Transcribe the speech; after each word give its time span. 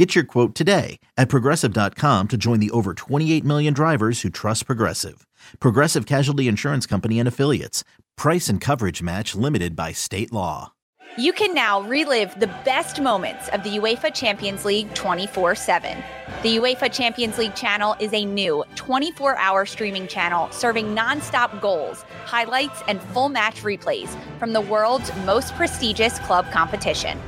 Get 0.00 0.14
your 0.14 0.24
quote 0.24 0.54
today 0.54 0.98
at 1.18 1.28
progressive.com 1.28 2.28
to 2.28 2.38
join 2.38 2.58
the 2.58 2.70
over 2.70 2.94
28 2.94 3.44
million 3.44 3.74
drivers 3.74 4.22
who 4.22 4.30
trust 4.30 4.64
Progressive. 4.64 5.26
Progressive 5.58 6.06
Casualty 6.06 6.48
Insurance 6.48 6.86
Company 6.86 7.18
and 7.18 7.28
Affiliates. 7.28 7.84
Price 8.16 8.48
and 8.48 8.62
coverage 8.62 9.02
match 9.02 9.34
limited 9.34 9.76
by 9.76 9.92
state 9.92 10.32
law. 10.32 10.72
You 11.18 11.34
can 11.34 11.52
now 11.52 11.82
relive 11.82 12.38
the 12.40 12.46
best 12.64 12.98
moments 12.98 13.48
of 13.48 13.62
the 13.62 13.76
UEFA 13.76 14.14
Champions 14.14 14.64
League 14.64 14.94
24 14.94 15.54
7. 15.54 16.02
The 16.42 16.56
UEFA 16.56 16.90
Champions 16.90 17.36
League 17.36 17.54
channel 17.54 17.94
is 18.00 18.14
a 18.14 18.24
new 18.24 18.64
24 18.76 19.36
hour 19.36 19.66
streaming 19.66 20.06
channel 20.06 20.50
serving 20.50 20.94
non-stop 20.94 21.60
goals, 21.60 22.06
highlights, 22.24 22.82
and 22.88 23.02
full 23.02 23.28
match 23.28 23.64
replays 23.64 24.08
from 24.38 24.54
the 24.54 24.62
world's 24.62 25.14
most 25.26 25.54
prestigious 25.56 26.18
club 26.20 26.50
competition. 26.52 27.18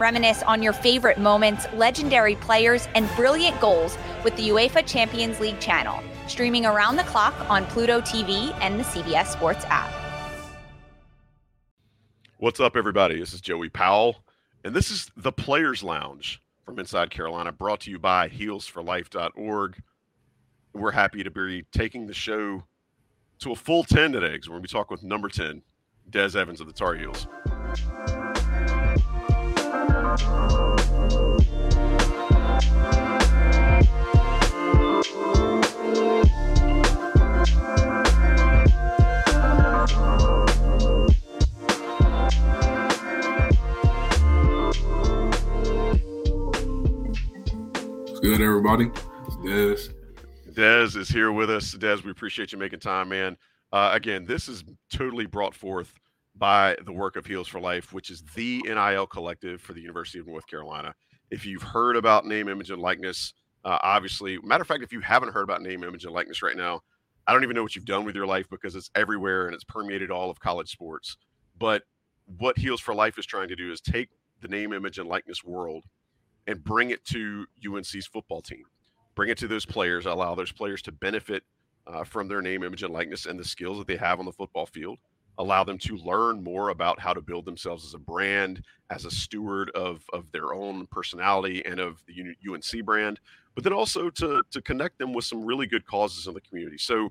Reminisce 0.00 0.42
on 0.44 0.62
your 0.62 0.72
favorite 0.72 1.18
moments, 1.18 1.66
legendary 1.74 2.34
players, 2.36 2.88
and 2.94 3.08
brilliant 3.16 3.60
goals 3.60 3.98
with 4.24 4.34
the 4.36 4.48
UEFA 4.48 4.86
Champions 4.86 5.38
League 5.40 5.60
channel, 5.60 6.02
streaming 6.26 6.64
around 6.64 6.96
the 6.96 7.04
clock 7.04 7.34
on 7.50 7.66
Pluto 7.66 8.00
TV 8.00 8.56
and 8.62 8.80
the 8.80 8.84
CBS 8.84 9.26
Sports 9.26 9.66
app. 9.68 9.92
What's 12.38 12.60
up, 12.60 12.76
everybody? 12.76 13.20
This 13.20 13.34
is 13.34 13.42
Joey 13.42 13.68
Powell, 13.68 14.24
and 14.64 14.74
this 14.74 14.90
is 14.90 15.10
the 15.18 15.32
Players 15.32 15.82
Lounge 15.82 16.42
from 16.64 16.78
Inside 16.78 17.10
Carolina, 17.10 17.52
brought 17.52 17.80
to 17.80 17.90
you 17.90 17.98
by 17.98 18.30
heelsforlife.org. 18.30 19.82
We're 20.72 20.92
happy 20.92 21.22
to 21.22 21.30
be 21.30 21.66
taking 21.72 22.06
the 22.06 22.14
show 22.14 22.64
to 23.40 23.52
a 23.52 23.56
full 23.56 23.84
10 23.84 24.12
today 24.12 24.32
because 24.32 24.48
we're 24.48 24.54
going 24.54 24.62
to 24.62 24.68
be 24.68 24.72
talking 24.72 24.94
with 24.94 25.02
number 25.02 25.28
10, 25.28 25.60
Des 26.08 26.38
Evans 26.38 26.62
of 26.62 26.66
the 26.68 26.72
Tar 26.72 26.94
Heels. 26.94 27.26
Good, 48.30 48.40
everybody? 48.42 48.90
Des. 49.42 49.88
Des 50.54 50.96
is 50.96 51.08
here 51.08 51.32
with 51.32 51.50
us. 51.50 51.72
Des, 51.72 51.96
we 52.04 52.10
appreciate 52.10 52.52
you 52.52 52.58
making 52.58 52.78
time, 52.78 53.08
man. 53.08 53.36
Uh, 53.72 53.90
again, 53.92 54.24
this 54.24 54.48
is 54.48 54.64
totally 54.92 55.26
brought 55.26 55.54
forth 55.54 55.92
by 56.40 56.74
the 56.86 56.92
work 56.92 57.16
of 57.16 57.26
Heels 57.26 57.46
for 57.46 57.60
Life, 57.60 57.92
which 57.92 58.10
is 58.10 58.22
the 58.34 58.62
NIL 58.64 59.06
collective 59.06 59.60
for 59.60 59.74
the 59.74 59.80
University 59.80 60.18
of 60.18 60.26
North 60.26 60.46
Carolina. 60.46 60.94
If 61.30 61.44
you've 61.44 61.62
heard 61.62 61.96
about 61.96 62.26
name, 62.26 62.48
image, 62.48 62.70
and 62.70 62.80
likeness, 62.80 63.34
uh, 63.64 63.78
obviously, 63.82 64.38
matter 64.42 64.62
of 64.62 64.66
fact, 64.66 64.82
if 64.82 64.90
you 64.90 65.00
haven't 65.00 65.32
heard 65.32 65.42
about 65.42 65.62
name, 65.62 65.84
image, 65.84 66.04
and 66.04 66.14
likeness 66.14 66.42
right 66.42 66.56
now, 66.56 66.80
I 67.26 67.34
don't 67.34 67.44
even 67.44 67.54
know 67.54 67.62
what 67.62 67.76
you've 67.76 67.84
done 67.84 68.06
with 68.06 68.16
your 68.16 68.26
life 68.26 68.48
because 68.48 68.74
it's 68.74 68.90
everywhere 68.94 69.46
and 69.46 69.54
it's 69.54 69.64
permeated 69.64 70.10
all 70.10 70.30
of 70.30 70.40
college 70.40 70.70
sports. 70.70 71.18
But 71.58 71.82
what 72.38 72.58
Heels 72.58 72.80
for 72.80 72.94
Life 72.94 73.18
is 73.18 73.26
trying 73.26 73.48
to 73.48 73.56
do 73.56 73.70
is 73.70 73.82
take 73.82 74.08
the 74.40 74.48
name, 74.48 74.72
image, 74.72 74.98
and 74.98 75.08
likeness 75.08 75.44
world 75.44 75.84
and 76.46 76.64
bring 76.64 76.90
it 76.90 77.04
to 77.04 77.44
UNC's 77.64 78.06
football 78.06 78.40
team. 78.40 78.64
Bring 79.14 79.28
it 79.28 79.36
to 79.38 79.46
those 79.46 79.66
players, 79.66 80.06
allow 80.06 80.34
those 80.34 80.52
players 80.52 80.80
to 80.82 80.92
benefit 80.92 81.42
uh, 81.86 82.04
from 82.04 82.28
their 82.28 82.40
name, 82.40 82.62
image, 82.62 82.82
and 82.82 82.94
likeness 82.94 83.26
and 83.26 83.38
the 83.38 83.44
skills 83.44 83.76
that 83.76 83.86
they 83.86 83.96
have 83.96 84.18
on 84.18 84.24
the 84.24 84.32
football 84.32 84.64
field. 84.64 84.98
Allow 85.40 85.64
them 85.64 85.78
to 85.78 85.96
learn 85.96 86.44
more 86.44 86.68
about 86.68 87.00
how 87.00 87.14
to 87.14 87.22
build 87.22 87.46
themselves 87.46 87.84
as 87.86 87.94
a 87.94 87.98
brand, 87.98 88.62
as 88.90 89.06
a 89.06 89.10
steward 89.10 89.70
of, 89.70 90.04
of 90.12 90.30
their 90.32 90.52
own 90.52 90.86
personality 90.88 91.64
and 91.64 91.80
of 91.80 92.02
the 92.06 92.36
UNC 92.48 92.84
brand, 92.84 93.20
but 93.54 93.64
then 93.64 93.72
also 93.72 94.10
to, 94.10 94.42
to 94.50 94.60
connect 94.60 94.98
them 94.98 95.14
with 95.14 95.24
some 95.24 95.44
really 95.44 95.66
good 95.66 95.86
causes 95.86 96.26
in 96.26 96.34
the 96.34 96.42
community. 96.42 96.76
So 96.76 97.10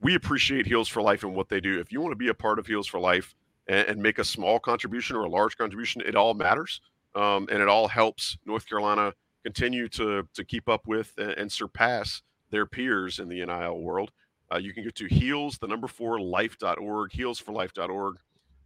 we 0.00 0.14
appreciate 0.14 0.66
Heels 0.66 0.88
for 0.88 1.02
Life 1.02 1.22
and 1.22 1.34
what 1.34 1.50
they 1.50 1.60
do. 1.60 1.78
If 1.78 1.92
you 1.92 2.00
want 2.00 2.12
to 2.12 2.16
be 2.16 2.28
a 2.28 2.34
part 2.34 2.58
of 2.58 2.66
Heels 2.66 2.86
for 2.86 2.98
Life 2.98 3.34
and, 3.66 3.86
and 3.88 4.02
make 4.02 4.18
a 4.18 4.24
small 4.24 4.58
contribution 4.58 5.14
or 5.14 5.24
a 5.24 5.28
large 5.28 5.58
contribution, 5.58 6.02
it 6.06 6.16
all 6.16 6.32
matters 6.32 6.80
um, 7.14 7.46
and 7.50 7.60
it 7.60 7.68
all 7.68 7.88
helps 7.88 8.38
North 8.46 8.66
Carolina 8.66 9.12
continue 9.42 9.88
to 9.88 10.26
to 10.34 10.44
keep 10.44 10.68
up 10.68 10.86
with 10.86 11.12
and, 11.18 11.32
and 11.32 11.52
surpass 11.52 12.22
their 12.50 12.66
peers 12.66 13.18
in 13.18 13.28
the 13.28 13.44
NIL 13.44 13.80
world. 13.80 14.12
Uh, 14.52 14.58
you 14.58 14.72
can 14.72 14.84
go 14.84 14.90
to 14.90 15.06
heels, 15.06 15.58
the 15.58 15.66
number 15.66 15.88
four, 15.88 16.20
life.org, 16.20 17.10
heelsforlife.org. 17.10 18.16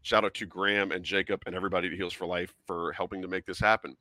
Shout 0.03 0.25
out 0.25 0.35
to 0.35 0.47
Graham 0.47 0.93
and 0.93 1.05
Jacob 1.05 1.43
and 1.47 1.55
everybody 1.55 1.89
at 1.89 1.95
Heels 1.95 2.13
for 2.13 2.27
Life 2.27 2.55
for 2.67 2.93
helping 2.93 3.21
to 3.23 3.29
make 3.29 3.45
this 3.45 3.59
happen. 3.59 3.97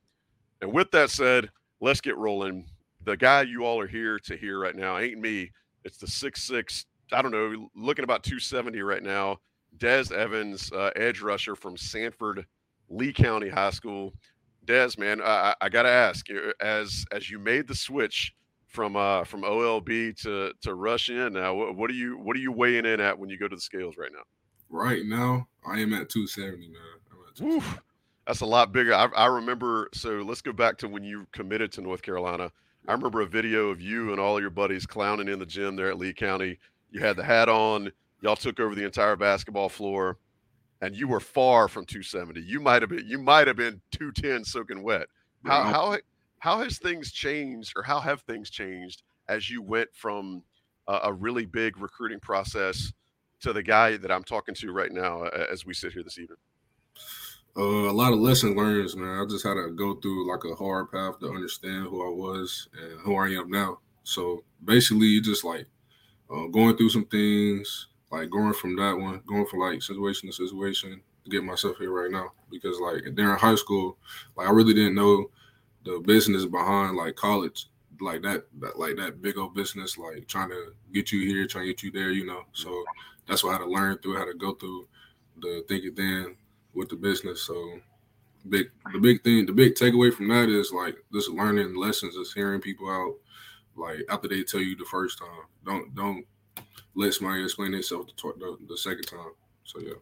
And 0.62 0.72
with 0.72 0.90
that 0.92 1.10
said, 1.10 1.50
let's 1.80 2.00
get 2.00 2.16
rolling. 2.16 2.66
The 3.04 3.16
guy 3.16 3.42
you 3.42 3.64
all 3.64 3.78
are 3.80 3.86
here 3.86 4.18
to 4.20 4.36
hear 4.36 4.58
right 4.58 4.76
now 4.76 4.98
ain't 4.98 5.20
me. 5.20 5.50
It's 5.84 5.98
the 5.98 6.06
six 6.06 6.42
six. 6.42 6.86
I 7.12 7.22
don't 7.22 7.32
know, 7.32 7.68
looking 7.74 8.04
about 8.04 8.22
270 8.22 8.80
right 8.82 9.02
now. 9.02 9.38
Des 9.78 10.14
Evans, 10.14 10.70
uh, 10.72 10.90
edge 10.96 11.20
rusher 11.20 11.54
from 11.54 11.76
Sanford 11.76 12.46
Lee 12.88 13.12
County 13.12 13.48
High 13.48 13.70
School. 13.70 14.12
Des, 14.64 14.90
man, 14.98 15.20
I, 15.22 15.54
I 15.60 15.68
got 15.68 15.84
to 15.84 15.88
ask, 15.88 16.26
as 16.60 17.04
as 17.12 17.30
you 17.30 17.38
made 17.38 17.66
the 17.66 17.74
switch 17.74 18.34
from 18.70 18.96
uh 18.96 19.24
from 19.24 19.42
OLB 19.42 20.16
to 20.22 20.52
to 20.62 20.74
rush 20.74 21.10
in 21.10 21.32
now, 21.34 21.54
what, 21.54 21.76
what 21.76 21.90
are 21.90 21.94
you 21.94 22.16
what 22.18 22.36
are 22.36 22.40
you 22.40 22.52
weighing 22.52 22.86
in 22.86 23.00
at 23.00 23.18
when 23.18 23.28
you 23.28 23.38
go 23.38 23.48
to 23.48 23.56
the 23.56 23.60
scales 23.60 23.96
right 23.98 24.12
now? 24.12 24.22
Right 24.70 25.04
now, 25.04 25.48
I 25.66 25.80
am 25.80 25.92
at 25.92 26.08
270, 26.08 26.68
man. 26.68 26.76
At 27.28 27.36
270. 27.36 27.82
that's 28.26 28.40
a 28.40 28.46
lot 28.46 28.72
bigger. 28.72 28.94
I, 28.94 29.06
I 29.16 29.26
remember. 29.26 29.90
So 29.92 30.18
let's 30.18 30.40
go 30.40 30.52
back 30.52 30.78
to 30.78 30.88
when 30.88 31.02
you 31.02 31.26
committed 31.32 31.72
to 31.72 31.80
North 31.80 32.02
Carolina. 32.02 32.52
I 32.88 32.92
remember 32.92 33.20
a 33.20 33.26
video 33.26 33.68
of 33.68 33.80
you 33.80 34.12
and 34.12 34.20
all 34.20 34.40
your 34.40 34.50
buddies 34.50 34.86
clowning 34.86 35.28
in 35.28 35.38
the 35.38 35.46
gym 35.46 35.76
there 35.76 35.90
at 35.90 35.98
Lee 35.98 36.14
County. 36.14 36.58
You 36.90 37.00
had 37.00 37.16
the 37.16 37.24
hat 37.24 37.48
on. 37.48 37.92
Y'all 38.22 38.36
took 38.36 38.60
over 38.60 38.74
the 38.74 38.84
entire 38.84 39.16
basketball 39.16 39.68
floor 39.68 40.18
and 40.80 40.96
you 40.96 41.08
were 41.08 41.20
far 41.20 41.68
from 41.68 41.84
270. 41.84 42.40
You 42.40 42.60
might 42.60 42.82
have 42.82 42.88
been 42.90 43.06
you 43.06 43.18
might 43.18 43.46
have 43.46 43.56
been 43.56 43.80
210 43.92 44.44
soaking 44.44 44.82
wet. 44.82 45.08
How 45.44 45.62
how 45.64 45.96
how 46.40 46.58
has 46.60 46.78
things 46.78 47.12
changed 47.12 47.74
or 47.76 47.82
how 47.82 48.00
have 48.00 48.22
things 48.22 48.50
changed 48.50 49.02
as 49.28 49.48
you 49.48 49.62
went 49.62 49.88
from 49.94 50.42
a, 50.88 51.00
a 51.04 51.12
really 51.12 51.46
big 51.46 51.78
recruiting 51.78 52.18
process 52.18 52.92
to 53.40 53.52
the 53.52 53.62
guy 53.62 53.96
that 53.98 54.10
I'm 54.10 54.24
talking 54.24 54.54
to 54.56 54.72
right 54.72 54.90
now 54.90 55.24
as 55.24 55.64
we 55.64 55.74
sit 55.74 55.92
here 55.92 56.02
this 56.02 56.18
evening? 56.18 56.38
Uh, 57.56 57.90
a 57.90 57.92
lot 57.92 58.12
of 58.12 58.20
lesson 58.20 58.56
learned, 58.56 58.94
man. 58.96 59.20
I 59.20 59.24
just 59.28 59.46
had 59.46 59.54
to 59.54 59.70
go 59.70 59.94
through 59.96 60.30
like 60.30 60.44
a 60.44 60.54
hard 60.54 60.90
path 60.90 61.18
to 61.20 61.28
understand 61.28 61.88
who 61.88 62.06
I 62.06 62.10
was 62.10 62.68
and 62.80 63.00
who 63.00 63.16
I 63.16 63.28
am 63.28 63.50
now. 63.50 63.78
So 64.02 64.44
basically, 64.64 65.06
you 65.06 65.20
just 65.20 65.44
like 65.44 65.66
uh, 66.30 66.46
going 66.46 66.76
through 66.76 66.90
some 66.90 67.06
things, 67.06 67.88
like 68.10 68.30
going 68.30 68.54
from 68.54 68.76
that 68.76 68.96
one, 68.96 69.20
going 69.26 69.46
from 69.46 69.60
like 69.60 69.82
situation 69.82 70.28
to 70.28 70.32
situation 70.32 71.02
to 71.24 71.30
get 71.30 71.44
myself 71.44 71.76
here 71.78 71.92
right 71.92 72.10
now. 72.10 72.30
Because 72.50 72.78
like 72.80 73.14
during 73.14 73.38
high 73.38 73.56
school, 73.56 73.98
like 74.36 74.48
I 74.48 74.52
really 74.52 74.74
didn't 74.74 74.94
know 74.94 75.30
the 75.84 76.00
business 76.04 76.44
behind 76.44 76.96
like 76.96 77.16
college, 77.16 77.66
like 78.00 78.22
that, 78.22 78.44
that 78.60 78.78
like 78.78 78.96
that 78.96 79.22
big 79.22 79.38
old 79.38 79.54
business, 79.54 79.98
like 79.98 80.26
trying 80.26 80.50
to 80.50 80.72
get 80.92 81.12
you 81.12 81.20
here, 81.26 81.46
trying 81.46 81.66
to 81.66 81.72
get 81.72 81.82
you 81.82 81.90
there, 81.90 82.10
you 82.10 82.26
know. 82.26 82.42
So 82.52 82.84
that's 83.28 83.44
what 83.44 83.50
I 83.50 83.52
had 83.58 83.64
to 83.64 83.70
learn 83.70 83.98
through, 83.98 84.16
how 84.16 84.24
to 84.24 84.34
go 84.34 84.54
through 84.54 84.88
the 85.40 85.64
think 85.68 85.84
it 85.84 85.96
then 85.96 86.36
with 86.74 86.88
the 86.88 86.96
business. 86.96 87.42
So 87.42 87.80
big 88.48 88.70
the 88.92 88.98
big 88.98 89.22
thing, 89.22 89.46
the 89.46 89.52
big 89.52 89.74
takeaway 89.74 90.12
from 90.12 90.28
that 90.28 90.48
is 90.48 90.72
like 90.72 90.96
just 91.12 91.30
learning 91.30 91.74
lessons, 91.74 92.16
just 92.16 92.34
hearing 92.34 92.60
people 92.60 92.88
out, 92.88 93.14
like 93.76 94.00
after 94.10 94.28
they 94.28 94.42
tell 94.42 94.60
you 94.60 94.76
the 94.76 94.84
first 94.84 95.18
time. 95.18 95.44
Don't 95.64 95.94
don't 95.94 96.24
let 96.94 97.14
somebody 97.14 97.44
explain 97.44 97.72
themselves 97.72 98.12
the, 98.16 98.32
the, 98.38 98.58
the 98.68 98.76
second 98.76 99.04
time. 99.04 99.32
So 99.64 99.80
yeah. 99.80 99.94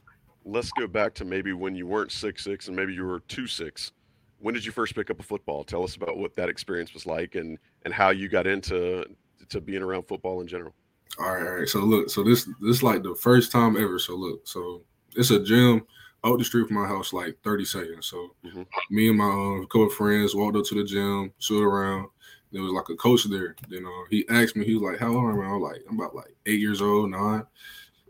Let's 0.45 0.71
go 0.73 0.87
back 0.87 1.15
to 1.15 1.25
maybe 1.25 1.53
when 1.53 1.75
you 1.75 1.87
weren't 1.87 2.13
six 2.13 2.45
six 2.45 2.69
and 2.69 2.77
maybe 2.77 2.95
you 2.95 3.05
were 3.05 3.21
two 3.21 3.47
six. 3.47 3.93
When 4.41 4.55
did 4.55 4.65
you 4.65 4.73
first 4.73 4.95
pick 4.95 5.11
up 5.11 5.21
a 5.21 5.23
football? 5.23 5.65
Tell 5.65 5.83
us 5.83 5.97
about 5.97 6.17
what 6.17 6.37
that 6.37 6.49
experience 6.49 6.95
was 6.95 7.07
like 7.07 7.35
and 7.35 7.59
and 7.85 7.93
how 7.93 8.11
you 8.11 8.29
got 8.29 8.47
into 8.47 9.05
to 9.49 9.61
being 9.61 9.83
around 9.83 10.03
football 10.03 10.41
in 10.41 10.47
general. 10.47 10.75
All 11.19 11.35
right, 11.35 11.47
all 11.47 11.55
right. 11.57 11.69
So 11.69 11.81
look, 11.81 12.11
so 12.11 12.23
this 12.23 12.45
this 12.45 12.77
is 12.77 12.83
like 12.83 13.03
the 13.03 13.15
first 13.15 13.51
time 13.51 13.77
ever. 13.77 13.99
So 13.99 14.15
look, 14.15 14.47
so 14.47 14.83
it's 15.17 15.31
a 15.31 15.43
gym 15.43 15.87
out 16.25 16.39
the 16.39 16.45
street 16.45 16.67
from 16.67 16.77
my 16.77 16.87
house, 16.87 17.13
like 17.13 17.39
30 17.45 17.65
seconds. 17.65 18.07
So 18.07 18.35
mm-hmm. 18.45 18.63
me 18.91 19.09
and 19.09 19.19
my 19.19 19.25
um, 19.25 19.67
couple 19.67 19.87
of 19.87 19.93
friends 19.95 20.35
walked 20.35 20.57
up 20.57 20.65
to 20.65 20.75
the 20.75 20.85
gym, 20.85 21.33
stood 21.39 21.63
around, 21.63 22.09
there 22.51 22.63
was 22.63 22.73
like 22.73 22.89
a 22.89 22.97
coach 22.97 23.25
there. 23.25 23.55
You 23.69 23.83
know, 23.83 24.05
he 24.11 24.25
asked 24.29 24.57
me, 24.57 24.65
he 24.65 24.75
was 24.75 24.83
like, 24.83 24.99
"How 24.99 25.15
old 25.15 25.33
am 25.33 25.41
I?" 25.41 25.47
I 25.47 25.53
was 25.53 25.73
like, 25.73 25.83
"I'm 25.89 25.99
about 25.99 26.15
like 26.15 26.35
eight 26.47 26.61
years 26.61 26.83
old, 26.83 27.11
nine." 27.11 27.45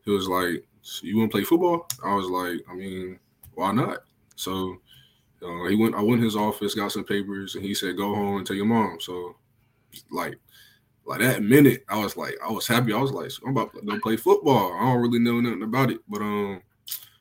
He 0.04 0.10
was 0.10 0.28
like, 0.28 0.64
so 0.88 1.06
you 1.06 1.18
want 1.18 1.30
to 1.30 1.36
play 1.36 1.44
football? 1.44 1.86
I 2.02 2.14
was 2.14 2.28
like, 2.28 2.64
I 2.70 2.74
mean, 2.74 3.18
why 3.54 3.72
not? 3.72 3.98
So 4.36 4.78
uh, 5.42 5.64
he 5.66 5.76
went. 5.76 5.94
I 5.94 6.02
went 6.02 6.18
in 6.18 6.24
his 6.24 6.36
office, 6.36 6.74
got 6.74 6.92
some 6.92 7.04
papers, 7.04 7.54
and 7.54 7.64
he 7.64 7.74
said, 7.74 7.96
"Go 7.96 8.14
home 8.14 8.38
and 8.38 8.46
tell 8.46 8.56
your 8.56 8.66
mom." 8.66 8.98
So, 9.00 9.36
like, 10.10 10.38
like 11.06 11.20
that 11.20 11.42
minute, 11.42 11.84
I 11.88 11.98
was 11.98 12.16
like, 12.16 12.36
I 12.44 12.50
was 12.50 12.66
happy. 12.66 12.92
I 12.92 13.00
was 13.00 13.12
like, 13.12 13.30
I'm 13.44 13.56
about 13.56 13.72
to 13.74 13.82
go 13.82 13.98
play 14.00 14.16
football. 14.16 14.74
I 14.74 14.84
don't 14.84 15.00
really 15.02 15.18
know 15.20 15.40
nothing 15.40 15.62
about 15.62 15.90
it, 15.90 16.00
but 16.08 16.20
um, 16.20 16.60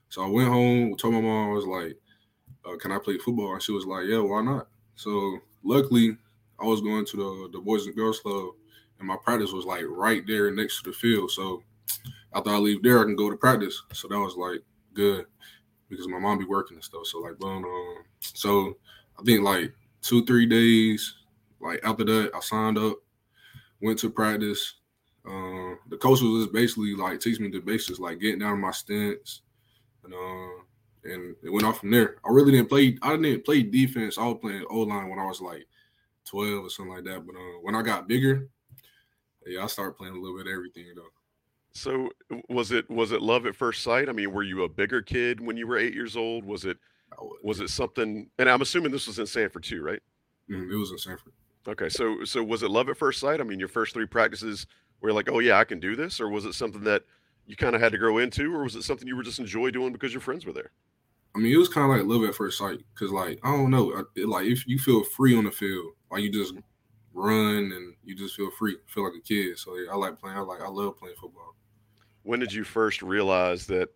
so 0.10 0.24
I 0.24 0.28
went 0.28 0.50
home, 0.50 0.96
told 0.96 1.14
my 1.14 1.22
mom, 1.22 1.52
I 1.52 1.54
was 1.54 1.66
like, 1.66 1.98
uh, 2.66 2.78
"Can 2.78 2.92
I 2.92 3.00
play 3.00 3.18
football?" 3.18 3.54
And 3.54 3.62
she 3.62 3.72
was 3.72 3.86
like, 3.86 4.06
"Yeah, 4.08 4.20
why 4.20 4.42
not?" 4.42 4.68
So 4.96 5.40
luckily, 5.64 6.18
I 6.60 6.66
was 6.66 6.82
going 6.82 7.06
to 7.06 7.18
the 7.18 7.50
the 7.58 7.64
Boys 7.64 7.86
and 7.86 7.96
Girls 7.96 8.20
Club, 8.20 8.50
and 9.00 9.08
my 9.08 9.18
practice 9.24 9.52
was 9.52 9.66
like 9.66 9.84
right 9.88 10.26
there 10.26 10.50
next 10.52 10.82
to 10.82 10.90
the 10.90 10.96
field. 10.96 11.32
So 11.32 11.62
after 12.34 12.50
I 12.50 12.58
leave 12.58 12.84
there, 12.84 13.00
I 13.00 13.04
can 13.04 13.16
go 13.16 13.30
to 13.30 13.38
practice. 13.38 13.84
So 13.94 14.08
that 14.08 14.20
was 14.20 14.36
like 14.36 14.62
good 14.94 15.26
because 15.90 16.08
my 16.08 16.20
mom 16.20 16.38
be 16.38 16.46
working 16.46 16.78
and 16.78 16.84
stuff. 16.84 17.06
So 17.06 17.20
like, 17.20 17.38
boom, 17.38 17.64
um, 17.64 18.04
so 18.20 18.78
I 19.20 19.24
think 19.24 19.44
like 19.44 19.74
two 20.02 20.26
three 20.26 20.46
days, 20.46 21.16
like 21.60 21.80
after 21.84 22.04
that, 22.06 22.32
I 22.36 22.40
signed 22.40 22.78
up, 22.78 22.98
went 23.82 24.00
to 24.00 24.10
practice. 24.10 24.76
Um, 25.26 25.80
the 25.90 25.98
coach 25.98 26.22
was 26.22 26.44
just 26.44 26.54
basically 26.54 26.96
like 26.96 27.20
teach 27.20 27.40
me 27.40 27.50
the 27.50 27.60
basics, 27.60 28.00
like 28.00 28.20
getting 28.20 28.40
down 28.40 28.62
my 28.62 28.72
stance, 28.72 29.42
and 30.04 30.14
uh, 30.14 30.64
and 31.04 31.36
it 31.44 31.50
went 31.52 31.66
off 31.66 31.80
from 31.80 31.92
there. 31.92 32.18
I 32.26 32.32
really 32.32 32.52
didn't 32.52 32.70
play. 32.70 32.98
I 33.02 33.16
didn't 33.16 33.46
play 33.46 33.64
defense. 33.64 34.18
I 34.18 34.26
was 34.26 34.38
playing 34.42 34.66
O 34.70 34.80
line 34.80 35.10
when 35.10 35.20
I 35.20 35.26
was 35.26 35.42
like 35.42 35.68
twelve 36.26 36.66
or 36.66 36.70
something 36.70 36.96
like 36.96 37.04
that. 37.06 37.26
But 37.26 37.36
uh, 37.36 37.60
when 37.62 37.76
I 37.76 37.82
got 37.82 38.08
bigger, 38.08 38.50
yeah, 39.46 39.64
I 39.64 39.68
started 39.68 39.98
playing 39.98 40.16
a 40.16 40.20
little 40.20 40.38
bit 40.38 40.48
of 40.48 40.54
everything 40.54 40.94
though. 40.96 41.04
So 41.78 42.10
was 42.50 42.72
it 42.72 42.90
was 42.90 43.12
it 43.12 43.22
love 43.22 43.46
at 43.46 43.56
first 43.56 43.84
sight? 43.84 44.10
I 44.10 44.12
mean, 44.12 44.32
were 44.32 44.42
you 44.42 44.64
a 44.64 44.70
bigger 44.70 45.02
kid 45.02 45.40
when 45.40 45.58
you 45.58 45.68
were 45.68 45.78
eight 45.78 45.94
years 45.94 46.18
old? 46.18 46.44
Was 46.44 46.66
it 46.66 46.78
was 47.44 47.60
it 47.60 47.70
something? 47.70 48.30
And 48.40 48.50
I'm 48.50 48.62
assuming 48.62 48.92
this 48.92 49.06
was 49.06 49.20
in 49.20 49.28
Sanford 49.28 49.64
too, 49.64 49.84
right? 49.84 50.02
Mm, 50.50 50.72
it 50.72 50.76
was 50.76 50.92
in 50.92 50.98
Sanford. 50.98 51.34
Okay, 51.68 51.88
so 51.90 52.24
so 52.24 52.44
was 52.44 52.64
it 52.64 52.72
love 52.72 52.90
at 52.90 52.98
first 52.98 53.20
sight? 53.20 53.40
I 53.40 53.44
mean, 53.44 53.60
your 53.60 53.68
first 53.68 53.94
three 53.94 54.08
practices 54.08 54.66
were 55.02 55.14
like, 55.14 55.30
oh 55.30 55.38
yeah, 55.38 55.60
I 55.60 55.66
can 55.66 55.80
do 55.80 55.96
this, 55.96 56.20
or 56.20 56.30
was 56.30 56.46
it 56.46 56.54
something 56.54 56.84
that 56.86 57.04
you 57.46 57.56
kind 57.56 57.76
of 57.76 57.82
had 57.82 57.92
to 57.92 58.00
grow 58.00 58.18
into, 58.18 58.54
or 58.56 58.64
was 58.64 58.76
it 58.76 58.84
something 58.84 59.08
you 59.08 59.16
were 59.16 59.24
just 59.24 59.40
enjoy 59.40 59.70
doing 59.70 59.94
because 59.94 60.12
your 60.12 60.22
friends 60.22 60.48
were 60.48 60.54
there? 60.54 60.72
I 61.36 61.40
mean, 61.40 61.54
it 61.54 61.58
was 61.58 61.70
kind 61.70 61.92
of 61.92 61.96
like 61.96 62.08
love 62.08 62.28
at 62.28 62.34
first 62.34 62.58
sight 62.58 62.80
because, 62.96 63.12
like, 63.12 63.40
I 63.44 63.52
don't 63.56 63.70
know, 63.70 64.04
it, 64.16 64.28
like 64.28 64.48
if 64.48 64.66
you 64.66 64.80
feel 64.80 65.04
free 65.04 65.38
on 65.38 65.44
the 65.44 65.52
field, 65.52 65.92
like 66.10 66.24
you 66.24 66.32
just 66.32 66.56
run 67.14 67.72
and 67.72 67.96
you 68.04 68.16
just 68.16 68.36
feel 68.36 68.50
free, 68.50 68.78
feel 68.88 69.04
like 69.04 69.14
a 69.16 69.22
kid. 69.22 69.60
So 69.60 69.76
yeah, 69.76 69.92
I 69.92 69.96
like 69.96 70.18
playing. 70.18 70.38
I 70.38 70.42
like 70.42 70.62
I 70.62 70.68
love 70.68 70.98
playing 70.98 71.16
football 71.22 71.54
when 72.28 72.42
did 72.42 72.52
you 72.52 72.66
first 72.66 73.02
realize 73.02 73.66
that 73.68 73.88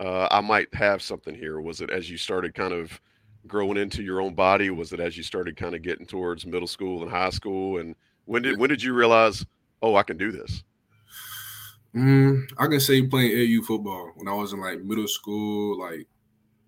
uh, 0.00 0.26
I 0.32 0.40
might 0.40 0.74
have 0.74 1.00
something 1.00 1.36
here? 1.36 1.60
Was 1.60 1.80
it 1.80 1.88
as 1.88 2.10
you 2.10 2.18
started 2.18 2.52
kind 2.52 2.72
of 2.72 3.00
growing 3.46 3.76
into 3.76 4.02
your 4.02 4.20
own 4.20 4.34
body? 4.34 4.70
Was 4.70 4.92
it 4.92 4.98
as 4.98 5.16
you 5.16 5.22
started 5.22 5.56
kind 5.56 5.72
of 5.72 5.82
getting 5.82 6.04
towards 6.04 6.44
middle 6.44 6.66
school 6.66 7.02
and 7.02 7.10
high 7.10 7.30
school? 7.30 7.78
And 7.78 7.94
when 8.24 8.42
did 8.42 8.58
when 8.58 8.70
did 8.70 8.82
you 8.82 8.92
realize, 8.92 9.46
oh, 9.82 9.94
I 9.94 10.02
can 10.02 10.16
do 10.16 10.32
this? 10.32 10.64
Mm, 11.94 12.50
I 12.58 12.66
can 12.66 12.80
say 12.80 13.06
playing 13.06 13.30
AU 13.38 13.62
football 13.62 14.10
when 14.16 14.26
I 14.26 14.34
was 14.34 14.52
in 14.52 14.60
like 14.60 14.80
middle 14.80 15.06
school, 15.06 15.78
like 15.78 16.08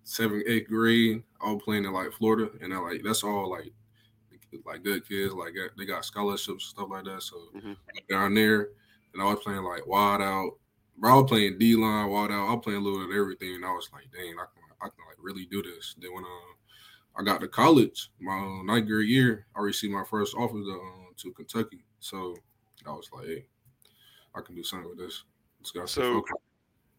seventh, 0.04 0.44
eighth 0.46 0.68
grade. 0.68 1.24
I 1.44 1.50
was 1.50 1.62
playing 1.64 1.84
in 1.84 1.92
like 1.92 2.12
Florida, 2.12 2.48
and 2.62 2.72
I 2.72 2.78
like 2.78 3.02
that's 3.02 3.24
all 3.24 3.50
like 3.50 3.72
like 4.64 4.84
good 4.84 5.06
kids, 5.06 5.34
like 5.34 5.54
they 5.76 5.84
got 5.84 6.04
scholarships 6.04 6.48
and 6.48 6.60
stuff 6.60 6.90
like 6.90 7.04
that. 7.06 7.22
So 7.24 7.36
mm-hmm. 7.56 7.72
down 8.08 8.34
there, 8.34 8.68
and 9.12 9.20
I 9.20 9.24
was 9.24 9.40
playing 9.42 9.64
like 9.64 9.84
wide 9.84 10.22
out, 10.22 10.52
bro, 10.98 11.12
I 11.12 11.16
was 11.16 11.28
playing 11.28 11.58
D 11.58 11.76
line, 11.76 12.08
wide 12.08 12.30
out. 12.30 12.48
I 12.48 12.54
was 12.54 12.64
playing 12.64 12.80
a 12.80 12.82
little 12.82 13.04
of 13.04 13.10
everything, 13.10 13.54
and 13.54 13.64
I 13.64 13.72
was 13.72 13.88
like, 13.92 14.04
dang, 14.12 14.34
I 14.34 14.46
can, 14.52 14.62
I 14.82 14.88
can 14.88 15.04
like 15.08 15.16
really 15.20 15.46
do 15.46 15.62
this. 15.62 15.94
Then 15.98 16.14
when 16.14 16.24
uh, 16.24 17.18
I 17.20 17.22
got 17.24 17.40
to 17.40 17.48
college, 17.48 18.10
my 18.20 18.38
uh, 18.38 18.62
ninth 18.64 18.86
grade 18.86 19.08
year, 19.08 19.46
I 19.56 19.60
received 19.60 19.92
my 19.92 20.04
first 20.08 20.34
offer 20.34 20.54
to, 20.54 20.58
uh, 20.58 21.12
to 21.22 21.32
Kentucky. 21.32 21.84
So 22.00 22.36
I 22.86 22.90
was 22.90 23.08
like, 23.12 23.26
hey, 23.26 23.46
I 24.34 24.40
can 24.40 24.54
do 24.54 24.62
something 24.62 24.88
with 24.88 24.98
this. 24.98 25.24
so 25.86 26.24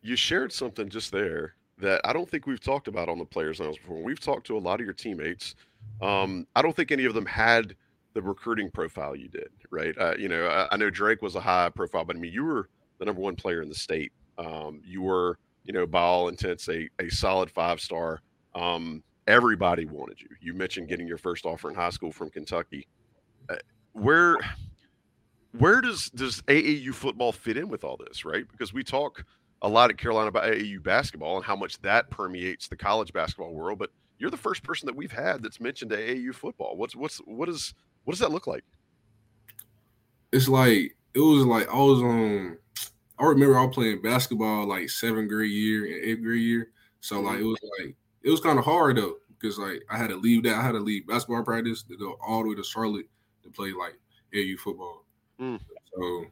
you 0.01 0.15
shared 0.15 0.51
something 0.51 0.89
just 0.89 1.11
there 1.11 1.55
that 1.77 2.01
I 2.03 2.13
don't 2.13 2.29
think 2.29 2.45
we've 2.45 2.59
talked 2.59 2.87
about 2.87 3.09
on 3.09 3.17
the 3.17 3.25
players' 3.25 3.59
lounge 3.59 3.77
before. 3.81 4.01
We've 4.01 4.19
talked 4.19 4.45
to 4.47 4.57
a 4.57 4.59
lot 4.59 4.79
of 4.79 4.85
your 4.85 4.93
teammates. 4.93 5.55
Um, 6.01 6.45
I 6.55 6.61
don't 6.61 6.75
think 6.75 6.91
any 6.91 7.05
of 7.05 7.13
them 7.13 7.25
had 7.25 7.75
the 8.13 8.21
recruiting 8.21 8.69
profile 8.71 9.15
you 9.15 9.29
did, 9.29 9.49
right? 9.71 9.97
Uh, 9.97 10.15
you 10.17 10.27
know, 10.27 10.47
I, 10.47 10.73
I, 10.73 10.77
know 10.77 10.89
Drake 10.89 11.21
was 11.21 11.35
a 11.35 11.39
high 11.39 11.69
profile, 11.69 12.03
but 12.03 12.15
I 12.15 12.19
mean, 12.19 12.33
you 12.33 12.43
were 12.43 12.69
the 12.99 13.05
number 13.05 13.21
one 13.21 13.35
player 13.35 13.61
in 13.61 13.69
the 13.69 13.75
state. 13.75 14.11
Um, 14.37 14.81
you 14.85 15.01
were, 15.01 15.37
you 15.63 15.73
know, 15.73 15.85
by 15.85 16.01
all 16.01 16.29
intents, 16.29 16.67
a, 16.69 16.89
a 16.99 17.09
solid 17.09 17.49
five 17.49 17.81
star. 17.81 18.21
Um, 18.55 19.03
everybody 19.27 19.85
wanted 19.85 20.21
you. 20.21 20.29
You 20.41 20.53
mentioned 20.53 20.87
getting 20.87 21.07
your 21.07 21.17
first 21.17 21.45
offer 21.45 21.69
in 21.69 21.75
high 21.75 21.89
school 21.89 22.11
from 22.11 22.29
Kentucky. 22.29 22.87
Uh, 23.49 23.55
where 23.93 24.37
where 25.57 25.81
does 25.81 26.09
does 26.11 26.41
AAU 26.43 26.93
football 26.93 27.31
fit 27.31 27.57
in 27.57 27.69
with 27.69 27.83
all 27.83 27.97
this, 27.97 28.23
right? 28.23 28.45
Because 28.51 28.73
we 28.73 28.83
talk 28.83 29.23
a 29.61 29.67
lot 29.67 29.89
at 29.89 29.97
Carolina 29.97 30.27
about 30.27 30.45
AAU 30.45 30.81
basketball 30.81 31.37
and 31.37 31.45
how 31.45 31.55
much 31.55 31.81
that 31.81 32.09
permeates 32.09 32.67
the 32.67 32.75
college 32.75 33.11
basketball 33.11 33.53
world, 33.53 33.79
but 33.79 33.91
you're 34.17 34.29
the 34.29 34.37
first 34.37 34.63
person 34.63 34.85
that 34.85 34.95
we've 34.95 35.11
had 35.11 35.41
that's 35.41 35.59
mentioned 35.59 35.91
AAU 35.91 36.33
football. 36.33 36.75
What's 36.75 36.95
what's 36.95 37.17
what 37.19 37.49
is 37.49 37.73
what 38.03 38.13
does 38.13 38.19
that 38.19 38.31
look 38.31 38.47
like? 38.47 38.63
It's 40.31 40.47
like 40.47 40.95
it 41.13 41.19
was 41.19 41.45
like 41.45 41.67
I 41.69 41.77
was 41.77 42.01
on 42.01 42.57
I 43.19 43.25
remember 43.25 43.57
I 43.57 43.65
was 43.65 43.75
playing 43.75 44.01
basketball 44.01 44.65
like 44.67 44.89
seventh 44.89 45.29
grade 45.29 45.51
year 45.51 45.85
and 45.85 46.05
eighth 46.05 46.23
grade 46.23 46.41
year. 46.41 46.71
So 47.01 47.19
like 47.21 47.39
it 47.39 47.43
was 47.43 47.59
like 47.79 47.95
it 48.23 48.29
was 48.29 48.39
kind 48.39 48.59
of 48.59 48.65
hard 48.65 48.97
though 48.97 49.15
because 49.39 49.57
like 49.57 49.83
I 49.89 49.97
had 49.97 50.09
to 50.09 50.15
leave 50.15 50.43
that 50.43 50.55
I 50.55 50.61
had 50.61 50.73
to 50.73 50.79
leave 50.79 51.07
basketball 51.07 51.43
practice 51.43 51.83
to 51.83 51.97
go 51.97 52.17
all 52.25 52.43
the 52.43 52.49
way 52.49 52.55
to 52.55 52.63
Charlotte 52.63 53.07
to 53.43 53.49
play 53.49 53.71
like 53.71 53.97
AU 54.35 54.57
football. 54.57 55.05
Mm. 55.39 55.59
So 55.93 56.25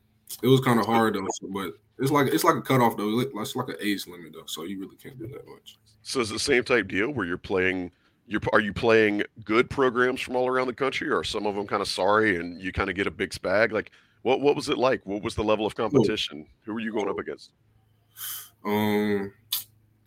it 0.44 0.48
was 0.48 0.62
kind 0.62 0.80
of 0.80 0.86
hard 0.86 1.16
though. 1.16 1.28
So, 1.40 1.48
but 1.50 1.74
it's 2.00 2.12
like 2.12 2.28
it's 2.28 2.44
like 2.44 2.56
a 2.56 2.62
cutoff 2.62 2.98
though. 2.98 3.20
It's 3.20 3.56
like 3.56 3.70
an 3.70 3.78
age 3.82 4.08
limit 4.08 4.34
though, 4.34 4.46
so 4.46 4.64
you 4.64 4.80
really 4.80 4.98
can't 4.98 5.18
do 5.18 5.28
that 5.28 5.48
much. 5.48 5.78
So 6.04 6.22
it's 6.22 6.32
the 6.32 6.40
same 6.40 6.64
type 6.64 6.88
deal 6.88 7.12
where 7.12 7.26
you're 7.26 7.38
playing. 7.38 7.92
You're, 8.30 8.42
are 8.52 8.60
you 8.60 8.74
playing 8.74 9.24
good 9.46 9.70
programs 9.70 10.20
from 10.20 10.36
all 10.36 10.50
around 10.50 10.68
the 10.68 10.74
country, 10.74 11.10
or 11.10 11.24
some 11.24 11.46
of 11.46 11.56
them 11.56 11.66
kind 11.66 11.82
of 11.82 11.88
sorry, 11.88 12.36
and 12.36 12.62
you 12.62 12.74
kind 12.74 12.90
of 12.90 12.96
get 12.98 13.08
a 13.08 13.12
big 13.12 13.30
spag? 13.30 13.72
Like, 13.72 13.92
what 14.22 14.42
what 14.42 14.56
was 14.56 14.70
it 14.70 14.78
like? 14.78 15.06
What 15.06 15.24
was 15.24 15.36
the 15.36 15.44
level 15.44 15.66
of 15.66 15.76
competition? 15.76 16.46
Who 16.66 16.74
were 16.74 16.80
you 16.80 16.92
going 16.92 17.10
up 17.10 17.20
against? 17.20 17.52
Um. 18.66 19.34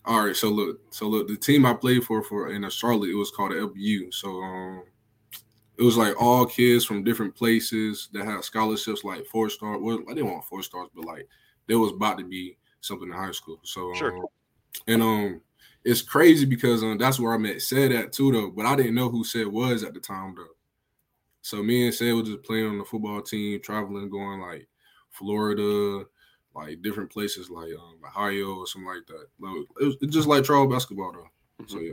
All 0.07 0.25
right, 0.25 0.35
so 0.35 0.49
look, 0.49 0.81
so 0.91 1.07
look, 1.07 1.29
the 1.29 1.37
team 1.37 1.67
I 1.67 1.75
played 1.75 2.05
for 2.05 2.23
for 2.23 2.51
in 2.51 2.69
Charlotte, 2.71 3.11
it 3.11 3.15
was 3.15 3.31
called 3.31 3.53
LBU. 3.53 4.13
So 4.15 4.43
um, 4.43 4.85
it 5.79 5.83
was 5.83 5.97
like 5.97 6.21
all 6.21 6.47
kids 6.47 6.85
from 6.85 7.05
different 7.05 7.35
places 7.35 8.09
that 8.13 8.25
had 8.25 8.43
scholarships, 8.43 9.05
like 9.05 9.27
four 9.27 9.51
star. 9.51 9.79
Well, 9.79 10.01
I 10.11 10.15
didn't 10.15 10.31
want 10.31 10.45
four 10.45 10.63
stars, 10.63 10.89
but 10.95 11.05
like 11.05 11.29
there 11.69 11.79
was 11.79 11.93
about 11.93 12.19
to 12.19 12.25
be 12.25 12.57
something 12.81 13.09
in 13.09 13.15
high 13.15 13.33
school. 13.33 13.61
So 13.63 13.93
sure. 13.95 14.17
Um, 14.17 14.25
and 14.87 15.03
um, 15.03 15.41
it's 15.85 16.03
crazy 16.03 16.45
because 16.45 16.83
um, 16.83 16.99
that's 16.99 17.21
where 17.21 17.33
I 17.33 17.39
met 17.39 17.57
Ced 17.57 17.93
at 17.93 18.13
too 18.13 18.33
though, 18.33 18.51
but 18.51 18.67
I 18.67 18.77
didn't 18.77 18.95
know 18.95 19.09
who 19.09 19.25
Ced 19.25 19.47
was 19.47 19.83
at 19.83 19.95
the 19.95 20.01
time 20.01 20.35
though. 20.37 20.55
So 21.43 21.63
me 21.63 21.85
and 21.87 21.95
Ced 21.95 22.15
was 22.15 22.29
just 22.29 22.43
playing 22.43 22.67
on 22.67 22.79
the 22.79 22.85
football 22.85 23.23
team, 23.23 23.61
traveling, 23.63 24.11
going 24.11 24.41
like 24.41 24.69
Florida, 25.11 26.05
like 26.55 26.83
different 26.83 27.11
places 27.11 27.51
like 27.51 27.71
um, 27.73 27.99
Ohio 28.05 28.57
or 28.57 28.67
something 28.67 28.89
like 28.89 29.07
that. 29.07 29.27
It 29.81 29.85
was, 29.85 29.97
just 30.11 30.29
like 30.29 30.45
travel 30.45 30.67
basketball 30.67 31.13
though. 31.13 31.67
So 31.67 31.77
mm-hmm. 31.77 31.87
yeah. 31.87 31.93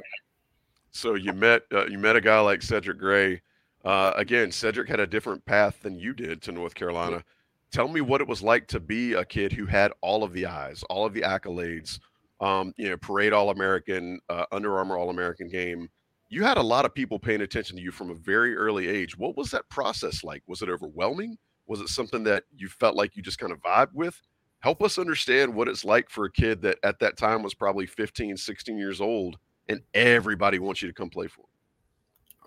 So 0.92 1.16
you 1.16 1.34
met 1.34 1.64
uh, 1.72 1.86
you 1.88 1.98
met 1.98 2.16
a 2.16 2.22
guy 2.22 2.40
like 2.40 2.62
Cedric 2.62 2.98
Gray. 2.98 3.42
Uh, 3.86 4.12
again, 4.16 4.52
Cedric 4.52 4.90
had 4.90 5.00
a 5.00 5.08
different 5.08 5.46
path 5.46 5.82
than 5.82 5.98
you 5.98 6.14
did 6.14 6.42
to 6.42 6.52
North 6.52 6.76
Carolina. 6.76 7.24
Tell 7.72 7.88
me 7.88 8.02
what 8.02 8.22
it 8.22 8.28
was 8.28 8.42
like 8.42 8.68
to 8.68 8.80
be 8.80 9.14
a 9.14 9.24
kid 9.24 9.54
who 9.54 9.66
had 9.66 9.94
all 10.02 10.24
of 10.24 10.34
the 10.34 10.46
eyes, 10.46 10.84
all 10.90 11.06
of 11.06 11.14
the 11.14 11.22
accolades. 11.22 12.00
Um, 12.40 12.74
you 12.78 12.90
know, 12.90 12.98
parade 12.98 13.34
All 13.34 13.50
American, 13.50 14.20
uh, 14.30 14.46
Under 14.52 14.78
Armour 14.78 14.98
All 14.98 15.10
American 15.10 15.48
game 15.48 15.90
you 16.30 16.44
had 16.44 16.58
a 16.58 16.62
lot 16.64 16.86
of 16.86 16.94
people 16.94 17.20
paying 17.20 17.42
attention 17.42 17.78
to 17.78 17.82
you 17.82 17.92
from 17.92 18.10
a 18.10 18.16
very 18.16 18.56
early 18.56 18.88
age. 18.88 19.18
What 19.18 19.38
was 19.38 19.52
that 19.52 19.70
process 19.70 20.24
like? 20.24 20.44
Was 20.48 20.62
it 20.62 20.70
overwhelming? 20.70 21.38
Was 21.68 21.82
it 21.82 21.90
something 21.90 22.24
that 22.26 22.44
you 22.56 22.68
felt 22.68 22.96
like 22.96 23.16
you 23.16 23.24
just 23.24 23.40
kind 23.40 23.52
of 23.52 23.62
vibe 23.62 23.94
with? 23.94 24.20
Help 24.60 24.82
us 24.82 24.98
understand 24.98 25.54
what 25.54 25.68
it's 25.68 25.86
like 25.86 26.10
for 26.10 26.26
a 26.26 26.32
kid 26.32 26.62
that 26.64 26.80
at 26.84 27.00
that 27.00 27.18
time 27.18 27.44
was 27.44 27.54
probably 27.54 27.86
15, 27.86 28.36
16 28.36 28.78
years 28.78 29.00
old 29.00 29.38
and 29.70 29.82
everybody 29.94 30.60
wants 30.60 30.82
you 30.82 30.88
to 30.88 30.94
come 30.94 31.10
play 31.10 31.28
for 31.28 31.42
them. 31.42 31.48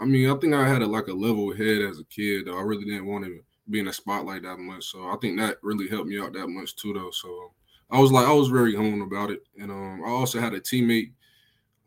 I 0.01 0.05
mean, 0.07 0.31
I 0.31 0.35
think 0.37 0.55
I 0.55 0.67
had 0.67 0.83
a, 0.83 0.87
like 0.87 1.09
a 1.09 1.13
level 1.13 1.55
head 1.55 1.83
as 1.83 2.01
a 2.01 2.05
kid. 2.05 2.47
Though. 2.47 2.59
I 2.59 2.63
really 2.63 2.85
didn't 2.85 3.07
want 3.07 3.25
to 3.27 3.41
be 3.69 3.81
in 3.81 3.89
a 3.89 3.93
spotlight 3.93 4.43
that 4.43 4.59
much. 4.59 4.85
So 4.87 5.05
I 5.05 5.17
think 5.21 5.39
that 5.39 5.59
really 5.63 5.89
helped 5.89 6.09
me 6.09 6.19
out 6.19 6.33
that 6.33 6.49
much 6.49 6.75
too, 6.77 6.95
though. 6.95 7.11
So 7.11 7.53
I 7.91 8.01
was 8.01 8.11
like, 8.11 8.27
I 8.27 8.33
was 8.33 8.49
very 8.49 8.75
home 8.75 9.03
about 9.03 9.31
it. 9.31 9.41
And 9.61 9.71
um, 9.71 10.03
I 10.05 10.09
also 10.09 10.41
had 10.41 10.55
a 10.55 10.61
teammate 10.61 11.13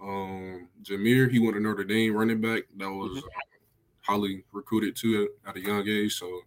um, 0.03 0.67
Jameer, 0.83 1.31
he 1.31 1.39
went 1.39 1.55
to 1.55 1.62
Notre 1.62 1.83
Dame 1.83 2.15
running 2.15 2.41
back 2.41 2.63
that 2.77 2.89
was 2.89 3.12
mm-hmm. 3.12 3.19
uh, 3.19 4.01
highly 4.01 4.43
recruited 4.51 4.95
too 4.95 5.29
at 5.48 5.55
a 5.55 5.62
young 5.62 5.88
age. 5.88 6.15
So 6.15 6.41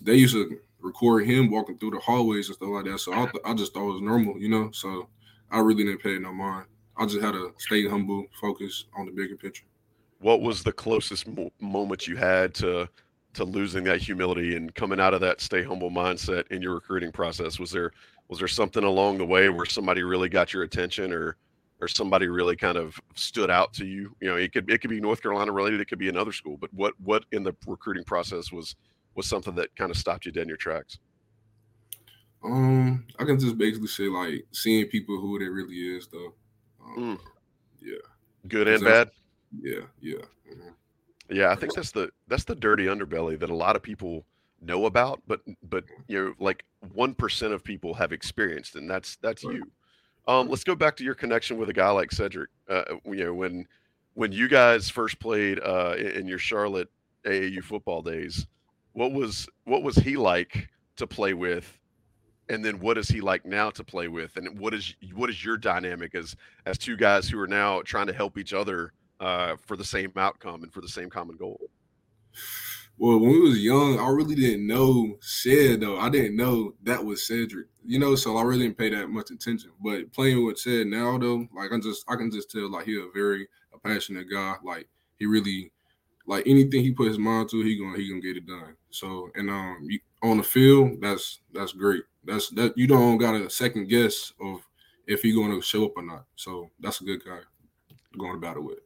they 0.00 0.14
used 0.14 0.34
to 0.34 0.58
record 0.80 1.26
him 1.26 1.50
walking 1.50 1.78
through 1.78 1.90
the 1.90 1.98
hallways 2.00 2.48
and 2.48 2.56
stuff 2.56 2.70
like 2.70 2.86
that. 2.86 2.98
So 2.98 3.12
I, 3.12 3.26
th- 3.26 3.44
I 3.44 3.54
just 3.54 3.74
thought 3.74 3.88
it 3.88 3.92
was 3.92 4.02
normal, 4.02 4.38
you 4.38 4.48
know. 4.48 4.70
So 4.72 5.08
I 5.50 5.60
really 5.60 5.84
didn't 5.84 6.02
pay 6.02 6.18
no 6.18 6.32
mind. 6.32 6.66
I 6.96 7.06
just 7.06 7.20
had 7.20 7.32
to 7.32 7.52
stay 7.58 7.86
humble, 7.86 8.26
focus 8.40 8.86
on 8.96 9.06
the 9.06 9.12
bigger 9.12 9.36
picture. 9.36 9.64
What 10.20 10.40
was 10.40 10.62
the 10.62 10.72
closest 10.72 11.26
mo- 11.26 11.52
moment 11.60 12.06
you 12.06 12.16
had 12.16 12.54
to 12.54 12.88
to 13.34 13.44
losing 13.44 13.82
that 13.82 14.00
humility 14.02 14.56
and 14.56 14.74
coming 14.74 15.00
out 15.00 15.14
of 15.14 15.20
that 15.22 15.40
stay 15.40 15.62
humble 15.62 15.90
mindset 15.90 16.46
in 16.48 16.62
your 16.62 16.74
recruiting 16.74 17.12
process? 17.12 17.58
Was 17.58 17.70
there 17.70 17.92
was 18.28 18.38
there 18.38 18.48
something 18.48 18.84
along 18.84 19.18
the 19.18 19.26
way 19.26 19.48
where 19.48 19.66
somebody 19.66 20.02
really 20.02 20.28
got 20.28 20.52
your 20.52 20.62
attention 20.62 21.12
or 21.12 21.36
or 21.82 21.88
somebody 21.88 22.28
really 22.28 22.56
kind 22.56 22.78
of 22.78 22.98
stood 23.14 23.50
out 23.50 23.74
to 23.74 23.84
you? 23.84 24.14
You 24.20 24.30
know, 24.30 24.36
it 24.36 24.52
could 24.52 24.70
it 24.70 24.80
could 24.80 24.90
be 24.90 25.00
North 25.00 25.20
Carolina 25.20 25.52
related, 25.52 25.80
it 25.80 25.88
could 25.88 25.98
be 25.98 26.08
another 26.08 26.32
school, 26.32 26.56
but 26.56 26.72
what 26.72 26.94
what 27.00 27.24
in 27.32 27.42
the 27.42 27.54
recruiting 27.66 28.04
process 28.04 28.50
was 28.50 28.76
was 29.14 29.26
something 29.26 29.54
that 29.56 29.74
kind 29.76 29.90
of 29.90 29.96
stopped 29.98 30.24
you 30.24 30.32
dead 30.32 30.42
in 30.42 30.48
your 30.48 30.56
tracks? 30.56 30.98
Um, 32.44 33.04
I 33.18 33.24
can 33.24 33.38
just 33.38 33.58
basically 33.58 33.88
say 33.88 34.04
like 34.04 34.46
seeing 34.52 34.86
people 34.86 35.20
who 35.20 35.36
it 35.36 35.48
really 35.48 35.76
is 35.76 36.08
though. 36.08 36.32
Um, 36.84 37.18
mm. 37.18 37.20
Yeah. 37.82 37.98
Good 38.48 38.68
and 38.68 38.82
bad. 38.82 39.10
Yeah, 39.60 39.80
yeah. 40.00 40.22
Mm-hmm. 40.50 40.68
Yeah, 41.30 41.50
I 41.50 41.54
think 41.54 41.74
that's 41.74 41.90
the 41.90 42.10
that's 42.28 42.44
the 42.44 42.54
dirty 42.54 42.86
underbelly 42.86 43.38
that 43.38 43.50
a 43.50 43.54
lot 43.54 43.76
of 43.76 43.82
people 43.82 44.24
know 44.60 44.86
about, 44.86 45.22
but 45.26 45.40
but 45.68 45.84
you 46.08 46.24
know, 46.24 46.34
like 46.38 46.64
one 46.94 47.14
percent 47.14 47.52
of 47.52 47.62
people 47.62 47.94
have 47.94 48.12
experienced, 48.12 48.76
and 48.76 48.90
that's 48.90 49.16
that's 49.16 49.44
right. 49.44 49.56
you. 49.56 49.70
Um, 50.28 50.48
let's 50.48 50.64
go 50.64 50.74
back 50.74 50.96
to 50.96 51.04
your 51.04 51.14
connection 51.14 51.56
with 51.58 51.68
a 51.68 51.72
guy 51.72 51.90
like 51.90 52.12
Cedric. 52.12 52.50
Uh, 52.68 52.84
you 53.04 53.24
know, 53.24 53.34
when 53.34 53.66
when 54.14 54.32
you 54.32 54.48
guys 54.48 54.88
first 54.88 55.18
played 55.18 55.58
uh, 55.60 55.94
in 55.96 56.26
your 56.26 56.38
Charlotte 56.38 56.88
AAU 57.24 57.62
football 57.62 58.02
days, 58.02 58.46
what 58.92 59.12
was 59.12 59.48
what 59.64 59.82
was 59.82 59.96
he 59.96 60.16
like 60.16 60.68
to 60.96 61.06
play 61.06 61.34
with? 61.34 61.78
And 62.48 62.64
then 62.64 62.78
what 62.80 62.98
is 62.98 63.08
he 63.08 63.20
like 63.20 63.46
now 63.46 63.70
to 63.70 63.82
play 63.82 64.08
with? 64.08 64.36
And 64.36 64.58
what 64.58 64.74
is 64.74 64.94
what 65.14 65.30
is 65.30 65.44
your 65.44 65.56
dynamic 65.56 66.14
as 66.14 66.36
as 66.66 66.78
two 66.78 66.96
guys 66.96 67.28
who 67.28 67.40
are 67.40 67.48
now 67.48 67.82
trying 67.82 68.06
to 68.06 68.12
help 68.12 68.38
each 68.38 68.52
other 68.52 68.92
uh, 69.20 69.56
for 69.56 69.76
the 69.76 69.84
same 69.84 70.12
outcome 70.16 70.62
and 70.62 70.72
for 70.72 70.80
the 70.80 70.88
same 70.88 71.10
common 71.10 71.36
goal? 71.36 71.60
Well, 73.02 73.18
when 73.18 73.32
we 73.32 73.40
was 73.40 73.58
young, 73.58 73.98
I 73.98 74.08
really 74.10 74.36
didn't 74.36 74.64
know 74.64 75.18
Ced 75.20 75.80
though. 75.80 75.98
I 75.98 76.08
didn't 76.08 76.36
know 76.36 76.74
that 76.84 77.04
was 77.04 77.26
Cedric, 77.26 77.66
you 77.84 77.98
know. 77.98 78.14
So 78.14 78.36
I 78.36 78.42
really 78.42 78.62
didn't 78.62 78.78
pay 78.78 78.90
that 78.90 79.08
much 79.08 79.32
attention. 79.32 79.72
But 79.80 80.12
playing 80.12 80.46
with 80.46 80.58
Ced 80.58 80.86
now 80.86 81.18
though, 81.18 81.48
like 81.52 81.72
I 81.72 81.80
just 81.80 82.04
I 82.06 82.14
can 82.14 82.30
just 82.30 82.52
tell 82.52 82.70
like 82.70 82.86
he's 82.86 83.00
a 83.00 83.08
very 83.12 83.48
a 83.74 83.78
passionate 83.80 84.30
guy. 84.30 84.54
Like 84.62 84.86
he 85.18 85.26
really 85.26 85.72
like 86.28 86.46
anything 86.46 86.84
he 86.84 86.92
put 86.92 87.08
his 87.08 87.18
mind 87.18 87.48
to, 87.48 87.64
he 87.64 87.76
gonna 87.76 87.98
he 87.98 88.08
gonna 88.08 88.20
get 88.20 88.36
it 88.36 88.46
done. 88.46 88.76
So 88.90 89.30
and 89.34 89.50
um 89.50 89.78
you, 89.82 89.98
on 90.22 90.36
the 90.36 90.44
field, 90.44 91.00
that's 91.00 91.40
that's 91.52 91.72
great. 91.72 92.04
That's 92.22 92.50
that 92.50 92.78
you 92.78 92.86
don't 92.86 93.18
got 93.18 93.34
a 93.34 93.50
second 93.50 93.88
guess 93.88 94.32
of 94.40 94.60
if 95.08 95.22
he 95.22 95.34
gonna 95.34 95.60
show 95.60 95.86
up 95.86 95.94
or 95.96 96.04
not. 96.04 96.26
So 96.36 96.70
that's 96.78 97.00
a 97.00 97.04
good 97.04 97.24
guy 97.24 97.40
going 98.16 98.36
about 98.36 98.58
it 98.58 98.62
with. 98.62 98.78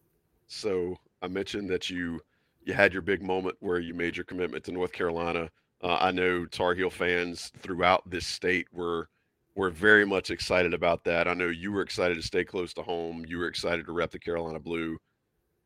So 0.47 0.97
I 1.21 1.29
mentioned 1.29 1.69
that 1.69 1.91
you 1.91 2.23
you 2.67 2.75
had 2.75 2.93
your 2.93 3.01
big 3.01 3.23
moment 3.23 3.57
where 3.61 3.79
you 3.79 3.95
made 3.95 4.17
your 4.17 4.25
commitment 4.25 4.65
to 4.65 4.73
North 4.73 4.93
Carolina. 4.93 5.49
Uh, 5.83 5.99
I 6.01 6.11
know 6.11 6.45
Tar 6.45 6.75
Heel 6.75 6.91
fans 6.91 7.53
throughout 7.61 8.03
this 8.11 8.27
state 8.27 8.67
were 8.73 9.09
were 9.55 9.71
very 9.71 10.05
much 10.05 10.31
excited 10.31 10.75
about 10.75 11.03
that. 11.05 11.29
I 11.29 11.33
know 11.33 11.47
you 11.47 11.73
were 11.73 11.81
excited 11.81 12.17
to 12.17 12.23
stay 12.23 12.45
close 12.45 12.75
to 12.75 12.83
home. 12.83 13.25
You 13.27 13.39
were 13.39 13.47
excited 13.47 13.87
to 13.87 13.93
rep 13.93 14.11
the 14.11 14.19
Carolina 14.19 14.59
Blue. 14.59 14.99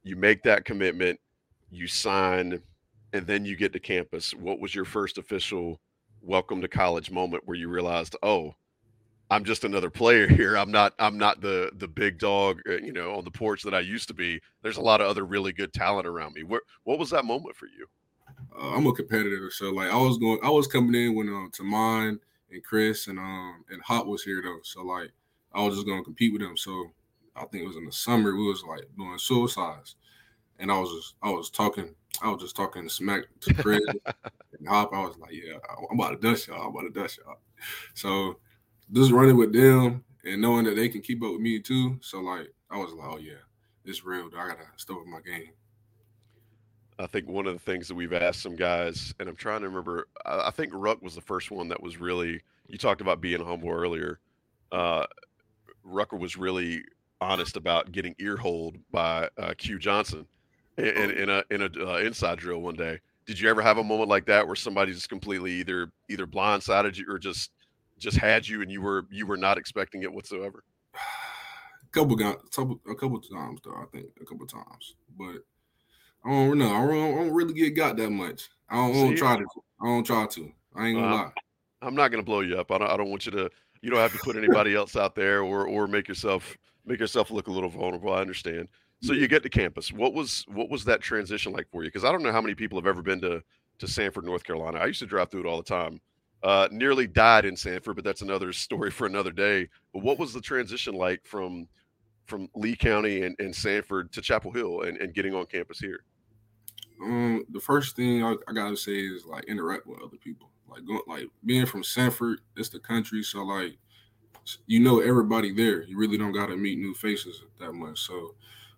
You 0.04 0.14
make 0.14 0.44
that 0.44 0.64
commitment, 0.64 1.18
you 1.70 1.88
sign, 1.88 2.60
and 3.12 3.26
then 3.26 3.44
you 3.44 3.56
get 3.56 3.72
to 3.72 3.80
campus. 3.80 4.32
What 4.32 4.60
was 4.60 4.76
your 4.76 4.84
first 4.84 5.18
official 5.18 5.80
welcome 6.20 6.60
to 6.60 6.68
college 6.68 7.10
moment 7.10 7.42
where 7.46 7.56
you 7.56 7.68
realized, 7.68 8.14
oh, 8.22 8.54
I'm 9.30 9.44
just 9.44 9.64
another 9.64 9.90
player 9.90 10.26
here. 10.26 10.56
I'm 10.56 10.72
not 10.72 10.92
I'm 10.98 11.16
not 11.16 11.40
the 11.40 11.70
the 11.76 11.86
big 11.86 12.18
dog, 12.18 12.60
uh, 12.68 12.76
you 12.76 12.92
know, 12.92 13.14
on 13.14 13.24
the 13.24 13.30
porch 13.30 13.62
that 13.62 13.74
I 13.74 13.80
used 13.80 14.08
to 14.08 14.14
be. 14.14 14.40
There's 14.62 14.76
a 14.76 14.82
lot 14.82 15.00
of 15.00 15.06
other 15.06 15.24
really 15.24 15.52
good 15.52 15.72
talent 15.72 16.06
around 16.06 16.34
me. 16.34 16.42
What 16.42 16.62
what 16.82 16.98
was 16.98 17.10
that 17.10 17.24
moment 17.24 17.56
for 17.56 17.66
you? 17.66 17.86
Uh, 18.56 18.74
I'm 18.74 18.86
a 18.86 18.92
competitor, 18.92 19.50
so 19.52 19.70
like 19.70 19.90
I 19.90 19.96
was 19.96 20.18
going, 20.18 20.40
I 20.42 20.50
was 20.50 20.66
coming 20.66 21.00
in 21.00 21.14
when 21.14 21.28
um 21.28 21.50
Tamon 21.56 22.18
and 22.50 22.64
Chris 22.64 23.06
and 23.06 23.18
um 23.18 23.64
and 23.70 23.80
Hop 23.82 24.06
was 24.06 24.24
here 24.24 24.42
though, 24.42 24.58
so 24.64 24.82
like 24.82 25.10
I 25.52 25.62
was 25.62 25.76
just 25.76 25.86
gonna 25.86 26.02
compete 26.02 26.32
with 26.32 26.42
them. 26.42 26.56
So 26.56 26.90
I 27.36 27.44
think 27.46 27.62
it 27.62 27.68
was 27.68 27.76
in 27.76 27.86
the 27.86 27.92
summer. 27.92 28.34
We 28.34 28.48
was 28.48 28.64
like 28.64 28.88
doing 28.96 29.16
suicides, 29.16 29.94
and 30.58 30.72
I 30.72 30.78
was 30.80 30.90
just 30.90 31.14
I 31.22 31.30
was 31.30 31.50
talking, 31.50 31.94
I 32.20 32.30
was 32.30 32.42
just 32.42 32.56
talking 32.56 32.88
smack 32.88 33.26
to 33.42 33.54
Chris 33.54 33.80
and 34.58 34.68
Hop. 34.68 34.92
I 34.92 35.06
was 35.06 35.16
like, 35.18 35.32
yeah, 35.32 35.58
I'm 35.88 35.98
about 35.98 36.20
to 36.20 36.28
dust 36.28 36.48
y'all. 36.48 36.62
I'm 36.62 36.74
about 36.74 36.92
to 36.92 37.00
dust 37.00 37.20
y'all. 37.24 37.38
So 37.94 38.38
just 38.92 39.12
running 39.12 39.36
with 39.36 39.52
them 39.52 40.04
and 40.24 40.40
knowing 40.40 40.64
that 40.64 40.76
they 40.76 40.88
can 40.88 41.00
keep 41.00 41.22
up 41.22 41.32
with 41.32 41.40
me 41.40 41.60
too. 41.60 41.98
So 42.02 42.20
like 42.20 42.52
I 42.70 42.78
was 42.78 42.92
like, 42.92 43.08
oh 43.08 43.18
yeah, 43.18 43.40
it's 43.84 44.04
real. 44.04 44.26
I 44.36 44.48
gotta 44.48 44.64
step 44.76 44.96
up 44.96 45.06
my 45.06 45.20
game. 45.20 45.50
I 46.98 47.06
think 47.06 47.28
one 47.28 47.46
of 47.46 47.54
the 47.54 47.60
things 47.60 47.88
that 47.88 47.94
we've 47.94 48.12
asked 48.12 48.42
some 48.42 48.56
guys, 48.56 49.14
and 49.18 49.28
I'm 49.28 49.36
trying 49.36 49.60
to 49.60 49.68
remember, 49.68 50.08
I 50.26 50.50
think 50.50 50.72
Ruck 50.74 51.00
was 51.00 51.14
the 51.14 51.22
first 51.22 51.50
one 51.50 51.68
that 51.68 51.82
was 51.82 51.98
really. 51.98 52.42
You 52.68 52.78
talked 52.78 53.00
about 53.00 53.20
being 53.20 53.42
humble 53.44 53.70
earlier. 53.70 54.20
Uh, 54.70 55.06
Rucker 55.82 56.16
was 56.16 56.36
really 56.36 56.84
honest 57.20 57.56
about 57.56 57.90
getting 57.90 58.14
earholed 58.20 58.76
by 58.92 59.28
uh, 59.38 59.54
Q 59.56 59.78
Johnson 59.78 60.26
in, 60.76 60.84
in, 60.84 61.10
in 61.10 61.30
a 61.30 61.44
in 61.50 61.62
a 61.62 61.70
uh, 61.90 61.98
inside 61.98 62.38
drill 62.38 62.60
one 62.60 62.76
day. 62.76 63.00
Did 63.26 63.40
you 63.40 63.48
ever 63.48 63.62
have 63.62 63.78
a 63.78 63.84
moment 63.84 64.08
like 64.08 64.26
that 64.26 64.46
where 64.46 64.56
somebody 64.56 64.92
just 64.92 65.08
completely 65.08 65.52
either 65.52 65.90
either 66.08 66.26
blindsided 66.26 66.96
you 66.96 67.06
or 67.08 67.18
just 67.18 67.50
just 68.00 68.16
had 68.16 68.48
you 68.48 68.62
and 68.62 68.70
you 68.70 68.80
were 68.80 69.06
you 69.10 69.26
were 69.26 69.36
not 69.36 69.58
expecting 69.58 70.02
it 70.02 70.12
whatsoever? 70.12 70.64
A 71.82 71.92
couple 71.92 72.14
a 72.22 72.94
couple 72.94 73.20
times 73.20 73.58
though. 73.64 73.74
I 73.74 73.84
think 73.92 74.06
a 74.22 74.24
couple 74.24 74.46
times, 74.46 74.94
but 75.18 75.38
I 76.24 76.30
don't 76.30 76.58
know. 76.58 76.72
I 76.72 76.86
don't, 76.86 76.92
I 76.92 77.16
don't 77.16 77.34
really 77.34 77.52
get 77.52 77.74
got 77.74 77.96
that 77.96 78.10
much. 78.10 78.48
I 78.68 78.76
don't, 78.76 78.90
I 78.90 79.00
don't 79.00 79.16
try 79.16 79.36
to. 79.36 79.44
I 79.82 79.86
don't 79.86 80.04
try 80.04 80.26
to. 80.26 80.52
I 80.76 80.86
ain't 80.86 81.00
gonna 81.00 81.08
uh, 81.08 81.16
lie. 81.16 81.32
I'm 81.82 81.96
not 81.96 82.12
gonna 82.12 82.22
blow 82.22 82.42
you 82.42 82.60
up. 82.60 82.70
I 82.70 82.78
don't. 82.78 82.90
I 82.90 82.96
don't 82.96 83.10
want 83.10 83.26
you 83.26 83.32
to. 83.32 83.50
You 83.82 83.90
don't 83.90 83.98
have 83.98 84.12
to 84.12 84.18
put 84.18 84.36
anybody 84.36 84.76
else 84.76 84.94
out 84.94 85.16
there 85.16 85.42
or 85.42 85.66
or 85.66 85.88
make 85.88 86.06
yourself 86.06 86.56
make 86.86 87.00
yourself 87.00 87.32
look 87.32 87.48
a 87.48 87.50
little 87.50 87.70
vulnerable. 87.70 88.12
I 88.12 88.20
understand. 88.20 88.68
So 89.02 89.12
you 89.12 89.26
get 89.26 89.42
to 89.42 89.48
campus. 89.48 89.90
What 89.92 90.14
was 90.14 90.44
what 90.46 90.70
was 90.70 90.84
that 90.84 91.00
transition 91.00 91.52
like 91.52 91.68
for 91.72 91.82
you? 91.82 91.88
Because 91.88 92.04
I 92.04 92.12
don't 92.12 92.22
know 92.22 92.30
how 92.30 92.40
many 92.40 92.54
people 92.54 92.78
have 92.78 92.86
ever 92.86 93.02
been 93.02 93.20
to 93.22 93.42
to 93.78 93.88
Sanford, 93.88 94.24
North 94.24 94.44
Carolina. 94.44 94.78
I 94.78 94.86
used 94.86 95.00
to 95.00 95.06
drive 95.06 95.28
through 95.28 95.40
it 95.40 95.46
all 95.46 95.56
the 95.56 95.64
time 95.64 96.00
uh, 96.42 96.68
nearly 96.70 97.06
died 97.06 97.44
in 97.44 97.56
Sanford, 97.56 97.96
but 97.96 98.04
that's 98.04 98.22
another 98.22 98.52
story 98.54 98.90
for 98.90 99.06
another 99.06 99.32
day. 99.32 99.68
But 99.92 100.02
what 100.02 100.18
was 100.18 100.32
the 100.32 100.40
transition 100.40 100.94
like 100.94 101.26
from 101.26 101.68
from 102.26 102.48
Lee 102.54 102.76
County 102.76 103.22
and, 103.22 103.34
and 103.40 103.54
Sanford 103.54 104.12
to 104.12 104.22
Chapel 104.22 104.52
Hill 104.52 104.82
and, 104.82 104.96
and 104.98 105.12
getting 105.12 105.34
on 105.34 105.46
campus 105.46 105.80
here? 105.80 106.04
Um, 107.02 107.44
the 107.50 107.58
first 107.60 107.96
thing 107.96 108.22
I, 108.22 108.36
I, 108.46 108.52
gotta 108.52 108.76
say 108.76 108.92
is 108.92 109.24
like 109.24 109.44
interact 109.44 109.86
with 109.86 110.00
other 110.00 110.16
people. 110.16 110.50
Like 110.68 110.84
going, 110.86 111.00
like 111.08 111.26
being 111.44 111.66
from 111.66 111.82
Sanford, 111.82 112.40
it's 112.56 112.68
the 112.68 112.78
country, 112.78 113.22
so 113.22 113.42
like 113.42 113.76
you 114.66 114.80
know 114.80 115.00
everybody 115.00 115.52
there. 115.52 115.82
You 115.82 115.98
really 115.98 116.18
don't 116.18 116.32
gotta 116.32 116.56
meet 116.56 116.78
new 116.78 116.94
faces 116.94 117.42
that 117.58 117.72
much. 117.72 117.98
So 118.00 118.34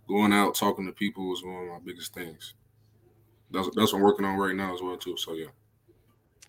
going 0.08 0.32
out 0.32 0.54
talking 0.54 0.86
to 0.86 0.92
people 0.92 1.32
is 1.32 1.44
one 1.44 1.64
of 1.64 1.68
my 1.68 1.78
biggest 1.84 2.14
things. 2.14 2.54
That's 3.50 3.68
that's 3.74 3.92
what 3.92 3.98
I'm 3.98 4.04
working 4.04 4.24
on 4.24 4.38
right 4.38 4.56
now 4.56 4.74
as 4.74 4.80
well 4.80 4.96
too. 4.96 5.16
So 5.16 5.34
yeah. 5.34 5.46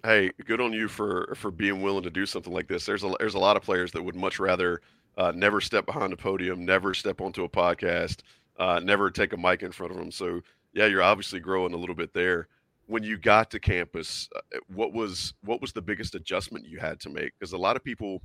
Hey, 0.05 0.31
good 0.45 0.59
on 0.59 0.73
you 0.73 0.89
for 0.89 1.33
for 1.35 1.49
being 1.49 1.81
willing 1.81 2.03
to 2.03 2.09
do 2.09 2.25
something 2.25 2.51
like 2.51 2.67
this. 2.67 2.85
There's 2.85 3.03
a 3.05 3.13
there's 3.19 3.35
a 3.35 3.39
lot 3.39 3.55
of 3.55 3.63
players 3.63 3.91
that 3.93 4.03
would 4.03 4.15
much 4.15 4.37
rather 4.37 4.81
uh, 5.17 5.31
never 5.33 5.61
step 5.61 5.85
behind 5.85 6.11
a 6.11 6.17
podium, 6.17 6.65
never 6.65 6.93
step 6.93 7.21
onto 7.21 7.45
a 7.45 7.49
podcast, 7.49 8.17
uh, 8.59 8.81
never 8.83 9.09
take 9.09 9.31
a 9.31 9.37
mic 9.37 9.63
in 9.63 9.71
front 9.71 9.93
of 9.93 9.97
them. 9.97 10.11
So 10.11 10.41
yeah, 10.73 10.87
you're 10.87 11.01
obviously 11.01 11.39
growing 11.39 11.73
a 11.73 11.77
little 11.77 11.95
bit 11.95 12.13
there. 12.13 12.47
When 12.87 13.01
you 13.03 13.17
got 13.17 13.49
to 13.51 13.59
campus, 13.61 14.27
uh, 14.35 14.59
what 14.67 14.91
was 14.91 15.35
what 15.45 15.61
was 15.61 15.71
the 15.71 15.81
biggest 15.81 16.15
adjustment 16.15 16.65
you 16.67 16.79
had 16.79 16.99
to 17.01 17.09
make? 17.09 17.31
Because 17.39 17.53
a 17.53 17.57
lot 17.57 17.77
of 17.77 17.83
people, 17.83 18.21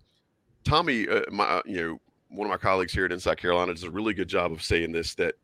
Tommy, 0.64 1.08
uh, 1.08 1.22
my 1.30 1.62
you 1.64 1.80
know 1.80 1.98
one 2.28 2.46
of 2.46 2.50
my 2.50 2.58
colleagues 2.58 2.92
here 2.92 3.04
at 3.04 3.12
Inside 3.12 3.38
Carolina 3.38 3.72
does 3.72 3.84
a 3.84 3.90
really 3.90 4.14
good 4.14 4.28
job 4.28 4.50
of 4.50 4.62
saying 4.64 4.90
this 4.90 5.14
that 5.14 5.36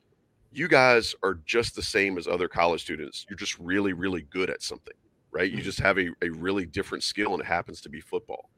you 0.50 0.66
guys 0.66 1.14
are 1.22 1.34
just 1.46 1.76
the 1.76 1.82
same 1.82 2.18
as 2.18 2.26
other 2.26 2.48
college 2.48 2.82
students. 2.82 3.24
You're 3.30 3.38
just 3.38 3.56
really 3.60 3.92
really 3.92 4.22
good 4.22 4.50
at 4.50 4.62
something 4.62 4.94
right? 5.34 5.50
You 5.50 5.58
mm-hmm. 5.58 5.64
just 5.64 5.80
have 5.80 5.98
a, 5.98 6.08
a 6.22 6.30
really 6.30 6.64
different 6.64 7.04
skill 7.04 7.32
and 7.32 7.40
it 7.40 7.46
happens 7.46 7.80
to 7.82 7.88
be 7.88 8.00
football. 8.00 8.48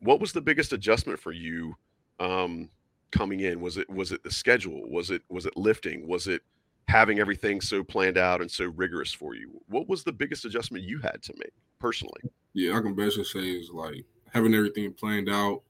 What 0.00 0.20
was 0.20 0.32
the 0.32 0.40
biggest 0.40 0.72
adjustment 0.72 1.18
for 1.18 1.32
you 1.32 1.74
um, 2.20 2.68
coming 3.10 3.40
in? 3.40 3.60
Was 3.60 3.76
it 3.76 3.88
was 3.90 4.12
it 4.12 4.22
the 4.22 4.30
schedule? 4.30 4.88
Was 4.88 5.10
it 5.10 5.22
was 5.28 5.46
it 5.46 5.56
lifting? 5.56 6.06
Was 6.06 6.28
it 6.28 6.42
having 6.88 7.18
everything 7.18 7.60
so 7.60 7.82
planned 7.82 8.18
out 8.18 8.40
and 8.40 8.50
so 8.50 8.66
rigorous 8.66 9.12
for 9.12 9.34
you? 9.34 9.50
What 9.68 9.88
was 9.88 10.04
the 10.04 10.12
biggest 10.12 10.44
adjustment 10.44 10.84
you 10.84 10.98
had 11.00 11.22
to 11.22 11.34
make 11.38 11.52
personally? 11.78 12.20
Yeah, 12.52 12.76
I 12.76 12.80
can 12.80 12.94
basically 12.94 13.24
say 13.24 13.50
is 13.50 13.70
like 13.70 14.04
having 14.32 14.54
everything 14.54 14.92
planned 14.92 15.28
out 15.28 15.62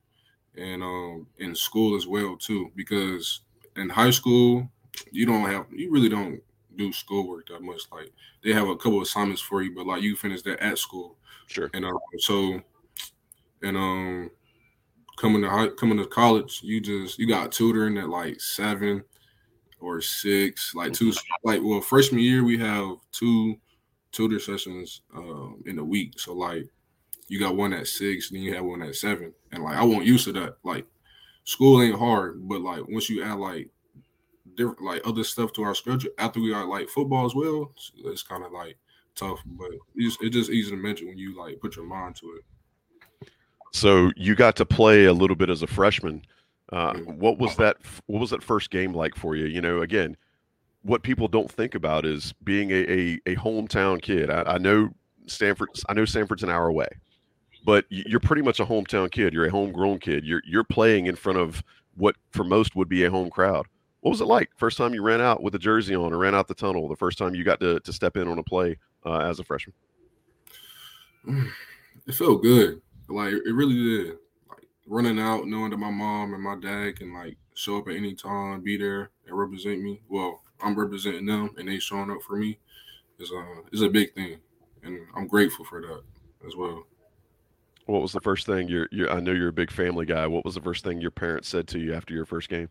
and 0.57 0.83
um 0.83 1.27
in 1.39 1.55
school 1.55 1.97
as 1.97 2.07
well 2.07 2.37
too 2.37 2.71
because 2.75 3.41
in 3.77 3.89
high 3.89 4.11
school 4.11 4.69
you 5.13 5.25
don't 5.25 5.49
have 5.49 5.67
you 5.73 5.91
really 5.91 6.09
don't 6.09 6.41
do 6.81 6.93
schoolwork 6.93 7.49
that 7.49 7.63
much. 7.63 7.83
Like 7.93 8.13
they 8.43 8.53
have 8.53 8.69
a 8.69 8.77
couple 8.77 9.03
assignments 9.03 9.43
for 9.43 9.63
you, 9.63 9.75
but 9.75 9.87
like 9.87 10.03
you 10.03 10.17
finish 10.17 10.43
that 10.43 10.61
at 10.61 10.79
school. 10.79 11.17
Sure. 11.47 11.71
And 11.75 11.85
um, 11.85 11.99
so, 12.19 12.61
and 13.63 13.77
um, 13.77 14.31
coming 15.19 15.43
to 15.43 15.51
high, 15.51 15.69
coming 15.69 15.99
to 15.99 16.07
college, 16.07 16.61
you 16.63 16.81
just 16.81 17.19
you 17.19 17.27
got 17.27 17.53
tutoring 17.53 17.99
at 17.99 18.09
like 18.09 18.41
seven 18.41 19.05
or 19.81 20.01
six, 20.01 20.75
like 20.75 20.93
two, 20.93 21.13
like 21.45 21.61
well, 21.63 21.81
freshman 21.81 22.21
year 22.21 22.45
we 22.45 22.59
have 22.59 22.97
two 23.13 23.57
tutor 24.13 24.41
sessions 24.41 25.03
um, 25.15 25.63
in 25.67 25.79
a 25.79 25.85
week. 25.85 26.19
So 26.19 26.33
like 26.35 26.67
you 27.29 27.39
got 27.39 27.57
one 27.57 27.73
at 27.73 27.87
six, 27.87 28.31
then 28.31 28.41
you 28.41 28.55
have 28.55 28.65
one 28.65 28.83
at 28.83 28.97
seven, 28.97 29.33
and 29.53 29.63
like 29.63 29.77
I 29.77 29.85
wasn't 29.85 30.07
used 30.07 30.25
to 30.25 30.33
that. 30.33 30.57
Like 30.65 30.87
school 31.45 31.83
ain't 31.83 31.99
hard, 31.99 32.49
but 32.49 32.63
like 32.63 32.89
once 32.89 33.11
you 33.11 33.23
add 33.23 33.39
like 33.39 33.71
different 34.61 34.83
like 34.83 35.01
other 35.07 35.25
stuff 35.25 35.53
to 35.55 35.63
our 35.63 35.75
schedule 35.75 36.11
after 36.19 36.41
we 36.41 36.51
got 36.51 36.69
like 36.69 36.89
football 36.89 37.25
as 37.25 37.35
well, 37.35 37.73
it's 38.05 38.23
kind 38.23 38.45
of 38.45 38.53
like 38.53 38.77
tough. 39.15 39.41
But 39.47 39.71
it's, 39.97 40.19
it's 40.21 40.37
just 40.37 40.51
easy 40.51 40.71
to 40.71 40.77
mention 40.77 41.09
when 41.09 41.19
you 41.19 41.39
like 41.39 41.61
put 41.61 41.77
your 41.77 41.87
mind 41.87 42.17
to 42.17 42.39
it. 42.39 43.31
So 43.73 44.11
you 44.17 44.35
got 44.35 44.57
to 44.57 44.67
play 44.67 45.07
a 45.07 45.13
little 45.13 45.37
bit 45.37 45.49
as 45.49 45.63
a 45.63 45.67
freshman. 45.67 46.23
Uh, 46.73 46.95
what 46.99 47.39
was 47.39 47.57
that? 47.57 47.79
What 48.07 48.21
was 48.21 48.31
that 48.31 48.43
first 48.43 48.71
game 48.71 48.93
like 48.93 49.15
for 49.15 49.35
you? 49.35 49.47
You 49.47 49.61
know, 49.61 49.83
again, 49.83 50.17
what 50.83 51.03
people 51.03 51.27
don't 51.27 51.51
think 51.51 51.75
about 51.75 52.05
is 52.05 52.33
being 52.45 52.71
a 52.71 52.75
a, 52.75 53.21
a 53.27 53.37
hometown 53.37 54.01
kid. 54.01 54.31
I, 54.31 54.43
I 54.43 54.59
know 54.59 54.91
Sanford. 55.27 55.71
I 55.89 55.95
know 55.95 56.05
Sanford's 56.05 56.43
an 56.43 56.51
hour 56.51 56.67
away, 56.67 56.89
but 57.65 57.87
you're 57.89 58.21
pretty 58.21 58.43
much 58.43 58.61
a 58.61 58.67
hometown 58.67 59.11
kid. 59.11 59.33
You're 59.33 59.47
a 59.47 59.51
homegrown 59.51 60.01
kid. 60.01 60.25
You're 60.25 60.43
you're 60.45 60.65
playing 60.65 61.07
in 61.07 61.17
front 61.17 61.39
of 61.39 61.63
what 61.97 62.17
for 62.31 62.45
most 62.45 62.77
would 62.77 62.89
be 62.89 63.05
a 63.05 63.11
home 63.11 63.31
crowd. 63.31 63.67
What 64.01 64.11
was 64.11 64.21
it 64.21 64.27
like? 64.27 64.51
First 64.57 64.79
time 64.79 64.95
you 64.95 65.03
ran 65.03 65.21
out 65.21 65.43
with 65.43 65.55
a 65.55 65.59
jersey 65.59 65.95
on 65.95 66.13
or 66.13 66.19
ran 66.19 66.35
out 66.35 66.49
the 66.49 66.55
tunnel. 66.55 66.89
The 66.89 66.97
first 66.97 67.19
time 67.19 67.35
you 67.35 67.45
got 67.45 67.61
to 67.61 67.81
to 67.81 67.93
step 67.93 68.17
in 68.17 68.29
on 68.29 68.39
a 68.39 68.43
play 68.43 68.79
uh, 69.05 69.19
as 69.19 69.41
a 69.41 69.45
freshman. 69.45 69.75
It 72.07 72.15
felt 72.15 72.43
good. 72.43 72.81
Like 73.09 73.35
it 73.35 73.55
really 73.55 73.75
did 73.75 74.17
Like 74.49 74.67
running 74.87 75.21
out, 75.21 75.47
knowing 75.47 75.71
that 75.71 75.77
my 75.77 75.91
mom 75.91 76.33
and 76.33 76.43
my 76.43 76.57
dad 76.57 76.97
can 76.97 77.13
like 77.13 77.37
show 77.55 77.77
up 77.77 77.89
at 77.89 77.95
any 77.95 78.15
time, 78.15 78.63
be 78.63 78.77
there 78.79 79.11
and 79.27 79.39
represent 79.39 79.83
me. 79.83 80.01
Well, 80.09 80.43
I'm 80.63 80.77
representing 80.79 81.27
them 81.27 81.51
and 81.59 81.69
they 81.69 81.79
showing 81.79 82.11
up 82.11 82.23
for 82.23 82.37
me 82.37 82.59
is 83.19 83.31
uh 83.31 83.61
is 83.71 83.83
a 83.83 83.89
big 83.89 84.15
thing. 84.15 84.39
And 84.83 84.99
I'm 85.15 85.27
grateful 85.27 85.65
for 85.65 85.83
that 85.83 86.03
as 86.47 86.57
well. 86.57 86.85
What 87.87 88.03
was 88.03 88.13
the 88.13 88.21
first 88.21 88.47
thing 88.47 88.67
you're, 88.69 88.89
you're 88.91 89.11
I 89.11 89.21
know 89.21 89.33
you're 89.33 89.49
a 89.49 89.53
big 89.53 89.71
family 89.71 90.07
guy. 90.07 90.27
What 90.27 90.45
was 90.45 90.55
the 90.55 90.63
first 90.63 90.85
thing 90.85 91.01
your 91.01 91.11
parents 91.11 91.49
said 91.49 91.69
to 91.69 91.79
you 91.79 91.93
after 91.93 92.15
your 92.15 92.25
first 92.25 92.49
game? 92.49 92.71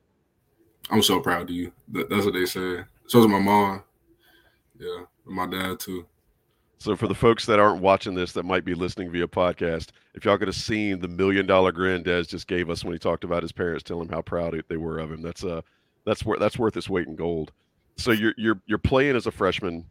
I'm 0.90 1.04
so 1.04 1.20
proud 1.20 1.44
of 1.44 1.50
you. 1.50 1.72
That, 1.90 2.10
that's 2.10 2.26
what 2.26 2.34
they 2.34 2.46
said. 2.46 2.86
So 3.08 3.20
is 3.20 3.28
my 3.28 3.40
mom. 3.40 3.84
Yeah, 4.78 5.04
my 5.26 5.48
dad 5.48 5.80
too. 5.80 6.06
So 6.80 6.96
for 6.96 7.08
the 7.08 7.16
folks 7.16 7.46
that 7.46 7.60
aren't 7.60 7.82
watching 7.82 8.14
this 8.16 8.32
that 8.32 8.44
might 8.44 8.64
be 8.64 8.74
listening 8.74 9.12
via 9.12 9.28
podcast, 9.28 9.90
if 10.14 10.24
y'all 10.24 10.38
could 10.38 10.48
have 10.48 10.56
seen 10.56 11.00
the 11.00 11.10
million 11.10 11.46
dollar 11.46 11.74
grin 11.74 12.04
Des 12.04 12.24
just 12.24 12.48
gave 12.48 12.70
us 12.70 12.86
when 12.86 12.94
he 12.94 13.00
talked 13.00 13.26
about 13.26 13.44
his 13.44 13.52
parents 13.52 13.84
telling 13.84 14.08
him 14.08 14.14
how 14.14 14.22
proud 14.22 14.62
they 14.70 14.78
were 14.78 15.00
of 15.00 15.12
him, 15.12 15.22
that's 15.22 15.44
uh 15.44 15.62
that's 16.06 16.24
worth 16.24 16.40
that's 16.40 16.58
worth 16.58 16.78
its 16.78 16.90
weight 16.90 17.08
in 17.08 17.16
gold. 17.16 17.52
So 17.98 18.12
you're 18.12 18.34
you're 18.38 18.62
you're 18.66 18.78
playing 18.78 19.18
as 19.18 19.28
a 19.28 19.32
freshman. 19.32 19.86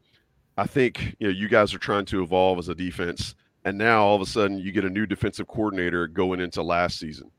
I 0.57 0.67
think 0.67 1.15
you 1.19 1.29
know 1.29 1.33
you 1.33 1.49
guys 1.49 1.75
are 1.75 1.79
trying 1.79 2.07
to 2.07 2.23
evolve 2.23 2.59
as 2.59 2.71
a 2.71 2.75
defense, 2.75 3.35
and 3.67 3.77
now 3.77 4.03
all 4.03 4.17
of 4.17 4.23
a 4.23 4.27
sudden 4.27 4.59
you 4.59 4.73
get 4.73 4.87
a 4.87 4.91
new 4.91 5.05
defensive 5.05 5.47
coordinator 5.47 6.07
going 6.07 6.41
into 6.41 6.63
last 6.63 6.99
season. 6.99 7.31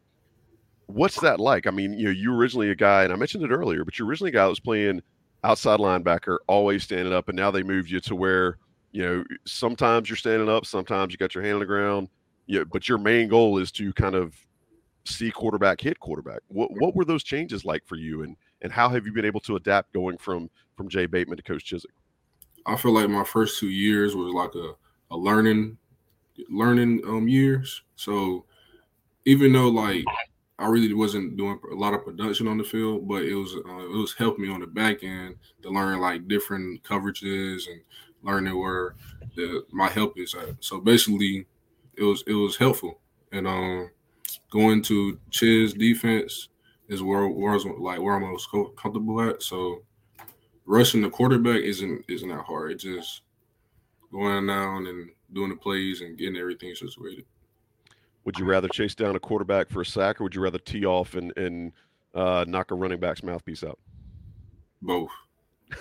What's 0.89 1.19
that 1.22 1.39
like? 1.39 1.67
I 1.67 1.72
mean, 1.72 1.93
you 1.93 2.05
know, 2.05 2.12
you 2.12 2.34
originally 2.34 2.72
a 2.72 2.75
guy, 2.75 3.03
and 3.03 3.13
I 3.13 3.15
mentioned 3.15 3.43
it 3.43 3.51
earlier, 3.51 3.86
but 3.86 3.98
you're 3.98 4.08
originally 4.08 4.29
a 4.29 4.34
guy 4.34 4.43
that 4.43 4.50
was 4.50 4.60
playing 4.60 5.01
outside 5.43 5.79
linebacker, 5.79 6.38
always 6.48 6.84
standing 6.84 7.13
up, 7.13 7.29
and 7.29 7.36
now 7.36 7.51
they 7.51 7.63
moved 7.63 7.89
you 7.89 8.00
to 8.01 8.15
where 8.15 8.58
you 8.91 9.03
know, 9.03 9.24
sometimes 9.46 10.10
you're 10.10 10.17
standing 10.17 10.50
up, 10.50 10.65
sometimes 10.65 11.12
you 11.12 11.17
got 11.17 11.36
your 11.36 11.43
hand 11.43 11.55
on 11.55 11.60
the 11.60 11.65
ground. 11.65 12.10
Yeah, 12.48 12.63
but 12.63 12.89
your 12.89 12.98
main 12.98 13.27
goal 13.27 13.60
is 13.60 13.72
to 13.74 13.93
kind 13.93 14.15
of 14.15 14.36
see 15.05 15.29
quarterback 15.29 15.79
hit 15.79 16.00
quarterback. 16.00 16.41
What 16.48 16.72
what 16.72 16.96
were 16.96 17.05
those 17.05 17.24
changes 17.24 17.63
like 17.63 17.86
for 17.86 17.96
you, 17.96 18.24
and 18.24 18.36
and 18.62 18.72
how 18.72 18.89
have 18.89 19.05
you 19.05 19.13
been 19.13 19.25
able 19.25 19.39
to 19.41 19.55
adapt 19.55 19.93
going 19.93 20.17
from 20.17 20.50
from 20.75 20.89
Jay 20.89 21.05
Bateman 21.05 21.38
to 21.38 21.43
Coach 21.43 21.65
Chizik? 21.65 21.85
I 22.66 22.75
feel 22.75 22.92
like 22.92 23.09
my 23.09 23.24
first 23.24 23.59
two 23.59 23.70
years 23.70 24.16
was 24.16 24.33
like 24.33 24.55
a 24.55 24.74
a 25.11 25.18
learning 25.18 25.77
learning 26.50 27.01
um 27.05 27.27
years. 27.27 27.83
So 27.96 28.46
even 29.25 29.53
though 29.53 29.70
like 29.70 30.05
I 30.59 30.67
really 30.67 30.93
wasn't 30.93 31.37
doing 31.37 31.57
a 31.72 31.75
lot 31.75 31.93
of 31.93 32.03
production 32.03 32.48
on 32.48 32.57
the 32.57 32.63
field, 32.63 33.07
but 33.07 33.24
it 33.24 33.33
was 33.33 33.55
uh, 33.55 33.85
it 33.85 33.98
was 33.98 34.13
helping 34.13 34.45
me 34.45 34.51
on 34.51 34.59
the 34.59 34.67
back 34.67 35.03
end 35.03 35.35
to 35.61 35.69
learn 35.69 36.00
like 36.00 36.27
different 36.27 36.83
coverages 36.83 37.67
and 37.67 37.81
learning 38.24 38.59
where 38.59 38.95
the 39.35 39.63
my 39.72 39.87
help 39.89 40.17
is 40.17 40.35
at. 40.35 40.55
So 40.59 40.79
basically, 40.79 41.45
it 41.95 42.03
was 42.03 42.24
it 42.27 42.33
was 42.33 42.57
helpful, 42.57 43.00
and 43.31 43.48
um, 43.48 43.89
going 44.50 44.81
to 44.83 45.17
Chiz 45.31 45.74
defense 45.74 46.50
is 46.89 47.01
where 47.01 47.27
where 47.29 47.51
I 47.51 47.55
was 47.55 47.65
like 47.65 48.01
where 48.01 48.15
I'm 48.15 48.24
most 48.24 48.50
comfortable 48.51 49.22
at. 49.22 49.41
So 49.41 49.83
rushing 50.65 51.01
the 51.01 51.09
quarterback 51.09 51.61
isn't 51.61 52.03
isn't 52.09 52.29
that 52.29 52.43
hard. 52.43 52.74
It's 52.74 52.83
just 52.83 53.22
going 54.11 54.48
down 54.48 54.87
and 54.87 55.09
doing 55.31 55.50
the 55.50 55.55
plays 55.55 56.01
and 56.01 56.17
getting 56.17 56.37
everything 56.37 56.75
situated. 56.75 57.25
Would 58.29 58.37
you 58.37 58.46
rather 58.46 58.68
chase 58.68 58.94
down 58.94 59.15
a 59.15 59.20
quarterback 59.20 59.72
for 59.72 59.81
a 59.81 59.85
sack, 59.85 60.22
or 60.22 60.25
would 60.25 60.35
you 60.35 60.42
rather 60.42 60.59
tee 60.59 60.85
off 60.85 61.15
and 61.15 61.35
and 61.35 61.72
uh, 62.13 62.46
knock 62.48 62.70
a 62.70 62.75
running 62.75 63.00
back's 63.00 63.24
mouthpiece 63.24 63.63
out? 63.63 63.79
Both. 64.83 65.09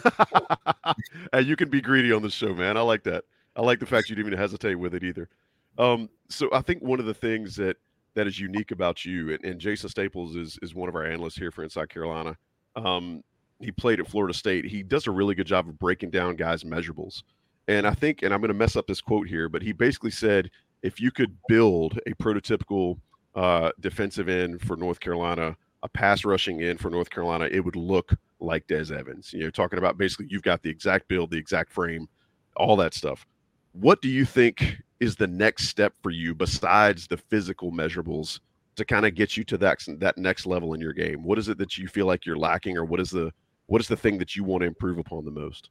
and 1.34 1.46
you 1.46 1.56
can 1.56 1.68
be 1.68 1.82
greedy 1.82 2.11
on 2.11 2.22
this 2.22 2.32
show, 2.32 2.54
man. 2.54 2.78
I 2.78 2.80
like 2.80 3.02
that. 3.02 3.24
I 3.54 3.61
like 3.61 3.80
the 3.80 3.84
fact 3.84 4.08
you 4.08 4.16
didn't 4.16 4.28
even 4.28 4.38
hesitate 4.38 4.76
with 4.76 4.94
it 4.94 5.04
either. 5.04 5.28
Um, 5.76 6.08
so 6.30 6.48
I 6.50 6.62
think 6.62 6.82
one 6.82 6.98
of 7.00 7.04
the 7.04 7.12
things 7.12 7.54
that 7.56 7.76
that 8.14 8.26
is 8.26 8.40
unique 8.40 8.70
about 8.70 9.04
you, 9.04 9.34
and, 9.34 9.44
and 9.44 9.61
Jason 9.61 9.90
Staples 9.90 10.34
is 10.34 10.58
is 10.62 10.74
one 10.74 10.88
of 10.88 10.94
our 10.94 11.04
analysts 11.04 11.37
here 11.37 11.50
for 11.50 11.64
Inside 11.64 11.90
Carolina. 11.90 12.34
Um, 12.76 13.22
he 13.61 13.72
played 13.72 14.00
at 14.00 14.08
Florida 14.08 14.32
State. 14.32 14.64
He 14.64 14.82
does 14.82 15.06
a 15.06 15.11
really 15.11 15.34
good 15.34 15.46
job 15.46 15.68
of 15.68 15.78
breaking 15.78 16.12
down 16.12 16.34
guys' 16.37 16.64
measurables. 16.64 17.24
And 17.66 17.87
I 17.87 17.92
think, 17.92 18.22
and 18.22 18.32
I'm 18.32 18.40
going 18.40 18.48
to 18.48 18.54
mess 18.54 18.74
up 18.74 18.87
this 18.87 19.02
quote 19.02 19.28
here, 19.28 19.50
but 19.50 19.61
he 19.61 19.72
basically 19.72 20.12
said 20.12 20.50
if 20.82 21.00
you 21.00 21.10
could 21.10 21.36
build 21.48 21.98
a 22.06 22.10
prototypical 22.14 22.98
uh, 23.34 23.70
defensive 23.80 24.28
end 24.28 24.60
for 24.60 24.76
North 24.76 25.00
Carolina, 25.00 25.56
a 25.82 25.88
pass 25.88 26.24
rushing 26.24 26.62
end 26.62 26.80
for 26.80 26.90
North 26.90 27.10
Carolina, 27.10 27.48
it 27.50 27.60
would 27.60 27.76
look 27.76 28.12
like 28.40 28.66
Des 28.66 28.92
Evans. 28.92 29.32
You 29.32 29.44
know, 29.44 29.50
talking 29.50 29.78
about 29.78 29.98
basically 29.98 30.26
you've 30.28 30.42
got 30.42 30.62
the 30.62 30.70
exact 30.70 31.08
build, 31.08 31.30
the 31.30 31.38
exact 31.38 31.72
frame, 31.72 32.08
all 32.56 32.76
that 32.76 32.94
stuff. 32.94 33.26
What 33.72 34.02
do 34.02 34.08
you 34.08 34.24
think 34.24 34.78
is 35.00 35.16
the 35.16 35.26
next 35.26 35.68
step 35.68 35.94
for 36.02 36.10
you 36.10 36.34
besides 36.34 37.06
the 37.06 37.16
physical 37.16 37.70
measurables 37.70 38.40
to 38.76 38.84
kind 38.84 39.06
of 39.06 39.14
get 39.14 39.36
you 39.36 39.44
to 39.44 39.58
that 39.58 39.84
that 39.98 40.18
next 40.18 40.46
level 40.46 40.74
in 40.74 40.80
your 40.80 40.92
game? 40.92 41.22
What 41.22 41.38
is 41.38 41.48
it 41.48 41.58
that 41.58 41.78
you 41.78 41.88
feel 41.88 42.06
like 42.06 42.26
you're 42.26 42.38
lacking, 42.38 42.76
or 42.76 42.84
what 42.84 43.00
is 43.00 43.10
the 43.10 43.32
what 43.66 43.80
is 43.80 43.88
the 43.88 43.96
thing 43.96 44.18
that 44.18 44.34
you 44.34 44.44
want 44.44 44.62
to 44.62 44.66
improve 44.66 44.98
upon 44.98 45.24
the 45.24 45.30
most? 45.30 45.70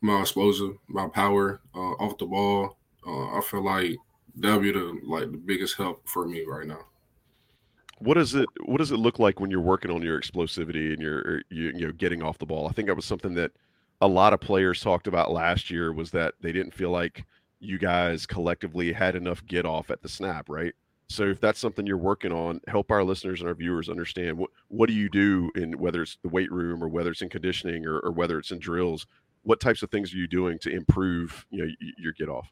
My 0.00 0.20
explosive, 0.20 0.76
my 0.88 1.08
power 1.08 1.60
uh, 1.74 1.92
off 2.00 2.18
the 2.18 2.26
ball. 2.26 2.78
Uh, 3.06 3.38
I 3.38 3.40
feel 3.40 3.64
like 3.64 3.96
that'll 4.36 4.60
be 4.60 4.72
the 4.72 4.98
like 5.06 5.30
the 5.30 5.36
biggest 5.36 5.76
help 5.76 6.08
for 6.08 6.26
me 6.26 6.44
right 6.46 6.66
now 6.66 6.86
what 8.02 8.14
does 8.14 8.34
it 8.34 8.48
what 8.64 8.78
does 8.78 8.90
it 8.90 8.96
look 8.96 9.18
like 9.18 9.38
when 9.38 9.50
you're 9.50 9.60
working 9.60 9.90
on 9.90 10.02
your 10.02 10.20
explosivity 10.20 10.92
and 10.92 11.00
you're 11.00 11.38
you, 11.50 11.72
you 11.74 11.86
know 11.86 11.92
getting 11.92 12.22
off 12.22 12.38
the 12.38 12.46
ball? 12.46 12.66
I 12.66 12.72
think 12.72 12.88
that 12.88 12.96
was 12.96 13.04
something 13.04 13.34
that 13.34 13.52
a 14.00 14.08
lot 14.08 14.32
of 14.32 14.40
players 14.40 14.80
talked 14.80 15.06
about 15.06 15.30
last 15.30 15.70
year 15.70 15.92
was 15.92 16.10
that 16.10 16.34
they 16.40 16.52
didn't 16.52 16.74
feel 16.74 16.90
like 16.90 17.24
you 17.60 17.78
guys 17.78 18.26
collectively 18.26 18.92
had 18.92 19.14
enough 19.14 19.46
get 19.46 19.64
off 19.64 19.90
at 19.90 20.02
the 20.02 20.08
snap, 20.08 20.48
right? 20.48 20.74
So 21.08 21.24
if 21.24 21.40
that's 21.40 21.60
something 21.60 21.86
you're 21.86 21.96
working 21.96 22.32
on, 22.32 22.60
help 22.66 22.90
our 22.90 23.04
listeners 23.04 23.40
and 23.40 23.48
our 23.48 23.54
viewers 23.54 23.88
understand 23.88 24.36
what 24.36 24.50
what 24.68 24.88
do 24.88 24.94
you 24.94 25.08
do 25.08 25.50
in 25.54 25.78
whether 25.78 26.02
it's 26.02 26.18
the 26.22 26.28
weight 26.28 26.50
room 26.50 26.82
or 26.82 26.88
whether 26.88 27.10
it's 27.10 27.22
in 27.22 27.28
conditioning 27.28 27.86
or, 27.86 28.00
or 28.00 28.10
whether 28.10 28.38
it's 28.38 28.50
in 28.50 28.58
drills, 28.58 29.06
what 29.44 29.60
types 29.60 29.82
of 29.82 29.90
things 29.90 30.12
are 30.12 30.16
you 30.16 30.26
doing 30.26 30.58
to 30.58 30.70
improve 30.70 31.46
you 31.50 31.64
know 31.64 31.72
your 31.98 32.12
get 32.14 32.28
off? 32.28 32.48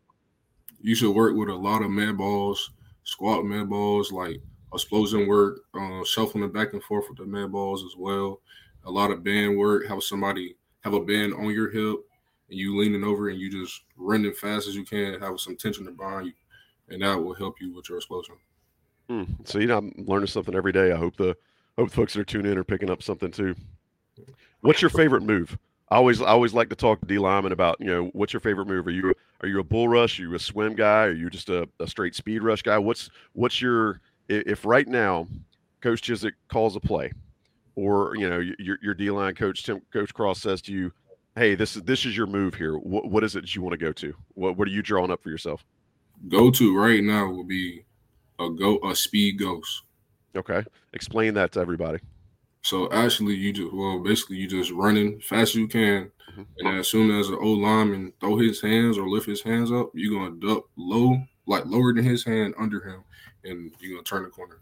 You 0.80 0.94
should 0.94 1.14
work 1.14 1.36
with 1.36 1.48
a 1.48 1.54
lot 1.54 1.82
of 1.82 1.90
med 1.90 2.16
balls, 2.16 2.70
squat 3.04 3.44
med 3.44 3.68
balls, 3.68 4.12
like 4.12 4.40
explosion 4.72 5.26
work, 5.26 5.60
uh, 5.74 6.04
shuffling 6.04 6.50
back 6.52 6.72
and 6.72 6.82
forth 6.82 7.06
with 7.08 7.18
the 7.18 7.26
med 7.26 7.52
balls 7.52 7.84
as 7.84 7.96
well. 7.96 8.40
A 8.84 8.90
lot 8.90 9.10
of 9.10 9.22
band 9.22 9.58
work, 9.58 9.86
have 9.86 10.02
somebody 10.02 10.56
have 10.80 10.94
a 10.94 11.00
band 11.00 11.34
on 11.34 11.52
your 11.52 11.70
hip 11.70 11.98
and 12.48 12.58
you 12.58 12.78
leaning 12.78 13.04
over 13.04 13.28
and 13.28 13.38
you 13.38 13.50
just 13.50 13.82
running 13.96 14.32
fast 14.32 14.68
as 14.68 14.74
you 14.74 14.84
can, 14.84 15.20
have 15.20 15.38
some 15.38 15.56
tension 15.56 15.84
behind 15.94 16.26
you, 16.26 16.32
and 16.88 17.02
that 17.02 17.14
will 17.14 17.34
help 17.34 17.60
you 17.60 17.74
with 17.74 17.88
your 17.88 17.98
explosion. 17.98 18.36
Hmm. 19.08 19.24
So 19.44 19.58
you 19.58 19.66
know, 19.66 19.78
I'm 19.78 19.92
learning 19.98 20.28
something 20.28 20.54
every 20.54 20.72
day. 20.72 20.92
I 20.92 20.96
hope 20.96 21.16
the 21.16 21.36
hope 21.76 21.90
folks 21.90 22.14
that 22.14 22.20
are 22.20 22.24
tuning 22.24 22.52
in 22.52 22.58
are 22.58 22.64
picking 22.64 22.90
up 22.90 23.02
something 23.02 23.30
too. 23.30 23.54
What's 24.60 24.82
your 24.82 24.90
favorite 24.90 25.22
move? 25.22 25.58
I 25.90 25.96
always 25.96 26.20
I 26.22 26.28
always 26.28 26.54
like 26.54 26.70
to 26.70 26.76
talk 26.76 27.00
to 27.00 27.06
D 27.06 27.18
lineman 27.18 27.52
about 27.52 27.76
you 27.80 27.88
know 27.88 28.10
what's 28.12 28.32
your 28.32 28.40
favorite 28.40 28.66
move? 28.66 28.86
Are 28.86 28.90
you 28.90 29.14
are 29.42 29.48
you 29.48 29.60
a 29.60 29.64
bull 29.64 29.88
rush? 29.88 30.18
Are 30.18 30.22
you 30.22 30.34
a 30.34 30.38
swim 30.38 30.74
guy? 30.74 31.04
Are 31.04 31.12
you 31.12 31.30
just 31.30 31.48
a, 31.48 31.68
a 31.78 31.86
straight 31.86 32.14
speed 32.14 32.42
rush 32.42 32.62
guy? 32.62 32.78
What's 32.78 33.08
what's 33.32 33.60
your 33.60 34.00
if 34.28 34.64
right 34.64 34.86
now 34.86 35.26
Coach 35.80 36.02
Chizik 36.02 36.32
calls 36.48 36.76
a 36.76 36.80
play, 36.80 37.10
or 37.74 38.14
you 38.16 38.28
know 38.28 38.38
your 38.58 38.78
your 38.82 38.94
D 38.94 39.10
line 39.10 39.34
coach 39.34 39.64
Tim, 39.64 39.80
Coach 39.92 40.12
Cross 40.12 40.40
says 40.40 40.60
to 40.62 40.72
you, 40.72 40.92
"Hey, 41.36 41.54
this 41.54 41.76
is 41.76 41.82
this 41.82 42.04
is 42.04 42.16
your 42.16 42.26
move 42.26 42.54
here. 42.54 42.76
What 42.76 43.10
what 43.10 43.24
is 43.24 43.34
it 43.34 43.42
that 43.42 43.54
you 43.54 43.62
want 43.62 43.72
to 43.72 43.84
go 43.84 43.92
to? 43.92 44.14
What 44.34 44.56
what 44.56 44.68
are 44.68 44.72
you 44.72 44.82
drawing 44.82 45.10
up 45.10 45.22
for 45.22 45.30
yourself?" 45.30 45.64
Go 46.28 46.50
to 46.50 46.76
right 46.76 47.02
now 47.02 47.30
will 47.30 47.44
be 47.44 47.84
a 48.38 48.50
go 48.50 48.78
a 48.84 48.94
speed 48.94 49.38
ghost. 49.38 49.82
Okay, 50.36 50.62
explain 50.92 51.34
that 51.34 51.52
to 51.52 51.60
everybody. 51.60 51.98
So 52.62 52.90
actually, 52.92 53.34
you 53.34 53.52
just 53.52 53.72
well, 53.72 53.98
basically 54.00 54.36
you 54.36 54.46
just 54.46 54.70
running 54.70 55.20
fast 55.20 55.50
as 55.50 55.54
you 55.54 55.68
can, 55.68 56.10
mm-hmm. 56.30 56.42
and 56.58 56.78
as 56.78 56.88
soon 56.88 57.10
as 57.10 57.28
an 57.28 57.38
old 57.40 57.60
lineman 57.60 58.12
throw 58.20 58.36
his 58.36 58.60
hands 58.60 58.98
or 58.98 59.08
lift 59.08 59.26
his 59.26 59.42
hands 59.42 59.72
up, 59.72 59.90
you're 59.94 60.18
gonna 60.18 60.36
duck 60.36 60.64
low, 60.76 61.22
like 61.46 61.64
lower 61.66 61.94
than 61.94 62.04
his 62.04 62.24
hand 62.24 62.54
under 62.58 62.80
him, 62.80 63.02
and 63.44 63.72
you're 63.80 63.94
gonna 63.94 64.04
turn 64.04 64.24
the 64.24 64.28
corner. 64.28 64.60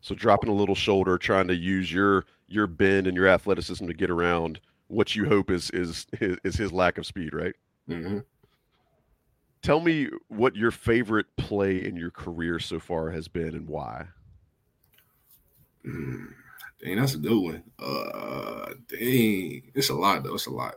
So 0.00 0.14
dropping 0.14 0.50
a 0.50 0.54
little 0.54 0.74
shoulder, 0.74 1.16
trying 1.16 1.48
to 1.48 1.54
use 1.54 1.92
your 1.92 2.26
your 2.48 2.66
bend 2.66 3.06
and 3.06 3.16
your 3.16 3.28
athleticism 3.28 3.86
to 3.86 3.94
get 3.94 4.10
around 4.10 4.60
what 4.88 5.14
you 5.14 5.26
hope 5.26 5.50
is 5.50 5.70
is 5.70 6.06
is 6.20 6.56
his 6.56 6.72
lack 6.72 6.98
of 6.98 7.06
speed, 7.06 7.34
right? 7.34 7.54
Mm-hmm. 7.88 8.18
Tell 9.62 9.80
me 9.80 10.08
what 10.28 10.56
your 10.56 10.70
favorite 10.70 11.26
play 11.36 11.84
in 11.84 11.96
your 11.96 12.10
career 12.10 12.58
so 12.58 12.78
far 12.78 13.10
has 13.10 13.28
been 13.28 13.54
and 13.54 13.68
why. 13.68 14.06
Mm. 15.84 16.32
Dang, 16.80 16.96
that's 16.96 17.14
a 17.14 17.18
good 17.18 17.38
one. 17.38 17.62
Uh, 17.78 18.74
dang, 18.88 19.62
it's 19.74 19.90
a 19.90 19.94
lot 19.94 20.22
though. 20.22 20.34
It's 20.34 20.46
a 20.46 20.50
lot. 20.50 20.74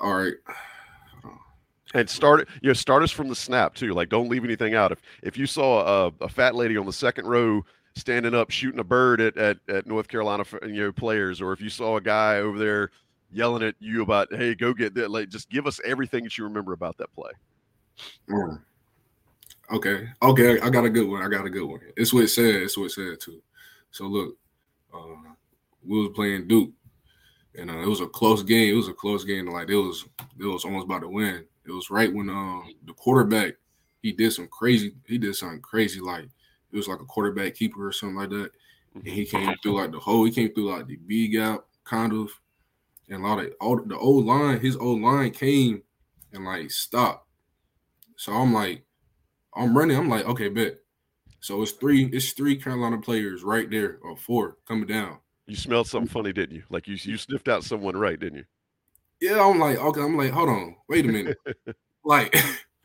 All 0.00 0.14
right. 0.14 0.34
And 1.92 2.08
start 2.08 2.48
you 2.62 2.68
know 2.68 2.72
start 2.72 3.02
us 3.02 3.10
from 3.10 3.28
the 3.28 3.34
snap 3.34 3.74
too. 3.74 3.92
Like 3.92 4.08
don't 4.08 4.28
leave 4.28 4.44
anything 4.44 4.74
out. 4.74 4.92
If 4.92 5.02
if 5.22 5.36
you 5.36 5.46
saw 5.46 6.06
a, 6.06 6.12
a 6.20 6.28
fat 6.28 6.54
lady 6.54 6.76
on 6.76 6.86
the 6.86 6.92
second 6.92 7.26
row 7.26 7.64
standing 7.96 8.34
up 8.34 8.50
shooting 8.50 8.78
a 8.78 8.84
bird 8.84 9.20
at, 9.20 9.36
at, 9.36 9.58
at 9.68 9.86
North 9.86 10.08
Carolina 10.08 10.44
you 10.62 10.84
know 10.84 10.92
players, 10.92 11.40
or 11.40 11.52
if 11.52 11.60
you 11.60 11.68
saw 11.68 11.96
a 11.96 12.00
guy 12.00 12.36
over 12.36 12.58
there 12.58 12.90
yelling 13.32 13.62
at 13.62 13.74
you 13.80 14.02
about 14.02 14.28
hey 14.32 14.54
go 14.54 14.72
get 14.72 14.94
that, 14.94 15.10
like 15.10 15.28
just 15.28 15.50
give 15.50 15.66
us 15.66 15.80
everything 15.84 16.24
that 16.24 16.38
you 16.38 16.44
remember 16.44 16.72
about 16.72 16.96
that 16.98 17.12
play. 17.12 17.32
Mm. 18.28 18.60
Okay, 19.72 20.08
okay, 20.22 20.60
I 20.60 20.70
got 20.70 20.84
a 20.84 20.90
good 20.90 21.08
one. 21.08 21.22
I 21.22 21.28
got 21.28 21.46
a 21.46 21.50
good 21.50 21.64
one. 21.64 21.80
It's 21.96 22.12
what 22.12 22.24
it 22.24 22.28
said. 22.28 22.56
It's 22.56 22.76
what 22.76 22.86
it 22.86 22.92
said 22.92 23.20
too. 23.20 23.42
So 23.90 24.04
look, 24.04 24.36
uh, 24.94 25.32
we 25.86 26.00
was 26.00 26.10
playing 26.14 26.48
Duke, 26.48 26.70
and 27.54 27.70
uh, 27.70 27.78
it 27.78 27.88
was 27.88 28.00
a 28.00 28.06
close 28.06 28.42
game. 28.42 28.72
It 28.72 28.76
was 28.76 28.88
a 28.88 28.94
close 28.94 29.24
game. 29.24 29.46
Like 29.46 29.68
it 29.68 29.76
was, 29.76 30.04
it 30.38 30.44
was 30.44 30.64
almost 30.64 30.86
about 30.86 31.02
to 31.02 31.08
win. 31.08 31.44
It 31.66 31.70
was 31.70 31.90
right 31.90 32.12
when 32.12 32.28
um, 32.28 32.74
the 32.86 32.92
quarterback 32.94 33.54
he 34.02 34.12
did 34.12 34.32
some 34.32 34.48
crazy. 34.48 34.94
He 35.06 35.18
did 35.18 35.34
something 35.36 35.60
crazy. 35.60 36.00
Like 36.00 36.24
it 36.24 36.76
was 36.76 36.88
like 36.88 37.00
a 37.00 37.04
quarterback 37.04 37.54
keeper 37.54 37.86
or 37.86 37.92
something 37.92 38.16
like 38.16 38.30
that. 38.30 38.50
And 38.94 39.06
he 39.06 39.24
came 39.24 39.54
through 39.62 39.80
like 39.80 39.92
the 39.92 39.98
hole. 39.98 40.24
He 40.24 40.32
came 40.32 40.52
through 40.52 40.72
like 40.72 40.86
the 40.86 40.96
B 40.96 41.28
gap, 41.28 41.64
kind 41.84 42.12
of, 42.12 42.30
and 43.08 43.24
a 43.24 43.26
lot 43.26 43.38
of 43.38 43.52
all 43.60 43.80
the 43.80 43.96
old 43.96 44.26
line. 44.26 44.60
His 44.60 44.76
old 44.76 45.00
line 45.00 45.30
came 45.30 45.82
and 46.32 46.44
like 46.44 46.70
stopped. 46.70 47.26
So 48.16 48.32
I'm 48.32 48.52
like, 48.52 48.84
I'm 49.54 49.76
running. 49.76 49.96
I'm 49.96 50.08
like, 50.08 50.26
okay, 50.26 50.48
bet. 50.48 50.78
So 51.40 51.62
it's 51.62 51.72
three, 51.72 52.04
it's 52.12 52.32
three 52.32 52.56
Carolina 52.56 52.98
players 52.98 53.42
right 53.42 53.68
there, 53.68 53.98
or 54.02 54.16
four 54.16 54.58
coming 54.68 54.86
down. 54.86 55.18
You 55.46 55.56
smelled 55.56 55.88
something 55.88 56.08
funny, 56.08 56.32
didn't 56.32 56.54
you? 56.54 56.62
Like 56.68 56.86
you 56.86 56.96
you 57.00 57.16
sniffed 57.16 57.48
out 57.48 57.64
someone 57.64 57.96
right, 57.96 58.20
didn't 58.20 58.38
you? 58.38 58.44
Yeah, 59.20 59.44
I'm 59.44 59.58
like, 59.58 59.78
okay, 59.78 60.02
I'm 60.02 60.16
like, 60.16 60.30
hold 60.30 60.50
on, 60.50 60.76
wait 60.88 61.06
a 61.06 61.08
minute. 61.08 61.38
like 62.04 62.32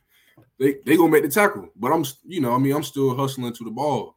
they 0.58 0.76
they 0.84 0.96
gonna 0.96 1.12
make 1.12 1.22
the 1.22 1.28
tackle, 1.28 1.68
but 1.76 1.92
I'm 1.92 2.04
you 2.24 2.40
know, 2.40 2.54
I 2.54 2.58
mean, 2.58 2.74
I'm 2.74 2.82
still 2.82 3.14
hustling 3.14 3.52
to 3.52 3.64
the 3.64 3.70
ball. 3.70 4.16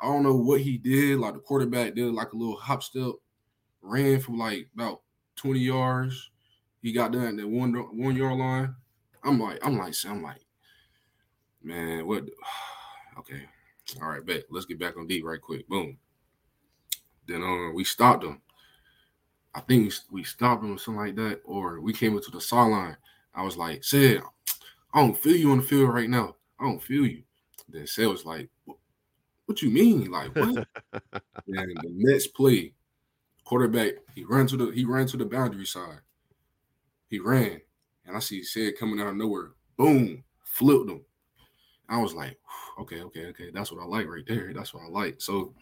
I 0.00 0.06
don't 0.06 0.22
know 0.22 0.34
what 0.34 0.60
he 0.60 0.78
did. 0.78 1.18
Like 1.18 1.34
the 1.34 1.40
quarterback 1.40 1.94
did 1.94 2.12
like 2.14 2.32
a 2.32 2.36
little 2.36 2.56
hop 2.56 2.82
step, 2.84 3.12
ran 3.82 4.20
for 4.20 4.32
like 4.36 4.68
about 4.74 5.02
20 5.36 5.58
yards. 5.58 6.30
He 6.82 6.92
got 6.92 7.12
done 7.12 7.26
at 7.26 7.36
that 7.36 7.48
one 7.48 7.74
one 7.74 8.16
yard 8.16 8.38
line. 8.38 8.74
I'm 9.24 9.40
like, 9.40 9.58
I'm 9.62 9.76
like, 9.76 9.94
I'm 10.06 10.22
like, 10.22 10.40
man, 11.62 12.06
what? 12.06 12.24
okay, 13.18 13.46
all 14.00 14.08
right, 14.08 14.24
bet. 14.24 14.44
Let's 14.50 14.66
get 14.66 14.78
back 14.78 14.96
on 14.96 15.06
deep 15.06 15.24
right 15.24 15.40
quick. 15.40 15.68
Boom. 15.68 15.96
Then 17.26 17.42
um, 17.42 17.72
we 17.74 17.84
stopped 17.84 18.22
them. 18.22 18.40
I 19.54 19.60
think 19.60 19.92
we 20.10 20.24
stopped 20.24 20.62
them 20.62 20.74
or 20.74 20.78
something 20.78 21.00
like 21.00 21.16
that, 21.16 21.40
or 21.44 21.80
we 21.80 21.92
came 21.92 22.16
into 22.16 22.30
the 22.30 22.40
sideline. 22.40 22.96
I 23.34 23.42
was 23.42 23.56
like, 23.56 23.82
Ced, 23.82 24.22
I 24.92 25.00
don't 25.00 25.16
feel 25.16 25.36
you 25.36 25.50
on 25.50 25.58
the 25.58 25.64
field 25.64 25.92
right 25.92 26.10
now. 26.10 26.36
I 26.58 26.64
don't 26.64 26.82
feel 26.82 27.06
you. 27.06 27.22
Then 27.68 27.84
Ced 27.84 28.10
was 28.10 28.24
like, 28.24 28.48
what, 28.64 29.62
you 29.62 29.70
mean? 29.70 30.10
Like 30.10 30.34
what? 30.34 30.66
and 30.92 31.78
the 31.82 31.92
next 31.94 32.28
play, 32.28 32.74
quarterback, 33.44 33.92
he 34.14 34.24
ran 34.24 34.46
to 34.48 34.56
the 34.56 34.70
he 34.70 34.84
ran 34.84 35.06
to 35.08 35.16
the 35.16 35.24
boundary 35.24 35.66
side. 35.66 36.00
He 37.08 37.18
ran, 37.18 37.60
and 38.06 38.16
I 38.16 38.20
see 38.20 38.42
Ced 38.42 38.78
coming 38.78 39.00
out 39.00 39.08
of 39.08 39.16
nowhere. 39.16 39.52
Boom, 39.76 40.24
flipped 40.42 40.90
him. 40.90 41.02
I 41.88 42.00
was 42.00 42.14
like, 42.14 42.38
okay, 42.80 43.02
okay, 43.02 43.26
okay. 43.26 43.50
That's 43.52 43.70
what 43.70 43.82
I 43.82 43.86
like 43.86 44.08
right 44.08 44.24
there. 44.26 44.52
That's 44.54 44.72
what 44.72 44.84
I 44.84 44.88
like. 44.88 45.20
So 45.20 45.54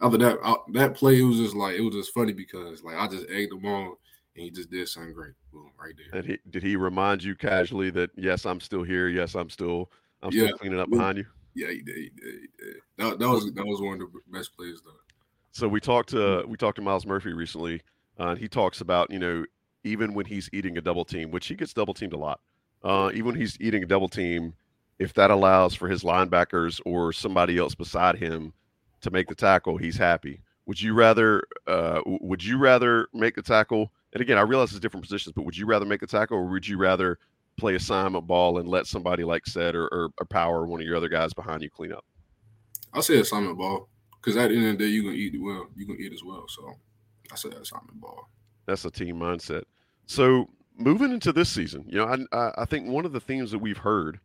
after 0.00 0.18
that, 0.18 0.38
I, 0.42 0.56
that 0.72 0.94
play, 0.94 1.20
it 1.20 1.24
was 1.24 1.36
just 1.36 1.54
like 1.54 1.76
it 1.76 1.82
was 1.82 1.94
just 1.94 2.14
funny 2.14 2.32
because 2.32 2.82
like 2.82 2.96
I 2.96 3.06
just 3.06 3.26
egged 3.30 3.52
him 3.52 3.66
on 3.66 3.96
and 4.36 4.44
he 4.44 4.50
just 4.50 4.70
did 4.70 4.88
something 4.88 5.12
great. 5.12 5.34
Boom, 5.52 5.70
right 5.78 5.94
there. 5.96 6.20
And 6.20 6.28
he, 6.28 6.38
did 6.50 6.62
he 6.62 6.76
remind 6.76 7.22
you 7.22 7.34
casually 7.34 7.90
that 7.90 8.10
yes, 8.16 8.46
I'm 8.46 8.60
still 8.60 8.82
here. 8.82 9.08
Yes, 9.08 9.34
I'm 9.34 9.50
still 9.50 9.90
I'm 10.22 10.32
yeah. 10.32 10.46
still 10.46 10.58
cleaning 10.58 10.80
up 10.80 10.90
behind 10.90 11.18
you. 11.18 11.26
Yeah, 11.54 11.68
he 11.68 11.82
did. 11.82 11.96
He 11.96 12.10
did, 12.10 12.34
he 12.40 12.64
did. 12.64 12.76
That, 12.96 13.18
that 13.18 13.28
was 13.28 13.52
that 13.52 13.66
was 13.66 13.80
one 13.80 14.00
of 14.00 14.12
the 14.12 14.20
best 14.32 14.56
plays 14.56 14.80
though. 14.84 14.92
So 15.52 15.68
we 15.68 15.80
talked 15.80 16.10
to 16.10 16.44
we 16.46 16.56
talked 16.56 16.76
to 16.76 16.82
Myles 16.82 17.06
Murphy 17.06 17.32
recently, 17.32 17.82
uh, 18.18 18.28
and 18.28 18.38
he 18.38 18.48
talks 18.48 18.80
about 18.80 19.10
you 19.10 19.18
know 19.18 19.44
even 19.84 20.14
when 20.14 20.26
he's 20.26 20.48
eating 20.52 20.78
a 20.78 20.80
double 20.80 21.04
team, 21.04 21.30
which 21.30 21.46
he 21.46 21.54
gets 21.54 21.72
double 21.72 21.94
teamed 21.94 22.12
a 22.12 22.18
lot. 22.18 22.40
Uh, 22.82 23.10
even 23.12 23.26
when 23.26 23.34
he's 23.34 23.58
eating 23.60 23.82
a 23.82 23.86
double 23.86 24.08
team, 24.08 24.54
if 25.00 25.14
that 25.14 25.30
allows 25.30 25.74
for 25.74 25.88
his 25.88 26.02
linebackers 26.04 26.78
or 26.84 27.10
somebody 27.10 27.56
else 27.56 27.74
beside 27.74 28.16
him 28.16 28.52
to 29.00 29.10
make 29.10 29.26
the 29.28 29.34
tackle, 29.34 29.78
he's 29.78 29.96
happy. 29.96 30.42
Would 30.66 30.80
you 30.80 30.92
rather 30.92 31.42
uh, 31.66 32.02
would 32.04 32.44
you 32.44 32.58
rather 32.58 33.08
make 33.14 33.34
the 33.34 33.42
tackle? 33.42 33.90
And 34.12 34.20
again, 34.20 34.36
I 34.36 34.42
realize 34.42 34.70
it's 34.70 34.78
different 34.78 35.04
positions, 35.04 35.32
but 35.32 35.46
would 35.46 35.56
you 35.56 35.64
rather 35.64 35.86
make 35.86 36.00
the 36.00 36.06
tackle 36.06 36.36
or 36.36 36.44
would 36.44 36.68
you 36.68 36.76
rather 36.76 37.18
play 37.56 37.74
assignment 37.74 38.26
ball 38.26 38.58
and 38.58 38.68
let 38.68 38.86
somebody 38.86 39.24
like 39.24 39.46
Ced 39.46 39.74
or, 39.74 39.86
or, 39.86 40.10
or 40.18 40.26
power 40.26 40.66
one 40.66 40.80
of 40.80 40.86
your 40.86 40.96
other 40.96 41.08
guys 41.08 41.32
behind 41.32 41.62
you 41.62 41.70
clean 41.70 41.92
up? 41.92 42.04
I'll 42.92 43.02
say 43.02 43.18
assignment 43.18 43.56
ball 43.56 43.88
because 44.20 44.36
at 44.36 44.50
the 44.50 44.56
end 44.56 44.66
of 44.66 44.78
the 44.78 44.84
day, 44.84 44.90
you're 44.90 45.04
gonna 45.04 45.16
eat 45.16 45.34
well. 45.40 45.66
You're 45.74 45.86
gonna 45.86 45.98
eat 45.98 46.12
as 46.12 46.22
well. 46.22 46.44
So 46.46 46.74
I 47.32 47.36
say 47.36 47.48
assignment 47.48 48.00
ball. 48.00 48.28
That's 48.66 48.84
a 48.84 48.90
team 48.90 49.16
mindset. 49.16 49.62
So 50.04 50.50
moving 50.76 51.10
into 51.10 51.32
this 51.32 51.48
season, 51.48 51.86
you 51.88 51.96
know, 51.96 52.26
I, 52.32 52.50
I 52.58 52.64
think 52.66 52.86
one 52.86 53.06
of 53.06 53.12
the 53.12 53.20
themes 53.20 53.50
that 53.52 53.58
we've 53.60 53.78
heard 53.78 54.20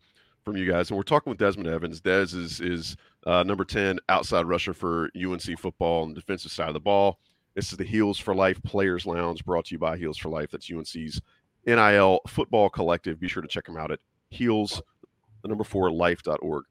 from 0.45 0.55
you 0.55 0.71
guys. 0.71 0.91
And 0.91 0.97
we're 0.97 1.03
talking 1.03 1.31
with 1.31 1.39
Desmond 1.39 1.67
Evans. 1.67 1.99
Des 1.99 2.37
is 2.37 2.61
is 2.61 2.95
uh, 3.25 3.41
number 3.43 3.65
ten 3.65 3.99
outside 4.09 4.45
rusher 4.45 4.73
for 4.73 5.09
UNC 5.15 5.59
football 5.59 6.03
on 6.03 6.09
the 6.09 6.15
defensive 6.15 6.51
side 6.51 6.67
of 6.67 6.75
the 6.75 6.79
ball. 6.79 7.19
This 7.55 7.71
is 7.71 7.77
the 7.77 7.83
Heels 7.83 8.19
for 8.19 8.35
Life 8.35 8.61
Players 8.61 9.07
Lounge, 9.07 9.43
brought 9.43 9.65
to 9.65 9.75
you 9.75 9.79
by 9.79 9.97
Heels 9.97 10.17
for 10.17 10.29
Life. 10.29 10.51
That's 10.51 10.69
UNC's 10.71 11.19
NIL 11.65 12.19
football 12.27 12.69
collective. 12.69 13.19
Be 13.19 13.27
sure 13.27 13.41
to 13.41 13.47
check 13.47 13.65
them 13.65 13.77
out 13.77 13.91
at 13.91 13.99
Heels, 14.29 14.83
the 15.41 15.47
number 15.47 15.63
four 15.63 15.91
life.org. 15.91 16.65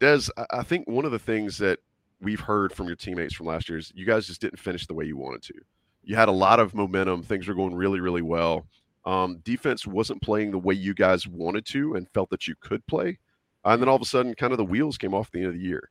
Des, 0.00 0.22
I 0.50 0.64
think 0.64 0.88
one 0.88 1.04
of 1.04 1.12
the 1.12 1.18
things 1.18 1.58
that 1.58 1.78
we've 2.20 2.40
heard 2.40 2.72
from 2.72 2.88
your 2.88 2.96
teammates 2.96 3.34
from 3.34 3.46
last 3.46 3.68
year 3.68 3.78
is 3.78 3.92
you 3.94 4.04
guys 4.04 4.26
just 4.26 4.40
didn't 4.40 4.58
finish 4.58 4.86
the 4.86 4.94
way 4.94 5.04
you 5.04 5.16
wanted 5.16 5.42
to. 5.42 5.54
You 6.02 6.16
had 6.16 6.28
a 6.28 6.32
lot 6.32 6.58
of 6.58 6.74
momentum. 6.74 7.22
Things 7.22 7.46
were 7.46 7.54
going 7.54 7.74
really, 7.74 8.00
really 8.00 8.22
well. 8.22 8.66
Um, 9.04 9.38
defense 9.44 9.86
wasn't 9.86 10.22
playing 10.22 10.50
the 10.50 10.58
way 10.58 10.74
you 10.74 10.94
guys 10.94 11.26
wanted 11.26 11.64
to 11.66 11.94
and 11.94 12.08
felt 12.10 12.30
that 12.30 12.46
you 12.46 12.54
could 12.60 12.86
play. 12.86 13.18
And 13.64 13.80
then 13.80 13.88
all 13.88 13.96
of 13.96 14.02
a 14.02 14.06
sudden, 14.06 14.34
kind 14.34 14.52
of 14.52 14.58
the 14.58 14.64
wheels 14.64 14.98
came 14.98 15.14
off 15.14 15.28
at 15.28 15.32
the 15.32 15.38
end 15.40 15.48
of 15.48 15.54
the 15.54 15.60
year. 15.60 15.90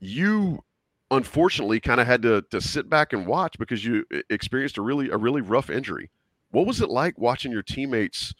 You 0.00 0.62
unfortunately 1.10 1.78
kind 1.78 2.00
of 2.00 2.06
had 2.06 2.22
to, 2.22 2.42
to 2.50 2.60
sit 2.60 2.88
back 2.88 3.12
and 3.12 3.26
watch 3.26 3.58
because 3.58 3.84
you 3.84 4.04
experienced 4.30 4.78
a 4.78 4.82
really 4.82 5.10
a 5.10 5.16
really 5.16 5.42
rough 5.42 5.70
injury. 5.70 6.10
What 6.50 6.66
was 6.66 6.80
it 6.80 6.90
like 6.90 7.18
watching 7.18 7.52
your 7.52 7.62
teammates 7.62 8.34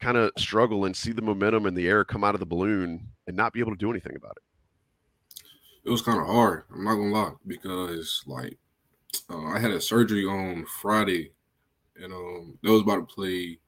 kind 0.00 0.16
of 0.16 0.32
struggle 0.36 0.84
and 0.84 0.96
see 0.96 1.12
the 1.12 1.22
momentum 1.22 1.66
and 1.66 1.76
the 1.76 1.88
air 1.88 2.04
come 2.04 2.24
out 2.24 2.34
of 2.34 2.40
the 2.40 2.46
balloon 2.46 3.08
and 3.26 3.36
not 3.36 3.52
be 3.52 3.60
able 3.60 3.72
to 3.72 3.78
do 3.78 3.90
anything 3.90 4.16
about 4.16 4.36
it? 4.36 5.44
It 5.84 5.90
was 5.90 6.02
kind 6.02 6.20
of 6.20 6.26
hard. 6.26 6.64
I'm 6.72 6.84
not 6.84 6.94
gonna 6.94 7.10
lie 7.10 7.32
because 7.46 8.22
like 8.26 8.56
uh, 9.28 9.44
I 9.44 9.58
had 9.58 9.70
a 9.70 9.80
surgery 9.80 10.24
on 10.24 10.64
Friday 10.80 11.32
and 11.96 12.12
um, 12.12 12.58
they 12.62 12.70
was 12.70 12.82
about 12.82 13.08
to 13.08 13.14
play. 13.14 13.58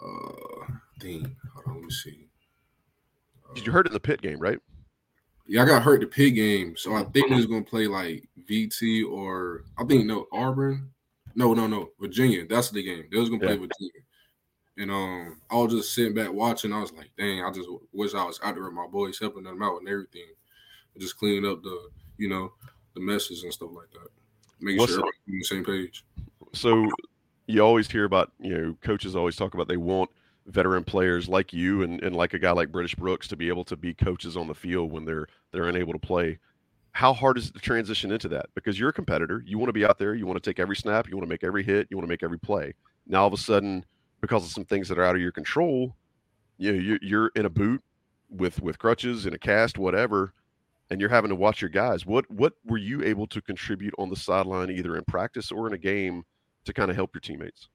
Uh, 0.00 0.72
thing. 1.00 1.36
Hold 1.54 1.66
on, 1.66 1.74
let 1.74 1.84
me 1.84 1.90
see. 1.90 2.28
Uh, 3.48 3.54
Did 3.54 3.66
you 3.66 3.72
hurt 3.72 3.86
in 3.86 3.92
the 3.92 4.00
Pitt 4.00 4.20
game, 4.20 4.38
right? 4.38 4.58
Yeah, 5.46 5.62
I 5.62 5.66
got 5.66 5.82
hurt 5.82 6.00
the 6.00 6.06
Pitt 6.06 6.34
game, 6.34 6.74
so 6.76 6.94
I 6.94 7.04
think 7.04 7.30
they 7.30 7.36
was 7.36 7.46
gonna 7.46 7.62
play 7.62 7.86
like 7.86 8.28
VT 8.48 9.10
or 9.10 9.64
I 9.78 9.84
think 9.84 10.04
no 10.04 10.26
Auburn. 10.32 10.90
No, 11.34 11.54
no, 11.54 11.66
no, 11.66 11.90
Virginia. 12.00 12.46
That's 12.46 12.70
the 12.70 12.82
game. 12.82 13.04
They 13.10 13.18
was 13.18 13.28
gonna 13.28 13.40
play 13.40 13.54
yeah. 13.54 13.66
Virginia. 13.66 14.02
And 14.76 14.90
um, 14.90 15.40
I 15.50 15.56
was 15.56 15.72
just 15.72 15.94
sitting 15.94 16.14
back 16.14 16.32
watching. 16.32 16.72
I 16.72 16.80
was 16.80 16.92
like, 16.92 17.10
dang, 17.18 17.42
I 17.42 17.50
just 17.50 17.68
wish 17.92 18.14
I 18.14 18.24
was 18.24 18.38
out 18.44 18.54
there 18.54 18.64
with 18.64 18.72
my 18.72 18.86
boys, 18.86 19.18
helping 19.18 19.42
them 19.42 19.62
out 19.62 19.80
and 19.80 19.88
everything, 19.88 20.28
just 20.98 21.16
cleaning 21.16 21.50
up 21.50 21.62
the, 21.62 21.88
you 22.16 22.28
know, 22.28 22.52
the 22.94 23.00
messes 23.00 23.42
and 23.42 23.52
stuff 23.52 23.70
like 23.72 23.90
that, 23.90 24.08
making 24.60 24.78
What's 24.78 24.92
sure 24.92 25.00
everybody's 25.00 25.28
on 25.28 25.38
the 25.38 25.44
same 25.44 25.64
page. 25.64 26.04
So 26.52 26.88
you 27.48 27.62
always 27.62 27.90
hear 27.90 28.04
about, 28.04 28.30
you 28.38 28.56
know, 28.56 28.76
coaches 28.82 29.16
always 29.16 29.34
talk 29.34 29.54
about 29.54 29.66
they 29.68 29.78
want 29.78 30.10
veteran 30.46 30.84
players 30.84 31.28
like 31.28 31.52
you 31.52 31.82
and, 31.82 32.02
and 32.02 32.14
like 32.14 32.34
a 32.34 32.38
guy 32.38 32.52
like 32.52 32.70
British 32.70 32.94
Brooks 32.94 33.26
to 33.28 33.36
be 33.36 33.48
able 33.48 33.64
to 33.64 33.76
be 33.76 33.94
coaches 33.94 34.36
on 34.36 34.46
the 34.46 34.54
field 34.54 34.92
when 34.92 35.04
they're 35.04 35.26
they're 35.50 35.68
unable 35.68 35.94
to 35.94 35.98
play. 35.98 36.38
How 36.92 37.12
hard 37.12 37.38
is 37.38 37.48
it 37.48 37.54
to 37.54 37.60
transition 37.60 38.12
into 38.12 38.28
that? 38.28 38.46
Because 38.54 38.78
you're 38.78 38.90
a 38.90 38.92
competitor, 38.92 39.42
you 39.46 39.58
want 39.58 39.68
to 39.70 39.72
be 39.72 39.84
out 39.84 39.98
there, 39.98 40.14
you 40.14 40.26
want 40.26 40.42
to 40.42 40.50
take 40.50 40.58
every 40.58 40.76
snap, 40.76 41.08
you 41.08 41.16
want 41.16 41.26
to 41.26 41.30
make 41.32 41.42
every 41.42 41.62
hit, 41.62 41.86
you 41.90 41.96
want 41.96 42.06
to 42.06 42.12
make 42.12 42.22
every 42.22 42.38
play. 42.38 42.74
Now 43.06 43.22
all 43.22 43.28
of 43.28 43.32
a 43.32 43.38
sudden, 43.38 43.84
because 44.20 44.44
of 44.44 44.50
some 44.50 44.64
things 44.64 44.88
that 44.88 44.98
are 44.98 45.04
out 45.04 45.14
of 45.14 45.22
your 45.22 45.32
control, 45.32 45.96
you 46.58 46.72
know, 46.72 46.98
you're 47.00 47.30
in 47.34 47.46
a 47.46 47.50
boot 47.50 47.82
with 48.28 48.60
with 48.60 48.78
crutches 48.78 49.24
and 49.24 49.34
a 49.34 49.38
cast, 49.38 49.78
whatever, 49.78 50.34
and 50.90 51.00
you're 51.00 51.08
having 51.08 51.30
to 51.30 51.34
watch 51.34 51.62
your 51.62 51.70
guys. 51.70 52.04
What 52.04 52.30
what 52.30 52.54
were 52.66 52.78
you 52.78 53.02
able 53.02 53.26
to 53.28 53.40
contribute 53.40 53.94
on 53.96 54.10
the 54.10 54.16
sideline, 54.16 54.70
either 54.70 54.96
in 54.96 55.04
practice 55.04 55.50
or 55.50 55.66
in 55.66 55.72
a 55.72 55.78
game, 55.78 56.24
to 56.68 56.72
kind 56.72 56.90
of 56.90 56.96
help 56.96 57.14
your 57.14 57.20
teammates? 57.20 57.68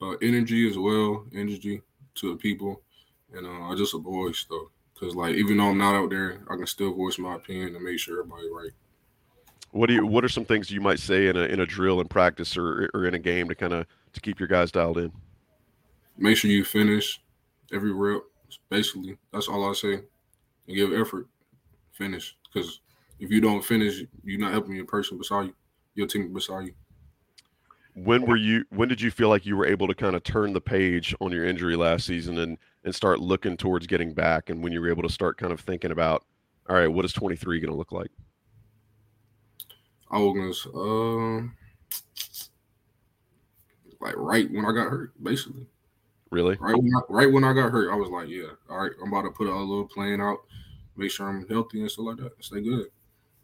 Uh, 0.00 0.12
energy 0.22 0.68
as 0.68 0.78
well, 0.78 1.26
energy 1.34 1.82
to 2.14 2.30
the 2.30 2.36
people, 2.36 2.80
and 3.34 3.46
uh, 3.46 3.74
just 3.76 3.94
a 3.94 3.98
voice 3.98 4.46
though, 4.48 4.70
because 4.94 5.14
like 5.14 5.34
even 5.34 5.56
though 5.56 5.68
I'm 5.68 5.78
not 5.78 5.94
out 5.94 6.10
there, 6.10 6.40
I 6.48 6.56
can 6.56 6.66
still 6.66 6.94
voice 6.94 7.18
my 7.18 7.34
opinion 7.34 7.74
and 7.74 7.84
make 7.84 7.98
sure 7.98 8.20
everybody 8.20 8.48
right. 8.50 8.70
What 9.72 9.86
do 9.86 9.94
you? 9.94 10.06
What 10.06 10.24
are 10.24 10.28
some 10.28 10.44
things 10.44 10.70
you 10.70 10.80
might 10.80 11.00
say 11.00 11.28
in 11.28 11.36
a 11.36 11.42
in 11.42 11.60
a 11.60 11.66
drill 11.66 12.00
in 12.00 12.08
practice 12.08 12.56
or 12.56 12.90
or 12.94 13.06
in 13.06 13.14
a 13.14 13.18
game 13.18 13.48
to 13.48 13.54
kind 13.54 13.72
of 13.72 13.86
to 14.12 14.20
keep 14.20 14.38
your 14.38 14.48
guys 14.48 14.72
dialed 14.72 14.98
in? 14.98 15.12
Make 16.16 16.36
sure 16.36 16.50
you 16.50 16.64
finish 16.64 17.20
every 17.72 17.92
rep. 17.92 18.22
Basically, 18.68 19.16
that's 19.32 19.48
all 19.48 19.68
I 19.68 19.74
say. 19.74 19.94
And 20.66 20.76
give 20.76 20.92
effort. 20.92 21.28
Finish, 21.92 22.36
because 22.52 22.80
if 23.18 23.30
you 23.30 23.40
don't 23.40 23.62
finish, 23.62 24.02
you're 24.24 24.40
not 24.40 24.52
helping 24.52 24.74
your 24.74 24.86
person 24.86 25.18
beside 25.18 25.46
you, 25.46 25.54
your 25.94 26.06
team 26.06 26.32
beside 26.32 26.66
you 26.66 26.74
when 27.94 28.24
were 28.26 28.36
you 28.36 28.64
when 28.70 28.88
did 28.88 29.00
you 29.00 29.10
feel 29.10 29.28
like 29.28 29.44
you 29.44 29.56
were 29.56 29.66
able 29.66 29.88
to 29.88 29.94
kind 29.94 30.14
of 30.14 30.22
turn 30.22 30.52
the 30.52 30.60
page 30.60 31.14
on 31.20 31.32
your 31.32 31.44
injury 31.44 31.76
last 31.76 32.06
season 32.06 32.38
and 32.38 32.58
and 32.84 32.94
start 32.94 33.20
looking 33.20 33.56
towards 33.56 33.86
getting 33.86 34.14
back 34.14 34.50
and 34.50 34.62
when 34.62 34.72
you 34.72 34.80
were 34.80 34.88
able 34.88 35.02
to 35.02 35.08
start 35.08 35.36
kind 35.36 35.52
of 35.52 35.60
thinking 35.60 35.90
about 35.90 36.24
all 36.68 36.76
right 36.76 36.88
what 36.88 37.04
is 37.04 37.12
23 37.12 37.60
going 37.60 37.70
to 37.70 37.76
look 37.76 37.92
like? 37.92 38.10
I 40.10 40.18
was 40.18 40.66
uh, 40.66 41.46
like 44.00 44.16
right 44.16 44.50
when 44.50 44.64
i 44.64 44.72
got 44.72 44.90
hurt 44.90 45.12
basically. 45.22 45.66
Really? 46.30 46.56
Right 46.60 46.76
when 46.76 46.92
I, 46.96 47.00
right 47.08 47.32
when 47.32 47.44
i 47.44 47.52
got 47.52 47.70
hurt 47.70 47.92
i 47.92 47.96
was 47.96 48.08
like 48.08 48.28
yeah 48.28 48.50
all 48.68 48.78
right 48.78 48.92
i'm 49.02 49.12
about 49.12 49.22
to 49.22 49.30
put 49.30 49.48
a 49.48 49.54
little 49.54 49.86
plan 49.86 50.20
out 50.20 50.38
make 50.96 51.10
sure 51.10 51.28
i'm 51.28 51.46
healthy 51.48 51.80
and 51.80 51.90
stuff 51.90 52.06
like 52.06 52.16
that 52.18 52.32
stay 52.40 52.60
good. 52.60 52.86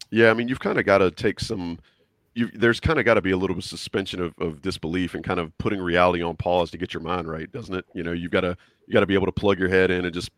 Yeah 0.09 0.29
i 0.29 0.33
mean 0.33 0.47
you've 0.47 0.59
kind 0.59 0.79
of 0.79 0.85
got 0.85 0.99
to 0.99 1.11
take 1.11 1.39
some 1.39 1.79
you, 2.37 2.51
there's 2.53 2.79
kind 2.79 2.99
of 2.99 3.05
got 3.05 3.15
to 3.15 3.21
be 3.21 3.31
a 3.31 3.37
little 3.37 3.55
bit 3.55 3.63
of 3.63 3.69
suspension 3.69 4.21
of, 4.21 4.33
of 4.39 4.61
disbelief 4.61 5.15
and 5.15 5.23
kind 5.23 5.39
of 5.39 5.57
putting 5.57 5.81
reality 5.81 6.21
on 6.21 6.35
pause 6.35 6.69
to 6.69 6.77
get 6.77 6.93
your 6.93 7.01
mind 7.01 7.27
right, 7.27 7.51
doesn't 7.51 7.73
it? 7.73 7.85
You 7.95 8.03
know, 8.03 8.11
you've 8.11 8.31
got 8.31 8.41
to 8.41 8.55
you 8.85 8.93
got 8.93 8.99
to 8.99 9.07
be 9.07 9.15
able 9.15 9.25
to 9.25 9.31
plug 9.31 9.57
your 9.57 9.69
head 9.69 9.89
in 9.89 10.05
and 10.05 10.13
just 10.13 10.29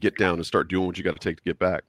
get 0.00 0.18
down 0.18 0.34
and 0.34 0.44
start 0.44 0.68
doing 0.68 0.86
what 0.86 0.98
you 0.98 1.04
got 1.04 1.14
to 1.14 1.20
take 1.20 1.36
to 1.36 1.42
get 1.44 1.60
back. 1.60 1.84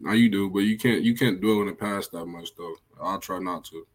Now 0.00 0.12
you 0.12 0.28
do, 0.28 0.50
but 0.50 0.60
you 0.60 0.76
can't 0.76 1.04
you 1.04 1.14
can't 1.14 1.40
dwell 1.40 1.60
in 1.60 1.66
the 1.66 1.72
past 1.72 2.10
that 2.12 2.26
much 2.26 2.48
though. 2.56 2.74
I'll 3.00 3.20
try 3.20 3.38
not 3.38 3.64
to. 3.66 3.86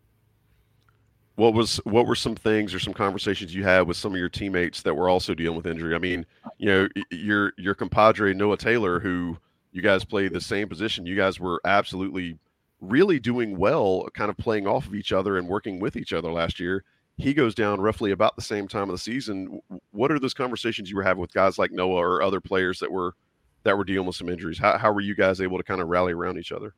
What 1.35 1.53
was 1.53 1.77
what 1.83 2.07
were 2.07 2.15
some 2.15 2.35
things 2.35 2.73
or 2.73 2.79
some 2.79 2.93
conversations 2.93 3.53
you 3.53 3.63
had 3.63 3.81
with 3.81 3.97
some 3.97 4.13
of 4.13 4.17
your 4.17 4.29
teammates 4.29 4.81
that 4.83 4.93
were 4.93 5.09
also 5.09 5.33
dealing 5.33 5.57
with 5.57 5.67
injury? 5.67 5.93
I 5.93 5.99
mean, 5.99 6.25
you 6.57 6.67
know, 6.67 6.87
your 7.11 7.51
your 7.57 7.75
compadre 7.75 8.33
Noah 8.33 8.57
Taylor, 8.57 9.01
who 9.01 9.37
you 9.73 9.81
guys 9.81 10.05
played 10.05 10.31
the 10.31 10.39
same 10.39 10.69
position, 10.69 11.05
you 11.05 11.17
guys 11.17 11.37
were 11.37 11.59
absolutely 11.65 12.39
really 12.81 13.19
doing 13.19 13.57
well, 13.57 14.07
kind 14.13 14.29
of 14.29 14.37
playing 14.37 14.67
off 14.67 14.87
of 14.87 14.95
each 14.95 15.11
other 15.11 15.37
and 15.37 15.47
working 15.47 15.79
with 15.79 15.95
each 15.95 16.13
other 16.13 16.31
last 16.31 16.59
year. 16.59 16.83
He 17.17 17.33
goes 17.33 17.55
down 17.55 17.81
roughly 17.81 18.11
about 18.11 18.35
the 18.35 18.43
same 18.43 18.67
time 18.67 18.83
of 18.83 18.89
the 18.89 18.99
season. 18.99 19.59
What 19.91 20.11
are 20.11 20.19
those 20.19 20.35
conversations 20.35 20.89
you 20.89 20.95
were 20.95 21.03
having 21.03 21.21
with 21.21 21.33
guys 21.33 21.57
like 21.57 21.71
Noah 21.71 21.95
or 21.95 22.21
other 22.21 22.39
players 22.39 22.79
that 22.79 22.91
were 22.91 23.15
that 23.63 23.75
were 23.75 23.83
dealing 23.83 24.05
with 24.05 24.15
some 24.15 24.29
injuries? 24.29 24.59
How, 24.59 24.77
how 24.77 24.91
were 24.91 25.01
you 25.01 25.15
guys 25.15 25.41
able 25.41 25.57
to 25.57 25.63
kind 25.63 25.81
of 25.81 25.87
rally 25.87 26.13
around 26.13 26.37
each 26.37 26.51
other? 26.51 26.75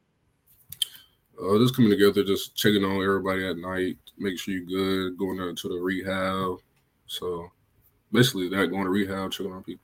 Uh, 1.42 1.58
just 1.58 1.76
coming 1.76 1.92
together, 1.92 2.24
just 2.24 2.56
checking 2.56 2.84
on 2.84 3.04
everybody 3.04 3.48
at 3.48 3.58
night, 3.58 3.98
make 4.18 4.40
sure 4.40 4.54
you're 4.54 4.66
good, 4.66 5.18
going 5.18 5.56
to 5.56 5.70
the 5.70 5.76
rehab. 5.76 6.58
So 7.08 7.50
basically, 8.12 8.50
that 8.50 8.68
going 8.68 8.86
to 8.86 8.90
rehab, 8.90 9.32
checking 9.32 9.52
on 9.52 9.64
people. 9.64 9.84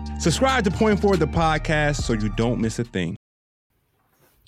Subscribe 0.21 0.63
to 0.65 0.69
Point 0.69 1.01
Forward 1.01 1.17
the 1.17 1.25
podcast 1.25 2.03
so 2.03 2.13
you 2.13 2.29
don't 2.29 2.61
miss 2.61 2.77
a 2.77 2.83
thing. 2.83 3.17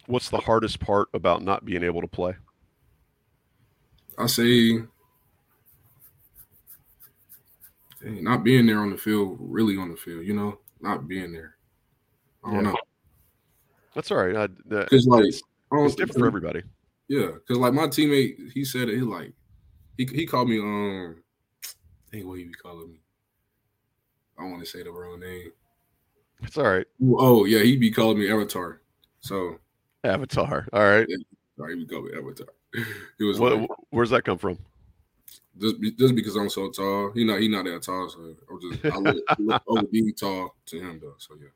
What's 0.05 0.29
the 0.29 0.37
hardest 0.37 0.79
part 0.79 1.07
about 1.15 1.41
not 1.41 1.65
being 1.65 1.83
able 1.83 2.01
to 2.01 2.07
play? 2.07 2.35
I 4.15 4.27
say 4.27 4.83
not 8.03 8.43
being 8.43 8.67
there 8.67 8.81
on 8.81 8.91
the 8.91 8.97
field, 8.97 9.37
really 9.39 9.75
on 9.75 9.89
the 9.89 9.97
field, 9.97 10.23
you 10.27 10.35
know, 10.35 10.59
not 10.79 11.07
being 11.07 11.33
there. 11.33 11.55
I 12.43 12.51
don't 12.51 12.65
yeah. 12.65 12.71
know. 12.73 12.77
That's 13.95 14.11
all 14.11 14.23
right. 14.23 14.51
Because 14.69 15.07
like 15.07 15.25
it's, 15.25 15.41
it's 15.71 15.95
different 15.95 16.19
for 16.19 16.27
everybody. 16.27 16.61
Yeah, 17.07 17.31
because 17.31 17.57
like 17.57 17.73
my 17.73 17.87
teammate, 17.87 18.51
he 18.53 18.63
said 18.63 18.89
it. 18.89 18.95
He 18.97 19.01
like 19.01 19.33
he 19.97 20.05
he 20.05 20.27
called 20.27 20.49
me 20.49 20.59
um. 20.59 21.23
Hey, 22.11 22.23
what 22.23 22.37
he 22.37 22.43
be 22.43 22.53
calling 22.53 22.91
me? 22.91 22.99
I 24.37 24.43
want 24.43 24.63
to 24.63 24.69
say 24.69 24.83
the 24.83 24.91
wrong 24.91 25.19
name. 25.19 25.49
It's 26.43 26.57
all 26.57 26.65
right. 26.65 26.87
Oh 27.17 27.45
yeah, 27.45 27.59
he'd 27.63 27.79
be 27.79 27.91
calling 27.91 28.19
me 28.19 28.29
Avatar. 28.29 28.81
So 29.21 29.59
Avatar. 30.03 30.67
All 30.73 30.83
right. 30.83 31.05
Yeah, 31.07 31.17
sorry, 31.57 31.77
he 31.77 31.85
called 31.85 32.05
me 32.05 32.11
Avatar. 32.17 32.47
It 33.19 33.23
was 33.23 33.39
what, 33.39 33.55
like, 33.55 33.69
where's 33.91 34.09
that 34.09 34.23
come 34.23 34.39
from? 34.39 34.57
Just 35.59 35.75
just 35.99 36.15
because 36.15 36.35
I'm 36.35 36.49
so 36.49 36.71
tall. 36.71 37.11
He 37.11 37.23
not 37.23 37.39
he 37.39 37.47
not 37.47 37.65
that 37.65 37.83
tall, 37.83 38.09
so 38.09 38.35
I'm 38.49 38.59
just 38.59 38.85
I 38.85 38.97
look, 38.97 39.23
look 39.37 39.63
over 39.67 39.83
being 39.83 40.11
tall 40.13 40.55
to 40.65 40.79
him 40.79 40.99
though. 40.99 41.13
So 41.19 41.35
yeah. 41.39 41.49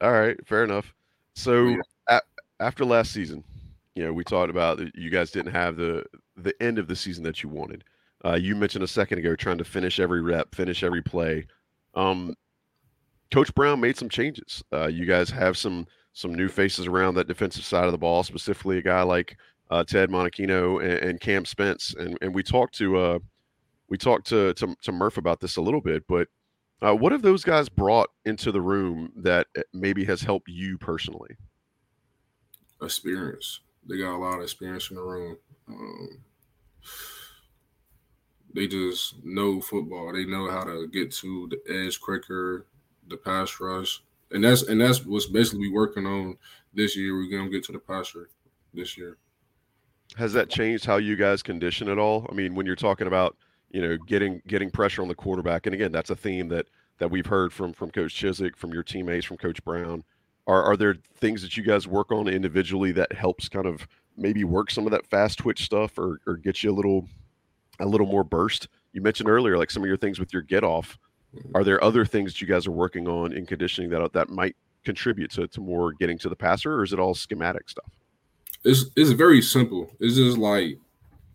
All 0.00 0.12
right, 0.12 0.36
fair 0.46 0.64
enough. 0.64 0.94
So 1.34 1.64
yeah. 1.64 1.76
a, 2.08 2.20
after 2.60 2.86
last 2.86 3.12
season, 3.12 3.44
you 3.94 4.04
know, 4.04 4.12
we 4.12 4.24
talked 4.24 4.48
about 4.48 4.78
that 4.78 4.94
you 4.94 5.10
guys 5.10 5.30
didn't 5.30 5.52
have 5.52 5.76
the 5.76 6.04
the 6.36 6.54
end 6.62 6.78
of 6.78 6.88
the 6.88 6.96
season 6.96 7.22
that 7.24 7.42
you 7.42 7.50
wanted. 7.50 7.84
Uh, 8.24 8.34
you 8.34 8.56
mentioned 8.56 8.82
a 8.82 8.88
second 8.88 9.18
ago 9.18 9.36
trying 9.36 9.58
to 9.58 9.64
finish 9.64 10.00
every 10.00 10.22
rep, 10.22 10.54
finish 10.54 10.82
every 10.82 11.02
play. 11.02 11.46
Um, 11.94 12.34
Coach 13.30 13.54
Brown 13.54 13.80
made 13.80 13.96
some 13.96 14.08
changes. 14.08 14.62
Uh, 14.72 14.86
you 14.86 15.06
guys 15.06 15.30
have 15.30 15.56
some 15.56 15.86
some 16.12 16.32
new 16.32 16.48
faces 16.48 16.86
around 16.86 17.14
that 17.14 17.26
defensive 17.26 17.64
side 17.64 17.86
of 17.86 17.92
the 17.92 17.98
ball, 17.98 18.22
specifically 18.22 18.78
a 18.78 18.82
guy 18.82 19.02
like 19.02 19.36
uh, 19.70 19.82
Ted 19.82 20.10
Monachino 20.10 20.80
and, 20.80 21.10
and, 21.10 21.20
Cam 21.20 21.44
Spence. 21.44 21.94
And 21.98 22.16
and 22.22 22.32
we 22.32 22.42
talked 22.42 22.76
to 22.76 22.96
uh, 22.96 23.18
we 23.88 23.98
talked 23.98 24.26
to, 24.28 24.54
to, 24.54 24.76
to 24.82 24.92
Murph 24.92 25.16
about 25.18 25.40
this 25.40 25.56
a 25.56 25.60
little 25.60 25.80
bit, 25.80 26.04
but 26.08 26.28
uh, 26.82 26.94
what 26.94 27.12
have 27.12 27.22
those 27.22 27.44
guys 27.44 27.68
brought 27.68 28.10
into 28.24 28.52
the 28.52 28.60
room 28.60 29.12
that 29.16 29.46
uh, 29.56 29.62
maybe 29.72 30.04
has 30.04 30.22
helped 30.22 30.48
you 30.48 30.76
personally? 30.78 31.36
Experience. 32.82 33.60
They 33.88 33.98
got 33.98 34.16
a 34.16 34.18
lot 34.18 34.38
of 34.38 34.42
experience 34.42 34.90
in 34.90 34.96
the 34.96 35.02
room. 35.02 35.36
Um, 35.68 36.18
they 38.54 38.66
just 38.66 39.24
know 39.24 39.60
football. 39.60 40.12
They 40.12 40.24
know 40.24 40.50
how 40.50 40.64
to 40.64 40.86
get 40.88 41.12
to 41.12 41.48
the 41.48 41.86
edge 41.86 42.00
quicker 42.00 42.66
the 43.08 43.16
pass 43.16 43.58
rush, 43.60 44.02
and 44.30 44.44
that's 44.44 44.62
and 44.62 44.80
that's 44.80 45.04
what's 45.04 45.26
basically 45.26 45.70
working 45.70 46.06
on 46.06 46.36
this 46.72 46.96
year. 46.96 47.14
We're 47.14 47.30
gonna 47.30 47.50
get 47.50 47.64
to 47.64 47.72
the 47.72 47.78
pass 47.78 48.14
rush 48.14 48.28
this 48.72 48.96
year. 48.96 49.18
Has 50.16 50.32
that 50.34 50.50
changed 50.50 50.84
how 50.84 50.96
you 50.96 51.16
guys 51.16 51.42
condition 51.42 51.88
at 51.88 51.98
all? 51.98 52.26
I 52.30 52.34
mean, 52.34 52.54
when 52.54 52.66
you're 52.66 52.76
talking 52.76 53.06
about 53.06 53.36
you 53.70 53.82
know 53.82 53.96
getting 53.96 54.42
getting 54.46 54.70
pressure 54.70 55.02
on 55.02 55.08
the 55.08 55.14
quarterback, 55.14 55.66
and 55.66 55.74
again, 55.74 55.92
that's 55.92 56.10
a 56.10 56.16
theme 56.16 56.48
that 56.48 56.66
that 56.98 57.10
we've 57.10 57.26
heard 57.26 57.52
from 57.52 57.72
from 57.72 57.90
Coach 57.90 58.14
Chizik, 58.14 58.56
from 58.56 58.72
your 58.72 58.82
teammates, 58.82 59.26
from 59.26 59.36
Coach 59.36 59.62
Brown. 59.64 60.04
Are 60.46 60.62
are 60.62 60.76
there 60.76 60.96
things 61.16 61.42
that 61.42 61.56
you 61.56 61.62
guys 61.62 61.88
work 61.88 62.12
on 62.12 62.28
individually 62.28 62.92
that 62.92 63.12
helps 63.12 63.48
kind 63.48 63.66
of 63.66 63.86
maybe 64.16 64.44
work 64.44 64.70
some 64.70 64.86
of 64.86 64.92
that 64.92 65.06
fast 65.06 65.38
twitch 65.38 65.64
stuff 65.64 65.98
or 65.98 66.20
or 66.26 66.36
get 66.36 66.62
you 66.62 66.70
a 66.70 66.74
little 66.74 67.08
a 67.80 67.86
little 67.86 68.06
more 68.06 68.24
burst? 68.24 68.68
You 68.92 69.00
mentioned 69.00 69.28
earlier 69.28 69.58
like 69.58 69.70
some 69.70 69.82
of 69.82 69.88
your 69.88 69.96
things 69.96 70.20
with 70.20 70.32
your 70.32 70.42
get 70.42 70.62
off. 70.62 70.98
Are 71.54 71.64
there 71.64 71.82
other 71.82 72.04
things 72.04 72.32
that 72.32 72.40
you 72.40 72.46
guys 72.46 72.66
are 72.66 72.72
working 72.72 73.08
on 73.08 73.32
in 73.32 73.46
conditioning 73.46 73.90
that 73.90 74.02
uh, 74.02 74.08
that 74.12 74.28
might 74.28 74.56
contribute 74.84 75.30
to, 75.32 75.48
to 75.48 75.60
more 75.60 75.92
getting 75.92 76.18
to 76.18 76.28
the 76.28 76.36
passer, 76.36 76.74
or 76.74 76.82
is 76.82 76.92
it 76.92 76.98
all 76.98 77.14
schematic 77.14 77.68
stuff? 77.68 77.90
It's 78.64 78.86
it's 78.96 79.10
very 79.10 79.42
simple. 79.42 79.90
It's 80.00 80.16
just 80.16 80.38
like 80.38 80.78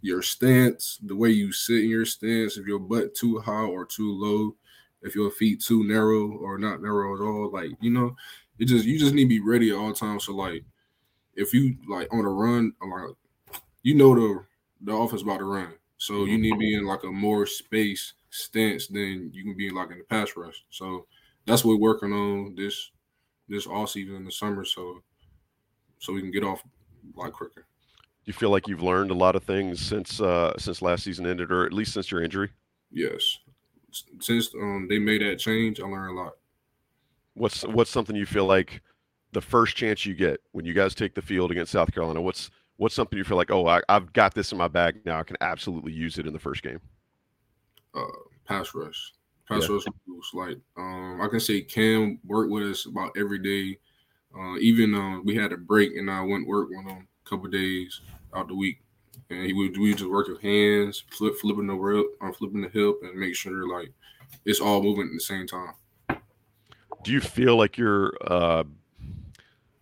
your 0.02 0.22
stance, 0.22 1.00
the 1.04 1.16
way 1.16 1.30
you 1.30 1.52
sit 1.52 1.84
in 1.84 1.90
your 1.90 2.06
stance, 2.06 2.58
if 2.58 2.66
your 2.66 2.80
butt 2.80 3.16
too 3.16 3.40
high 3.40 3.66
or 3.66 3.86
too 3.86 4.12
low, 4.14 4.56
if 5.02 5.16
your 5.16 5.30
feet 5.30 5.62
too 5.62 5.84
narrow 5.84 6.32
or 6.32 6.58
not 6.58 6.82
narrow 6.82 7.16
at 7.16 7.22
all, 7.22 7.52
like 7.52 7.72
you 7.82 7.92
know, 7.92 8.16
it 8.58 8.66
just 8.66 8.86
you 8.86 8.98
just 8.98 9.14
need 9.14 9.26
to 9.26 9.30
be 9.30 9.40
ready 9.40 9.72
at 9.72 9.78
all 9.78 9.94
times. 9.94 10.26
So 10.26 10.34
like 10.34 10.64
if 11.36 11.54
you 11.54 11.78
like 11.88 12.12
on 12.14 12.26
a 12.26 12.30
run, 12.30 12.74
like 12.82 13.16
you 13.84 13.96
know 13.96 14.16
the 14.16 14.46
the 14.82 14.94
offense 14.94 15.22
about 15.22 15.40
to 15.40 15.46
run. 15.46 15.74
So 15.98 16.26
you 16.26 16.38
need 16.38 16.52
to 16.52 16.58
be 16.58 16.76
in 16.76 16.86
like 16.86 17.04
a 17.04 17.12
more 17.12 17.46
space 17.46 18.14
stance 18.30 18.88
than 18.88 19.32
you 19.34 19.44
can 19.44 19.56
be 19.56 19.70
like 19.70 19.92
in 19.92 19.98
the 19.98 20.04
pass 20.04 20.36
rush. 20.36 20.64
So 20.70 21.08
that's 21.46 21.64
what 21.64 21.74
we're 21.74 21.90
working 21.90 22.14
on 22.14 22.56
this 22.56 22.92
this 23.48 23.66
all 23.66 23.88
season 23.88 24.16
in 24.16 24.26
the 24.26 24.32
summer. 24.32 24.66
So 24.66 25.02
so 26.00 26.14
we 26.14 26.22
can 26.22 26.32
get 26.32 26.44
off 26.44 26.62
like 27.16 27.34
quicker. 27.34 27.66
Do 28.26 28.26
you 28.26 28.34
feel 28.34 28.50
like 28.50 28.68
you've 28.68 28.84
learned 28.84 29.12
a 29.12 29.16
lot 29.16 29.36
of 29.36 29.44
things 29.44 29.80
since 29.80 30.22
uh 30.22 30.58
since 30.58 30.82
last 30.82 31.04
season 31.04 31.26
ended, 31.26 31.52
or 31.52 31.66
at 31.66 31.74
least 31.74 31.94
since 31.94 32.12
your 32.12 32.24
injury? 32.24 32.50
Yes. 32.92 33.40
Since 34.20 34.54
um 34.56 34.88
they 34.90 35.00
made 35.00 35.22
that 35.22 35.40
change, 35.40 35.80
I 35.80 35.84
learned 35.84 36.18
a 36.18 36.22
lot. 36.22 36.34
What's 37.34 37.64
what's 37.64 37.92
something 37.92 38.16
you 38.16 38.26
feel 38.26 38.46
like 38.46 38.82
the 39.32 39.42
first 39.42 39.76
chance 39.76 40.06
you 40.06 40.16
get 40.16 40.40
when 40.52 40.66
you 40.66 40.74
guys 40.74 40.96
take 40.96 41.16
the 41.16 41.22
field 41.22 41.52
against 41.52 41.72
South 41.72 41.92
Carolina? 41.94 42.22
What's 42.22 42.52
what's 42.80 42.96
something 42.96 43.18
you 43.18 43.26
feel 43.26 43.38
like, 43.38 43.52
oh, 43.52 43.68
I, 43.68 43.82
have 43.90 44.14
got 44.14 44.34
this 44.34 44.54
in 44.54 44.58
my 44.58 44.70
bag 44.70 45.02
now. 45.06 45.20
I 45.20 45.24
can 45.24 45.36
absolutely 45.42 45.92
use 45.92 46.18
it 46.18 46.26
in 46.26 46.32
the 46.32 46.40
first 46.40 46.64
game. 46.64 46.80
Uh, 47.96 48.06
pass 48.46 48.74
rush, 48.76 49.14
pass 49.48 49.68
yeah. 49.68 49.76
rush 49.76 49.84
moves. 50.08 50.32
Like 50.34 50.58
um, 50.78 51.20
I 51.22 51.28
can 51.28 51.40
say 51.40 51.62
Cam 51.62 52.20
worked 52.26 52.52
with 52.52 52.70
us 52.70 52.86
about 52.86 53.12
every 53.18 53.40
day. 53.40 53.78
Uh, 54.38 54.58
even 54.58 54.94
uh, 54.94 55.20
we 55.24 55.36
had 55.36 55.52
a 55.52 55.58
break 55.58 55.96
and 55.96 56.10
I 56.10 56.22
went 56.22 56.48
work 56.48 56.70
with 56.70 56.86
him 56.86 57.08
a 57.26 57.30
couple 57.30 57.50
days 57.50 58.02
out 58.36 58.48
the 58.48 58.56
week, 58.56 58.82
and 59.30 59.46
he 59.46 59.54
would 59.54 59.78
we 59.78 59.94
just 59.94 60.10
work 60.10 60.28
with 60.28 60.42
hands, 60.42 61.04
flip 61.12 61.34
flipping 61.42 61.68
the 61.68 61.74
rip, 61.74 62.06
on 62.22 62.30
uh, 62.30 62.34
flipping 62.34 62.62
the 62.62 62.70
hip, 62.70 62.96
and 63.02 63.20
make 63.20 63.36
sure 63.36 63.68
like 63.68 63.92
it's 64.46 64.60
all 64.60 64.84
moving 64.84 65.08
at 65.08 65.14
the 65.14 65.20
same 65.20 65.48
time. 65.48 65.74
Do 67.04 67.12
you 67.12 67.22
feel 67.22 67.56
like 67.56 67.78
you're 67.78 68.14
uh, 68.22 68.66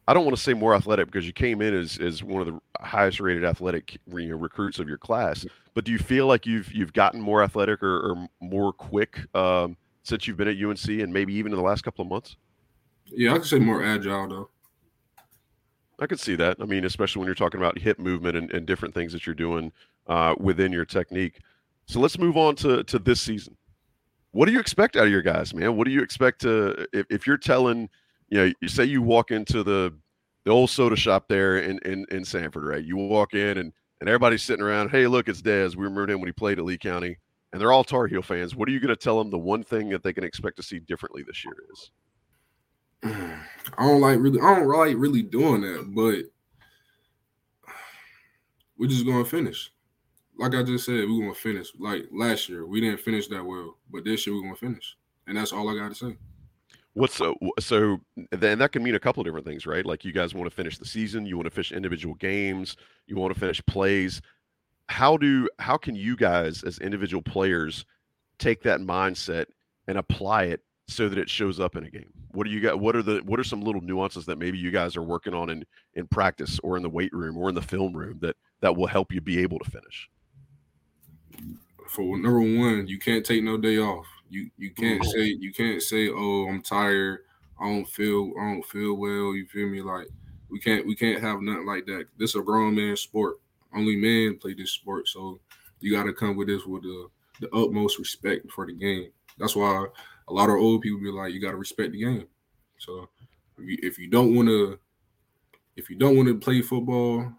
I 0.08 0.14
don't 0.14 0.24
want 0.24 0.38
to 0.38 0.42
say 0.42 0.54
more 0.54 0.74
athletic 0.74 1.08
because 1.08 1.28
you 1.28 1.34
came 1.34 1.62
in 1.62 1.74
as, 1.74 1.98
as 2.00 2.24
one 2.24 2.42
of 2.42 2.48
the 2.48 2.60
highest 2.80 3.20
rated 3.20 3.44
athletic 3.44 3.98
you 4.08 4.30
know, 4.30 4.38
recruits 4.38 4.80
of 4.80 4.88
your 4.88 4.98
class. 4.98 5.46
But 5.74 5.84
do 5.84 5.92
you 5.92 6.00
feel 6.00 6.28
like 6.28 6.46
you've 6.46 6.72
you've 6.74 6.94
gotten 6.94 7.20
more 7.20 7.44
athletic 7.44 7.84
or, 7.84 8.12
or 8.12 8.28
more 8.40 8.72
quick 8.72 9.20
um, 9.36 9.76
since 10.04 10.26
you've 10.26 10.38
been 10.38 10.48
at 10.48 10.58
UNC 10.58 10.88
and 10.88 11.12
maybe 11.12 11.34
even 11.34 11.52
in 11.52 11.58
the 11.58 11.64
last 11.64 11.84
couple 11.84 12.04
of 12.04 12.10
months? 12.10 12.38
Yeah, 13.06 13.34
I 13.34 13.40
could 13.40 13.48
say 13.48 13.60
more 13.60 13.84
agile 13.84 14.28
though. 14.30 14.50
I 16.00 16.06
could 16.06 16.20
see 16.20 16.36
that. 16.36 16.58
I 16.62 16.66
mean, 16.66 16.86
especially 16.86 17.20
when 17.20 17.28
you're 17.28 17.36
talking 17.36 17.60
about 17.60 17.78
hip 17.78 18.00
movement 18.00 18.38
and, 18.38 18.52
and 18.52 18.66
different 18.66 18.94
things 18.94 19.12
that 19.14 19.26
you're 19.26 19.36
doing 19.36 19.74
uh, 20.06 20.36
within 20.40 20.72
your 20.72 20.86
technique. 20.86 21.40
So 21.86 22.00
let's 22.00 22.18
move 22.18 22.38
on 22.38 22.56
to 22.58 22.84
to 22.86 22.98
this 22.98 23.20
season. 23.20 23.58
What 24.32 24.46
do 24.46 24.54
you 24.54 24.60
expect 24.60 24.96
out 24.96 25.06
of 25.06 25.12
your 25.12 25.22
guys, 25.22 25.54
man? 25.54 25.76
What 25.76 25.86
do 25.86 25.92
you 25.92 26.02
expect 26.02 26.42
to 26.42 26.88
if, 26.94 27.06
if 27.10 27.28
you're 27.28 27.38
telling– 27.38 27.90
you 28.30 28.38
know, 28.38 28.54
you 28.62 28.68
say 28.68 28.86
you 28.86 29.02
walk 29.02 29.32
into 29.32 29.64
the 29.64 29.94
the 30.46 30.52
old 30.52 30.70
soda 30.70 30.96
shop 30.96 31.28
there 31.28 31.60
in 31.60 31.80
in, 31.80 32.06
in 32.12 32.24
Sanford, 32.26 32.66
right? 32.66 32.84
You 32.84 32.98
walk 32.98 33.34
in 33.34 33.58
and 33.58 33.74
and 34.00 34.10
everybody's 34.10 34.44
sitting 34.44 34.64
around. 34.64 34.90
Hey, 34.90 35.08
look, 35.08 35.28
it's 35.28 35.42
Des. 35.42 35.70
We 35.70 35.86
remember 35.86 36.12
him 36.12 36.20
when 36.20 36.28
he 36.28 36.34
played 36.34 36.60
at 36.60 36.66
Lee 36.66 36.78
County, 36.78 37.18
and 37.52 37.62
they're 37.62 37.72
all 37.72 37.84
Tar 37.84 38.08
Heel 38.08 38.22
fans. 38.22 38.56
What 38.56 38.70
are 38.70 38.72
you 38.72 38.80
going 38.80 38.90
to 38.90 38.96
tell 38.96 39.18
them? 39.18 39.30
The 39.30 39.38
one 39.38 39.64
thing 39.64 39.90
that 39.90 40.04
they 40.04 40.14
can 40.14 40.24
expect 40.24 40.58
to 40.58 40.64
see 40.64 40.80
differently 40.80 41.24
this 41.24 41.44
year 41.44 41.56
is. 41.72 41.92
I 43.78 43.86
don't 43.86 44.02
like 44.02 44.20
really. 44.20 44.40
I 44.40 44.56
don't 44.56 44.68
like 44.68 44.96
really 44.98 45.24
doing 45.24 45.62
that, 45.62 45.86
but 45.94 46.26
we're 48.78 48.90
just 48.90 49.06
going 49.06 49.24
to 49.24 49.30
finish. 49.30 49.72
Like 50.38 50.54
I 50.54 50.62
just 50.62 50.86
said, 50.86 50.94
we're 50.94 51.22
going 51.22 51.34
to 51.34 51.40
finish. 51.40 51.70
Like 51.80 52.06
last 52.12 52.48
year, 52.48 52.66
we 52.66 52.80
didn't 52.80 53.02
finish 53.02 53.28
that 53.30 53.44
well, 53.44 53.78
but 53.92 54.06
this 54.06 54.28
year 54.28 54.36
we're 54.36 54.44
going 54.44 54.56
to 54.56 54.60
finish, 54.60 54.96
and 55.26 55.38
that's 55.38 55.52
all 55.52 55.70
I 55.70 55.80
got 55.80 55.90
to 55.90 55.96
say. 55.96 56.18
What's 56.98 57.14
so 57.14 57.36
so 57.60 58.00
then 58.32 58.58
that 58.58 58.72
can 58.72 58.82
mean 58.82 58.96
a 58.96 59.00
couple 59.00 59.22
of 59.22 59.26
different 59.26 59.46
things, 59.46 59.68
right? 59.68 59.86
Like 59.86 60.04
you 60.04 60.12
guys 60.12 60.34
want 60.34 60.50
to 60.50 60.56
finish 60.56 60.80
the 60.80 60.86
season, 60.86 61.28
you 61.28 61.38
want 61.38 61.46
to 61.46 61.52
finish 61.52 61.72
individual 61.72 62.16
games, 62.16 62.76
you 63.06 63.16
want 63.16 63.32
to 63.32 63.40
finish 63.40 63.64
plays. 63.68 64.20
How 64.90 65.16
do 65.16 65.48
how 65.60 65.78
can 65.78 65.94
you 65.94 66.16
guys 66.16 66.64
as 66.64 66.80
individual 66.80 67.22
players 67.22 67.86
take 68.40 68.64
that 68.64 68.80
mindset 68.80 69.46
and 69.88 70.00
apply 70.00 70.46
it 70.46 70.62
so 70.88 71.08
that 71.08 71.20
it 71.20 71.30
shows 71.30 71.60
up 71.60 71.76
in 71.76 71.84
a 71.84 71.90
game? 71.92 72.12
What 72.32 72.46
do 72.46 72.50
you 72.50 72.62
got 72.62 72.80
what 72.80 72.96
are 72.96 73.04
the 73.04 73.22
what 73.26 73.40
are 73.40 73.44
some 73.44 73.62
little 73.62 73.82
nuances 73.82 74.26
that 74.26 74.40
maybe 74.40 74.58
you 74.58 74.72
guys 74.72 74.98
are 74.98 75.04
working 75.04 75.36
on 75.36 75.52
in 75.52 75.68
in 75.94 76.08
practice 76.08 76.60
or 76.64 76.78
in 76.78 76.82
the 76.82 76.90
weight 76.90 77.14
room 77.14 77.38
or 77.38 77.48
in 77.48 77.54
the 77.54 77.62
film 77.62 77.96
room 77.96 78.18
that 78.22 78.36
that 78.62 78.76
will 78.76 78.88
help 78.88 79.12
you 79.12 79.22
be 79.22 79.38
able 79.38 79.60
to 79.60 79.70
finish? 79.70 80.10
For 81.90 82.18
number 82.18 82.40
one, 82.40 82.88
you 82.88 82.98
can't 82.98 83.24
take 83.24 83.44
no 83.44 83.56
day 83.56 83.78
off 83.78 84.08
you 84.30 84.50
you 84.58 84.72
can't 84.72 85.04
say 85.04 85.36
you 85.40 85.54
can't 85.54 85.82
say, 85.82 86.10
oh, 86.10 86.48
I'm 86.50 86.62
tired. 86.62 87.20
I 87.60 87.66
don't 87.66 87.88
feel 87.88 88.34
I 88.40 88.54
don't 88.54 88.66
feel 88.66 88.96
well. 88.96 89.36
You 89.36 89.46
feel 89.48 89.68
me? 89.68 89.82
Like 89.82 90.08
we 90.50 90.60
can't 90.60 90.86
we 90.86 90.96
can't 90.96 91.22
have 91.22 91.42
nothing 91.42 91.66
like 91.66 91.86
that. 91.88 92.08
This 92.18 92.32
is 92.32 92.36
a 92.36 92.42
grown 92.42 92.76
man 92.76 92.96
sport. 92.96 93.40
Only 93.76 93.96
men 93.96 94.38
play 94.38 94.54
this 94.54 94.72
sport. 94.72 95.08
So 95.08 95.40
you 95.80 95.92
gotta 95.96 96.14
come 96.14 96.36
with 96.36 96.48
this 96.48 96.66
with 96.66 96.84
the 96.84 97.08
the 97.40 97.54
utmost 97.56 98.00
respect 98.00 98.52
for 98.52 98.66
the 98.66 98.74
game. 98.74 99.12
That's 99.38 99.56
why 99.56 99.86
a 100.28 100.34
lot 100.34 100.50
of 100.50 100.56
old 100.56 100.82
people 100.82 101.00
be 101.00 101.12
like, 101.12 101.34
you 101.34 101.42
gotta 101.42 101.58
respect 101.58 101.92
the 101.92 102.04
game. 102.04 102.28
So 102.80 103.10
if 103.58 103.66
you, 103.66 103.78
if 103.82 104.00
you 104.00 104.08
don't 104.08 104.36
want 104.36 104.48
to 104.50 104.80
if 105.76 105.90
you 105.90 105.96
don't 105.96 106.16
want 106.16 106.28
to 106.28 106.40
play 106.40 106.62
football 106.62 107.32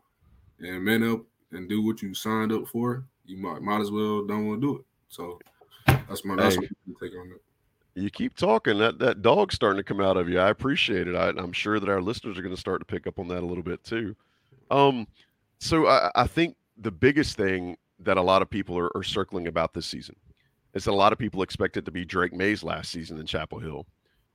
and 0.61 0.85
man 0.85 1.03
up 1.03 1.22
and 1.53 1.68
do 1.68 1.83
what 1.85 2.03
you 2.03 2.14
signed 2.14 2.53
up 2.53 2.66
for, 2.68 3.05
you 3.24 3.37
might 3.37 3.62
might 3.62 3.81
as 3.81 3.90
well 3.90 4.24
don't 4.24 4.46
want 4.46 4.61
to 4.61 4.66
do 4.66 4.79
it. 4.79 4.85
So 5.09 5.38
that's 6.08 6.24
my 6.24 6.36
that's 6.36 6.56
hey, 6.56 6.68
my 6.86 6.94
take 7.00 7.16
on 7.18 7.32
it. 7.32 7.42
You 8.00 8.10
keep 8.10 8.36
talking. 8.36 8.78
That 8.78 8.98
that 8.98 9.22
dog's 9.22 9.54
starting 9.54 9.78
to 9.78 9.84
come 9.84 10.00
out 10.00 10.16
of 10.16 10.28
you. 10.28 10.38
I 10.38 10.50
appreciate 10.50 11.08
it. 11.08 11.16
I, 11.16 11.28
am 11.30 11.52
sure 11.52 11.80
that 11.80 11.88
our 11.88 12.00
listeners 12.00 12.38
are 12.38 12.42
going 12.42 12.54
to 12.54 12.60
start 12.60 12.80
to 12.80 12.84
pick 12.84 13.06
up 13.06 13.18
on 13.18 13.28
that 13.28 13.42
a 13.42 13.46
little 13.46 13.62
bit 13.62 13.82
too. 13.84 14.14
Um, 14.70 15.06
so 15.58 15.86
I, 15.86 16.10
I 16.14 16.26
think 16.26 16.56
the 16.76 16.90
biggest 16.90 17.36
thing 17.36 17.76
that 18.00 18.16
a 18.16 18.22
lot 18.22 18.42
of 18.42 18.48
people 18.48 18.78
are, 18.78 18.96
are 18.96 19.02
circling 19.02 19.48
about 19.48 19.74
this 19.74 19.86
season 19.86 20.14
is 20.74 20.84
that 20.84 20.92
a 20.92 20.94
lot 20.94 21.12
of 21.12 21.18
people 21.18 21.42
expect 21.42 21.76
it 21.76 21.84
to 21.84 21.90
be 21.90 22.04
Drake 22.04 22.32
Maye's 22.32 22.62
last 22.62 22.90
season 22.90 23.18
in 23.18 23.26
Chapel 23.26 23.58
Hill. 23.58 23.86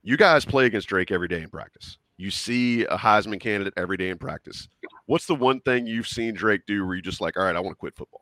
You 0.03 0.17
guys 0.17 0.43
play 0.43 0.65
against 0.65 0.89
Drake 0.89 1.11
every 1.11 1.29
day 1.29 1.41
in 1.41 1.49
practice. 1.49 1.97
You 2.17 2.29
see 2.29 2.83
a 2.83 2.97
Heisman 2.97 3.39
candidate 3.39 3.73
every 3.77 3.97
day 3.97 4.09
in 4.09 4.17
practice. 4.17 4.67
What's 5.05 5.25
the 5.25 5.35
one 5.35 5.61
thing 5.61 5.87
you've 5.87 6.07
seen 6.07 6.33
Drake 6.33 6.61
do 6.67 6.85
where 6.85 6.95
you're 6.95 7.01
just 7.01 7.21
like, 7.21 7.37
all 7.37 7.43
right, 7.43 7.55
I 7.55 7.59
want 7.59 7.71
to 7.71 7.79
quit 7.79 7.95
football? 7.95 8.21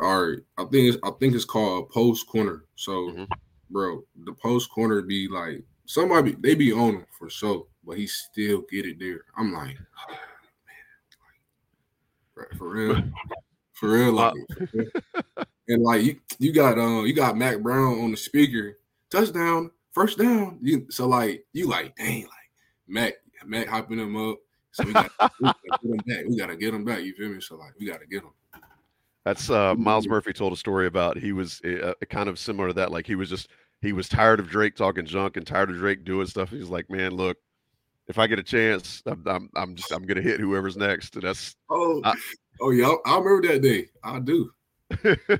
All 0.00 0.28
right, 0.28 0.38
I 0.56 0.64
think 0.64 0.94
it's 0.94 0.98
I 1.02 1.10
think 1.20 1.34
it's 1.34 1.44
called 1.44 1.84
a 1.84 1.92
post 1.92 2.26
corner. 2.26 2.64
So, 2.74 3.10
mm-hmm. 3.10 3.24
bro, 3.68 4.02
the 4.24 4.32
post 4.32 4.70
corner 4.70 5.02
be 5.02 5.28
like 5.28 5.62
somebody 5.84 6.36
they 6.38 6.54
be 6.54 6.72
on 6.72 6.94
him 6.94 7.06
for 7.18 7.28
sure, 7.28 7.66
but 7.84 7.98
he 7.98 8.06
still 8.06 8.62
get 8.70 8.86
it 8.86 8.98
there. 8.98 9.24
I'm 9.36 9.52
like, 9.52 9.76
oh, 10.08 10.12
man, 10.66 12.48
like, 12.48 12.58
for 12.58 12.68
real, 12.70 13.02
for 13.74 13.90
real, 13.90 14.12
like, 14.12 14.34
and 15.68 15.82
like 15.82 16.02
you 16.02 16.18
you 16.38 16.54
got 16.54 16.78
um 16.78 17.04
you 17.04 17.12
got 17.12 17.36
Mack 17.36 17.60
Brown 17.60 18.00
on 18.00 18.10
the 18.10 18.16
speaker, 18.16 18.78
touchdown, 19.10 19.70
first 19.92 20.16
down. 20.16 20.58
You 20.62 20.86
so 20.88 21.08
like 21.08 21.44
you 21.52 21.68
like 21.68 21.94
dang 21.96 22.22
like 22.22 22.30
Mack 22.88 23.14
Mack 23.44 23.66
hyping 23.66 24.00
him 24.00 24.16
up. 24.16 24.38
So 24.72 24.84
we 24.84 24.92
got, 24.92 25.10
we 25.40 25.46
gotta 25.46 25.56
get 25.76 25.84
him 25.84 25.96
back. 26.06 26.24
We 26.26 26.36
gotta 26.36 26.56
get 26.56 26.74
him 26.74 26.84
back. 26.84 27.02
You 27.02 27.14
feel 27.14 27.28
me? 27.28 27.40
So 27.40 27.56
like 27.56 27.74
we 27.78 27.86
gotta 27.86 28.06
get 28.06 28.22
him. 28.22 28.30
That's 29.24 29.50
uh, 29.50 29.74
Myles 29.74 30.08
Murphy 30.08 30.32
told 30.32 30.52
a 30.52 30.56
story 30.56 30.86
about 30.86 31.18
he 31.18 31.32
was 31.32 31.60
uh, 31.62 31.92
kind 32.08 32.28
of 32.28 32.38
similar 32.38 32.68
to 32.68 32.74
that. 32.74 32.90
Like 32.90 33.06
he 33.06 33.14
was 33.14 33.28
just 33.28 33.48
he 33.82 33.92
was 33.92 34.08
tired 34.08 34.40
of 34.40 34.48
Drake 34.48 34.76
talking 34.76 35.04
junk 35.04 35.36
and 35.36 35.46
tired 35.46 35.70
of 35.70 35.76
Drake 35.76 36.04
doing 36.04 36.26
stuff. 36.26 36.50
He's 36.50 36.68
like, 36.68 36.90
man, 36.90 37.12
look, 37.12 37.36
if 38.08 38.18
I 38.18 38.26
get 38.26 38.38
a 38.38 38.42
chance, 38.42 39.02
I'm 39.06 39.22
I'm, 39.26 39.50
I'm 39.54 39.74
just 39.74 39.92
I'm 39.92 40.06
gonna 40.06 40.22
hit 40.22 40.40
whoever's 40.40 40.76
next. 40.76 41.14
And 41.14 41.24
that's 41.24 41.54
oh 41.68 42.00
I, 42.04 42.14
oh 42.60 42.70
yeah, 42.70 42.94
I 43.04 43.18
remember 43.18 43.46
that 43.48 43.62
day. 43.62 43.88
I 44.02 44.20
do. 44.20 44.52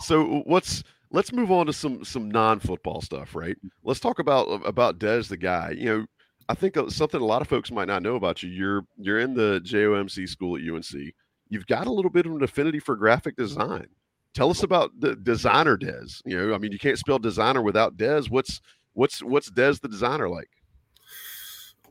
so 0.00 0.42
what's 0.44 0.82
let's 1.10 1.32
move 1.32 1.52
on 1.52 1.66
to 1.66 1.72
some 1.72 2.04
some 2.04 2.28
non-football 2.30 3.00
stuff, 3.00 3.36
right? 3.36 3.56
Let's 3.84 4.00
talk 4.00 4.18
about 4.18 4.44
about 4.66 4.98
Des 4.98 5.22
the 5.22 5.36
guy. 5.36 5.70
You 5.70 5.84
know, 5.86 6.06
I 6.48 6.54
think 6.54 6.76
uh, 6.76 6.90
something 6.90 7.20
a 7.20 7.24
lot 7.24 7.42
of 7.42 7.48
folks 7.48 7.70
might 7.70 7.88
not 7.88 8.02
know 8.02 8.16
about 8.16 8.42
you. 8.42 8.50
You're 8.50 8.86
you're 8.96 9.20
in 9.20 9.34
the 9.34 9.60
JOMC 9.64 10.28
school 10.28 10.56
at 10.56 10.62
UNC 10.62 11.14
you've 11.48 11.66
got 11.66 11.86
a 11.86 11.92
little 11.92 12.10
bit 12.10 12.26
of 12.26 12.32
an 12.32 12.42
affinity 12.42 12.78
for 12.78 12.96
graphic 12.96 13.36
design. 13.36 13.86
tell 14.34 14.50
us 14.50 14.62
about 14.62 14.92
the 15.00 15.16
designer 15.16 15.76
Des. 15.76 16.20
You 16.24 16.36
know, 16.36 16.54
I 16.54 16.58
mean, 16.58 16.70
you 16.70 16.78
can't 16.78 16.98
spell 16.98 17.18
designer 17.18 17.62
without 17.62 17.96
Des. 17.96 18.24
What's 18.28 18.60
what's 18.92 19.22
what's 19.22 19.50
Des 19.50 19.74
the 19.80 19.88
designer 19.88 20.28
like? 20.28 20.50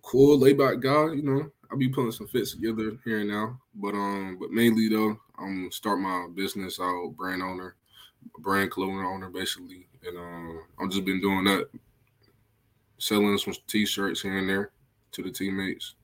Cool, 0.03 0.38
laid 0.38 0.58
back 0.58 0.80
guy. 0.80 1.14
You 1.14 1.24
know, 1.24 1.51
I'll 1.72 1.78
be 1.78 1.89
putting 1.89 2.12
some 2.12 2.28
fits 2.28 2.53
together 2.53 2.97
here 3.03 3.20
and 3.22 3.30
now, 3.30 3.60
but 3.74 3.95
um, 3.95 4.38
but 4.39 4.51
mainly 4.51 4.88
though, 4.88 5.18
I'm 5.39 5.72
start 5.72 5.99
my 5.99 6.28
business 6.36 6.80
out, 6.80 7.14
brand 7.18 7.41
owner, 7.41 7.76
brand 8.39 8.70
clothing 8.70 8.99
owner, 8.99 9.30
basically, 9.30 9.88
and 10.06 10.18
um, 10.18 10.64
I've 10.80 10.91
just 10.91 11.06
been 11.06 11.22
doing 11.22 11.45
that, 11.45 11.68
selling 12.99 13.38
some 13.39 13.56
t-shirts 13.68 14.22
here 14.22 14.38
and 14.38 14.47
there 14.47 14.72
to 15.14 15.24
the 15.24 15.32
teammates. 15.32 15.95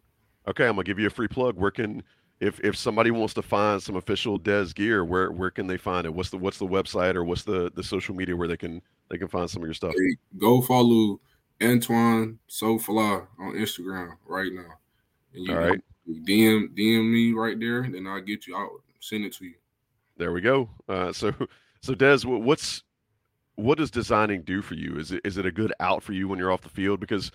Okay, 0.47 0.65
I'm 0.65 0.73
gonna 0.73 0.83
give 0.83 0.97
you 0.97 1.05
a 1.05 1.11
free 1.11 1.27
plug. 1.27 1.55
Where 1.55 1.69
can 1.69 2.01
if 2.41 2.59
if 2.61 2.75
somebody 2.75 3.11
wants 3.11 3.35
to 3.35 3.41
find 3.43 3.81
some 3.81 3.95
official 3.95 4.37
Des 4.37 4.73
gear, 4.73 5.05
where 5.05 5.31
where 5.31 5.51
can 5.51 5.67
they 5.67 5.77
find 5.77 6.05
it? 6.05 6.13
What's 6.13 6.31
the 6.31 6.37
what's 6.37 6.57
the 6.57 6.67
website 6.67 7.15
or 7.15 7.23
what's 7.23 7.43
the 7.43 7.71
the 7.75 7.83
social 7.83 8.15
media 8.15 8.35
where 8.35 8.47
they 8.47 8.57
can 8.57 8.81
they 9.09 9.17
can 9.19 9.27
find 9.27 9.49
some 9.49 9.61
of 9.61 9.67
your 9.67 9.75
stuff? 9.75 9.93
Hey, 9.95 10.15
go 10.39 10.59
follow 10.61 11.21
Antoine 11.61 12.39
So 12.47 12.79
Fly 12.79 13.21
on 13.39 13.53
Instagram 13.53 14.15
right 14.25 14.51
now. 14.51 14.73
And 15.35 15.45
you 15.45 15.53
All 15.53 15.59
right. 15.59 15.79
DM 16.09 16.75
DM 16.75 17.11
me 17.11 17.31
right 17.33 17.59
there, 17.59 17.83
then 17.83 18.07
I'll 18.07 18.19
get 18.19 18.47
you 18.47 18.57
out, 18.57 18.71
send 18.99 19.23
it 19.23 19.33
to 19.33 19.45
you. 19.45 19.53
There 20.17 20.33
we 20.33 20.41
go. 20.41 20.67
Uh, 20.89 21.13
so 21.13 21.31
so 21.81 21.93
Des, 21.93 22.25
what's 22.25 22.83
what 23.53 23.77
does 23.77 23.91
designing 23.91 24.41
do 24.41 24.63
for 24.63 24.73
you? 24.73 24.97
Is 24.97 25.11
it 25.11 25.21
is 25.23 25.37
it 25.37 25.45
a 25.45 25.51
good 25.51 25.73
out 25.79 26.01
for 26.01 26.13
you 26.13 26.27
when 26.27 26.39
you're 26.39 26.51
off 26.51 26.61
the 26.61 26.69
field? 26.69 26.99
Because 26.99 27.31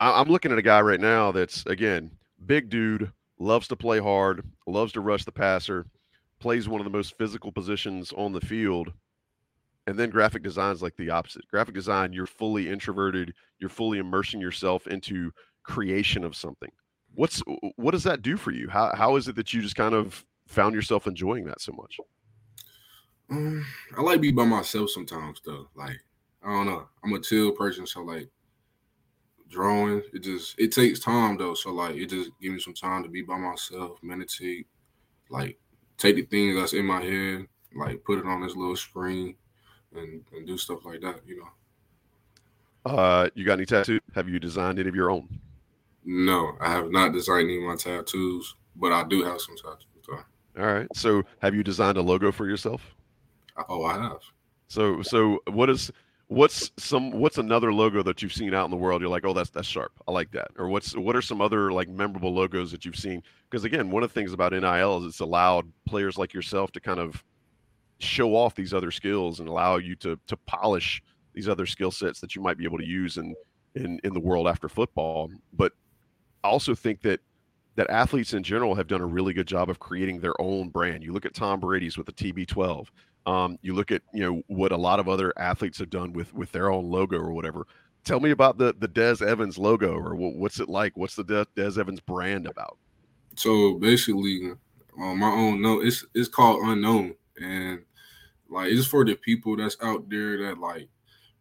I, 0.00 0.18
I'm 0.18 0.28
looking 0.28 0.52
at 0.52 0.58
a 0.58 0.62
guy 0.62 0.80
right 0.80 1.00
now 1.00 1.32
that's 1.32 1.66
again 1.66 2.12
big 2.46 2.70
dude 2.70 3.12
loves 3.42 3.68
to 3.68 3.76
play 3.76 3.98
hard, 3.98 4.44
loves 4.66 4.92
to 4.92 5.00
rush 5.00 5.24
the 5.24 5.32
passer, 5.32 5.86
plays 6.38 6.68
one 6.68 6.80
of 6.80 6.84
the 6.84 6.96
most 6.96 7.18
physical 7.18 7.50
positions 7.52 8.12
on 8.16 8.32
the 8.32 8.40
field. 8.40 8.92
And 9.86 9.98
then 9.98 10.10
graphic 10.10 10.44
design 10.44 10.72
is 10.72 10.82
like 10.82 10.96
the 10.96 11.10
opposite. 11.10 11.46
Graphic 11.48 11.74
design, 11.74 12.12
you're 12.12 12.26
fully 12.26 12.68
introverted, 12.68 13.34
you're 13.58 13.68
fully 13.68 13.98
immersing 13.98 14.40
yourself 14.40 14.86
into 14.86 15.32
creation 15.64 16.22
of 16.22 16.36
something. 16.36 16.70
What's 17.14 17.42
what 17.76 17.90
does 17.90 18.04
that 18.04 18.22
do 18.22 18.36
for 18.36 18.52
you? 18.52 18.68
How 18.68 18.94
how 18.94 19.16
is 19.16 19.28
it 19.28 19.36
that 19.36 19.52
you 19.52 19.60
just 19.60 19.76
kind 19.76 19.94
of 19.94 20.24
found 20.46 20.74
yourself 20.74 21.06
enjoying 21.06 21.44
that 21.46 21.60
so 21.60 21.72
much? 21.72 21.98
Um, 23.28 23.66
I 23.96 24.02
like 24.02 24.20
be 24.20 24.30
by 24.30 24.44
myself 24.44 24.90
sometimes 24.90 25.40
though. 25.44 25.68
Like 25.74 25.98
I 26.42 26.50
don't 26.52 26.66
know, 26.66 26.88
I'm 27.04 27.12
a 27.12 27.20
chill 27.20 27.52
person, 27.52 27.86
so 27.86 28.02
like 28.02 28.30
drawing. 29.52 30.02
It 30.12 30.22
just 30.22 30.58
it 30.58 30.72
takes 30.72 31.00
time 31.00 31.36
though. 31.36 31.54
So 31.54 31.70
like 31.72 31.94
it 31.96 32.10
just 32.10 32.30
give 32.40 32.52
me 32.52 32.58
some 32.58 32.74
time 32.74 33.02
to 33.02 33.08
be 33.08 33.22
by 33.22 33.36
myself, 33.36 33.98
meditate, 34.02 34.66
like 35.30 35.58
take 35.98 36.16
the 36.16 36.22
things 36.22 36.56
that's 36.56 36.72
in 36.72 36.86
my 36.86 37.02
head, 37.02 37.46
like 37.76 38.02
put 38.04 38.18
it 38.18 38.26
on 38.26 38.40
this 38.40 38.56
little 38.56 38.76
screen 38.76 39.36
and, 39.94 40.24
and 40.32 40.46
do 40.46 40.58
stuff 40.58 40.84
like 40.84 41.00
that, 41.02 41.20
you 41.26 41.38
know. 41.40 42.90
Uh 42.90 43.28
you 43.34 43.44
got 43.44 43.54
any 43.54 43.66
tattoos? 43.66 44.00
Have 44.14 44.28
you 44.28 44.40
designed 44.40 44.78
any 44.78 44.88
of 44.88 44.96
your 44.96 45.10
own? 45.10 45.28
No, 46.04 46.56
I 46.60 46.70
have 46.70 46.90
not 46.90 47.12
designed 47.12 47.48
any 47.48 47.58
of 47.58 47.64
my 47.64 47.76
tattoos, 47.76 48.56
but 48.74 48.90
I 48.90 49.04
do 49.04 49.22
have 49.22 49.40
some 49.40 49.56
tattoos. 49.56 49.86
All 50.58 50.66
right. 50.66 50.86
So 50.94 51.22
have 51.40 51.54
you 51.54 51.62
designed 51.62 51.96
a 51.96 52.02
logo 52.02 52.30
for 52.30 52.46
yourself? 52.46 52.94
Oh, 53.68 53.84
I 53.84 53.94
have. 53.94 54.20
So 54.68 55.02
so 55.02 55.40
what 55.46 55.70
is 55.70 55.90
what's 56.32 56.72
some 56.78 57.10
what's 57.10 57.36
another 57.36 57.72
logo 57.72 58.02
that 58.02 58.22
you've 58.22 58.32
seen 58.32 58.54
out 58.54 58.64
in 58.64 58.70
the 58.70 58.76
world? 58.76 59.02
You're 59.02 59.10
like 59.10 59.24
oh 59.24 59.34
that's 59.34 59.50
that's 59.50 59.68
sharp. 59.68 59.92
I 60.08 60.12
like 60.12 60.30
that. 60.32 60.48
Or 60.56 60.68
what's 60.68 60.96
what 60.96 61.14
are 61.14 61.22
some 61.22 61.40
other 61.40 61.70
like 61.72 61.88
memorable 61.88 62.34
logos 62.34 62.70
that 62.72 62.84
you've 62.84 62.96
seen? 62.96 63.22
Because 63.50 63.64
again 63.64 63.90
one 63.90 64.02
of 64.02 64.12
the 64.12 64.14
things 64.14 64.32
about 64.32 64.52
NIL 64.52 64.98
is 64.98 65.06
it's 65.06 65.20
allowed 65.20 65.70
players 65.86 66.16
like 66.16 66.32
yourself 66.32 66.72
to 66.72 66.80
kind 66.80 66.98
of 66.98 67.22
show 67.98 68.34
off 68.34 68.54
these 68.54 68.74
other 68.74 68.90
skills 68.90 69.40
and 69.40 69.48
allow 69.48 69.76
you 69.76 69.94
to 69.96 70.18
to 70.26 70.36
polish 70.38 71.02
these 71.34 71.48
other 71.48 71.66
skill 71.66 71.90
sets 71.90 72.20
that 72.20 72.34
you 72.34 72.42
might 72.42 72.58
be 72.58 72.64
able 72.64 72.78
to 72.78 72.86
use 72.86 73.18
in 73.18 73.34
in 73.74 74.00
in 74.02 74.14
the 74.14 74.20
world 74.20 74.48
after 74.48 74.68
football. 74.68 75.30
But 75.52 75.72
i 76.44 76.48
also 76.48 76.74
think 76.74 77.02
that 77.02 77.20
that 77.74 77.88
athletes 77.88 78.34
in 78.34 78.42
general 78.42 78.74
have 78.74 78.86
done 78.86 79.00
a 79.00 79.06
really 79.06 79.32
good 79.32 79.46
job 79.46 79.70
of 79.70 79.78
creating 79.78 80.20
their 80.20 80.38
own 80.40 80.68
brand. 80.68 81.02
You 81.02 81.12
look 81.12 81.26
at 81.26 81.34
tom 81.34 81.60
brady's 81.60 81.98
with 81.98 82.06
the 82.06 82.12
tb12 82.12 82.88
um, 83.26 83.58
you 83.62 83.74
look 83.74 83.90
at 83.90 84.02
you 84.12 84.22
know 84.22 84.42
what 84.46 84.72
a 84.72 84.76
lot 84.76 85.00
of 85.00 85.08
other 85.08 85.32
athletes 85.36 85.78
have 85.78 85.90
done 85.90 86.12
with 86.12 86.32
with 86.34 86.52
their 86.52 86.70
own 86.70 86.90
logo 86.90 87.18
or 87.18 87.32
whatever. 87.32 87.66
Tell 88.04 88.20
me 88.20 88.30
about 88.30 88.58
the 88.58 88.74
the 88.78 88.88
Des 88.88 89.24
Evans 89.24 89.58
logo 89.58 89.94
or 89.94 90.14
what's 90.14 90.60
it 90.60 90.68
like? 90.68 90.96
What's 90.96 91.14
the 91.14 91.24
Des, 91.24 91.46
Des 91.54 91.80
Evans 91.80 92.00
brand 92.00 92.46
about? 92.46 92.78
So 93.36 93.74
basically, 93.74 94.52
on 94.98 95.18
my 95.18 95.30
own 95.30 95.62
note, 95.62 95.84
it's 95.84 96.04
it's 96.14 96.28
called 96.28 96.62
Unknown, 96.64 97.14
and 97.40 97.82
like 98.50 98.72
it's 98.72 98.86
for 98.86 99.04
the 99.04 99.14
people 99.14 99.56
that's 99.56 99.76
out 99.82 100.08
there 100.10 100.46
that 100.46 100.58
like 100.58 100.88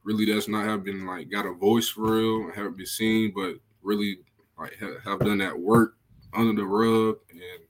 really 0.03 0.25
does 0.25 0.47
not 0.47 0.65
have 0.65 0.83
been 0.83 1.05
like 1.05 1.29
got 1.29 1.45
a 1.45 1.53
voice 1.53 1.89
for 1.89 2.17
real, 2.17 2.51
haven't 2.51 2.77
been 2.77 2.85
seen, 2.85 3.33
but 3.35 3.55
really 3.81 4.19
like 4.57 4.77
have 5.03 5.19
done 5.19 5.39
that 5.39 5.57
work 5.57 5.95
under 6.33 6.53
the 6.53 6.65
rug, 6.65 7.17
and 7.31 7.63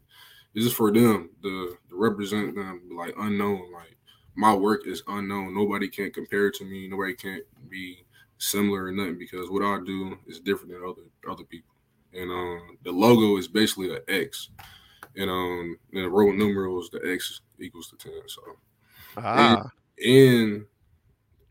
it's 0.54 0.66
just 0.66 0.76
for 0.76 0.92
them 0.92 1.30
to, 1.42 1.78
to 1.90 1.96
represent 1.96 2.56
them 2.56 2.82
like 2.96 3.14
unknown, 3.18 3.72
like 3.74 3.98
my 4.36 4.54
work 4.54 4.88
is 4.88 5.04
unknown. 5.08 5.56
Nobody 5.56 5.88
can 5.88 6.12
compare 6.12 6.52
to 6.52 6.66
me. 6.66 6.88
Nobody 6.88 7.14
can't 7.14 7.44
be 7.70 8.06
similar 8.38 8.86
or 8.86 8.92
nothing 8.92 9.20
because 9.20 9.50
what 9.50 9.64
I 9.64 9.80
do 9.86 10.18
is 10.28 10.40
different 10.40 10.74
than 10.74 10.84
other 10.84 11.04
other 11.30 11.44
people. 11.44 11.76
And 12.14 12.30
um, 12.30 12.78
the 12.84 12.92
logo 12.92 13.38
is 13.38 13.48
basically 13.48 13.94
an 13.94 14.02
X, 14.08 14.50
and 15.16 15.30
um, 15.30 15.78
and 15.94 16.06
the 16.06 16.10
Roman 16.10 16.38
numerals 16.38 16.90
the 16.90 17.00
X 17.06 17.42
equals 17.60 17.90
to 17.90 17.98
ten. 17.98 18.22
So, 18.28 18.42
ah. 19.18 19.70
and, 19.98 20.16
and 20.16 20.66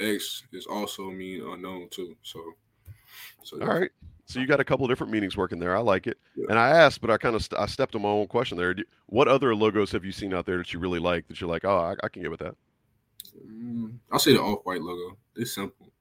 X 0.01 0.43
is 0.53 0.66
also 0.66 1.11
mean 1.11 1.43
unknown 1.47 1.89
too. 1.91 2.16
So, 2.22 2.43
so 3.43 3.59
yeah. 3.59 3.64
all 3.64 3.78
right. 3.78 3.91
So 4.26 4.39
you 4.39 4.47
got 4.47 4.61
a 4.61 4.64
couple 4.64 4.85
of 4.85 4.91
different 4.91 5.12
meanings 5.12 5.37
working 5.37 5.59
there. 5.59 5.76
I 5.76 5.81
like 5.81 6.07
it. 6.07 6.16
Yeah. 6.37 6.47
And 6.51 6.59
I 6.59 6.68
asked, 6.68 7.01
but 7.01 7.11
I 7.11 7.16
kind 7.16 7.35
of 7.35 7.43
st- 7.43 7.61
I 7.61 7.66
stepped 7.66 7.97
on 7.97 8.03
my 8.03 8.09
own 8.09 8.28
question 8.28 8.57
there. 8.57 8.76
what 9.07 9.26
other 9.26 9.57
logos 9.57 9.91
have 9.91 10.05
you 10.05 10.12
seen 10.12 10.33
out 10.33 10.47
there 10.47 10.59
that 10.59 10.72
you 10.72 10.78
really 10.78 11.01
like 11.01 11.26
that 11.26 11.41
you're 11.41 11.51
like, 11.51 11.64
oh, 11.64 11.76
I, 11.76 11.97
I 12.05 12.09
can 12.09 12.22
get 12.22 12.31
with 12.31 12.39
that? 12.39 12.55
Mm, 13.37 13.99
I'll 14.11 14.18
say 14.18 14.33
the 14.33 14.41
off 14.41 14.61
white 14.64 14.83
logo. 14.83 15.16
It's 15.37 15.55
simple. 15.55 15.93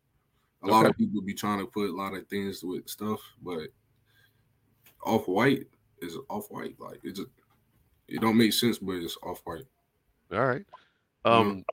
A 0.62 0.66
okay. 0.66 0.74
lot 0.74 0.86
of 0.86 0.98
people 0.98 1.22
be 1.22 1.34
trying 1.34 1.60
to 1.60 1.66
put 1.66 1.90
a 1.90 1.96
lot 1.96 2.14
of 2.14 2.28
things 2.28 2.64
with 2.64 2.88
stuff, 2.90 3.20
but 3.42 3.70
off 5.04 5.28
white 5.28 5.68
is 6.02 6.18
off 6.30 6.48
white. 6.50 6.76
Like 6.80 7.00
it 7.04 7.16
just 7.16 7.30
it 8.08 8.22
don't 8.22 8.38
make 8.38 8.54
sense, 8.54 8.78
but 8.78 8.94
it's 8.94 9.18
off 9.24 9.42
white. 9.44 9.66
All 10.32 10.46
right. 10.46 10.66
Um, 11.26 11.64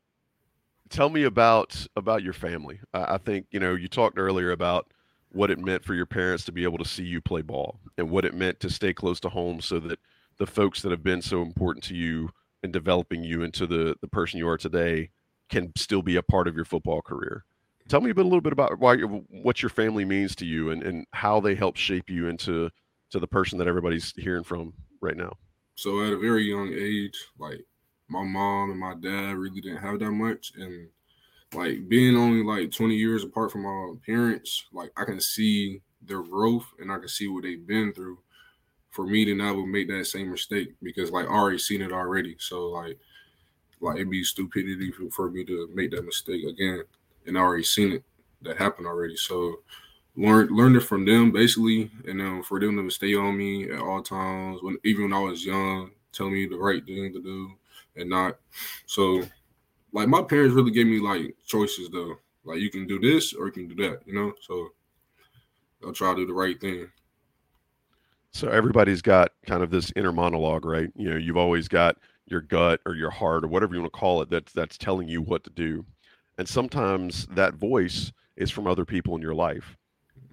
tell 0.89 1.09
me 1.09 1.25
about 1.25 1.87
about 1.97 2.23
your 2.23 2.33
family. 2.33 2.81
I, 2.95 3.15
I 3.15 3.19
think 3.19 3.47
you 3.51 3.61
know 3.61 3.75
you 3.75 3.89
talked 3.89 4.19
earlier 4.19 4.53
about 4.53 4.93
what 5.33 5.51
it 5.51 5.59
meant 5.59 5.85
for 5.85 5.95
your 5.95 6.07
parents 6.07 6.45
to 6.45 6.53
be 6.53 6.65
able 6.65 6.79
to 6.79 6.85
see 6.85 7.03
you 7.03 7.21
play 7.21 7.43
ball 7.43 7.79
and 7.99 8.11
what 8.11 8.25
it 8.25 8.35
meant 8.35 8.61
to 8.61 8.71
stay 8.71 8.95
close 8.95 9.21
to 9.21 9.29
home 9.29 9.61
so 9.61 9.79
that 9.81 9.99
the 10.39 10.47
folks 10.47 10.83
that 10.83 10.91
have 10.91 11.03
been 11.03 11.21
so 11.21 11.43
important 11.43 11.85
to 11.85 11.95
you 11.95 12.31
in 12.63 12.71
developing 12.71 13.23
you 13.23 13.43
into 13.43 13.67
the 13.67 13.97
the 14.01 14.09
person 14.09 14.39
you 14.39 14.49
are 14.49 14.59
today 14.59 15.11
can 15.49 15.73
still 15.77 16.03
be 16.03 16.17
a 16.17 16.23
part 16.23 16.49
of 16.49 16.55
your 16.55 16.65
football 16.65 17.03
career. 17.03 17.45
Tell 17.89 18.01
me 18.01 18.11
a, 18.11 18.15
bit, 18.15 18.25
a 18.25 18.29
little 18.29 18.41
bit 18.41 18.53
about 18.53 18.79
why 18.79 18.97
what 18.97 19.63
your 19.63 19.71
family 19.71 20.05
means 20.05 20.35
to 20.37 20.45
you 20.45 20.71
and, 20.71 20.83
and 20.83 21.07
how 21.13 21.41
they 21.41 21.55
help 21.55 21.77
shape 21.77 22.11
you 22.11 22.29
into 22.29 22.69
to 23.11 23.21
the 23.21 23.29
person 23.29 23.59
that 23.59 23.69
everybody's 23.69 24.13
hearing 24.17 24.43
from 24.43 24.73
right 25.01 25.17
now. 25.17 25.33
So 25.77 26.03
at 26.03 26.13
a 26.13 26.19
very 26.19 26.45
young 26.45 26.73
age, 26.73 27.17
like 27.39 27.61
my 28.09 28.25
mom 28.25 28.71
and 28.71 28.81
my 28.81 28.95
dad 28.95 29.37
really 29.37 29.61
didn't 29.61 29.83
have 29.83 30.01
that 30.01 30.11
much 30.11 30.53
and 30.57 30.89
like 31.55 31.89
being 31.89 32.17
only 32.17 32.43
like 32.43 32.73
20 32.73 32.95
years 32.95 33.25
apart 33.25 33.53
from 33.53 33.63
my 33.63 33.95
parents, 34.05 34.65
like 34.73 34.91
I 34.97 35.05
can 35.05 35.21
see 35.21 35.81
their 36.03 36.23
growth 36.23 36.67
and 36.81 36.91
I 36.91 36.99
can 36.99 37.09
see 37.09 37.29
what 37.29 37.45
they've 37.45 37.67
been 37.67 37.93
through 37.93 38.19
for 38.91 39.07
me 39.07 39.25
to 39.25 39.35
never 39.35 39.65
make 39.67 39.89
that 39.89 40.07
same 40.07 40.31
mistake 40.31 40.75
because 40.83 41.11
like 41.11 41.27
I 41.27 41.31
already 41.31 41.59
seen 41.59 41.83
it 41.83 41.93
already. 41.93 42.37
So 42.39 42.69
like 42.69 42.99
like 43.81 43.97
it'd 43.97 44.11
be 44.11 44.25
stupidity 44.25 44.93
for, 45.11 45.31
me 45.31 45.45
to 45.45 45.69
make 45.75 45.91
that 45.91 46.05
mistake 46.05 46.45
again, 46.45 46.83
and 47.27 47.37
I 47.37 47.41
already 47.41 47.65
seen 47.65 47.93
it 47.93 48.05
that 48.43 48.57
happen 48.57 48.87
already. 48.87 49.17
So 49.17 49.61
learn 50.17 50.49
learned 50.49 50.77
it 50.77 50.81
from 50.81 51.05
them 51.05 51.31
basically, 51.33 51.91
and 52.07 52.21
then 52.21 52.43
for 52.43 52.59
them 52.61 52.77
to 52.77 52.91
stay 52.95 53.15
on 53.15 53.37
me 53.37 53.71
at 53.71 53.81
all 53.81 54.03
times 54.03 54.63
when 54.63 54.79
even 54.85 55.05
when 55.05 55.13
I 55.13 55.21
was 55.21 55.45
young, 55.45 55.91
tell 56.13 56.31
me 56.31 56.47
the 56.47 56.57
right 56.57 56.85
thing 56.85 57.13
to 57.13 57.23
do 57.23 57.53
and 57.97 58.11
not. 58.11 58.39
So 58.87 59.23
like 59.93 60.09
my 60.09 60.23
parents 60.23 60.55
really 60.55 60.71
gave 60.71 60.87
me 60.87 61.01
like 61.01 61.35
choices 61.47 61.89
though. 61.91 62.17
Like 62.45 62.59
you 62.59 62.71
can 62.71 62.87
do 62.87 62.99
this 62.99 63.35
or 63.35 63.47
you 63.47 63.53
can 63.53 63.69
do 63.69 63.75
that, 63.89 64.01
you 64.07 64.15
know. 64.15 64.33
So 64.41 64.71
I'll 65.85 65.93
try 65.93 66.11
to 66.11 66.17
do 66.17 66.27
the 66.27 66.33
right 66.33 66.61
thing. 66.61 66.89
So 68.33 68.49
everybody's 68.49 69.01
got 69.01 69.33
kind 69.47 69.63
of 69.63 69.71
this 69.71 69.93
inner 69.97 70.13
monologue, 70.13 70.67
right? 70.67 70.91
You 70.95 71.11
know, 71.11 71.17
you've 71.17 71.39
always 71.39 71.69
got 71.69 71.97
your 72.27 72.41
gut 72.41 72.81
or 72.87 72.95
your 72.95 73.11
heart 73.11 73.45
or 73.45 73.49
whatever 73.49 73.75
you 73.75 73.81
want 73.81 73.93
to 73.93 73.99
call 73.99 74.23
it 74.23 74.31
that's 74.31 74.53
that's 74.53 74.77
telling 74.79 75.09
you 75.09 75.23
what 75.23 75.45
to 75.45 75.51
do 75.51 75.85
and 76.39 76.49
sometimes 76.49 77.27
that 77.27 77.55
voice 77.55 78.13
is 78.37 78.51
from 78.51 78.67
other 78.67 78.85
people 78.85 79.15
in 79.17 79.23
your 79.23 79.35
life 79.35 79.77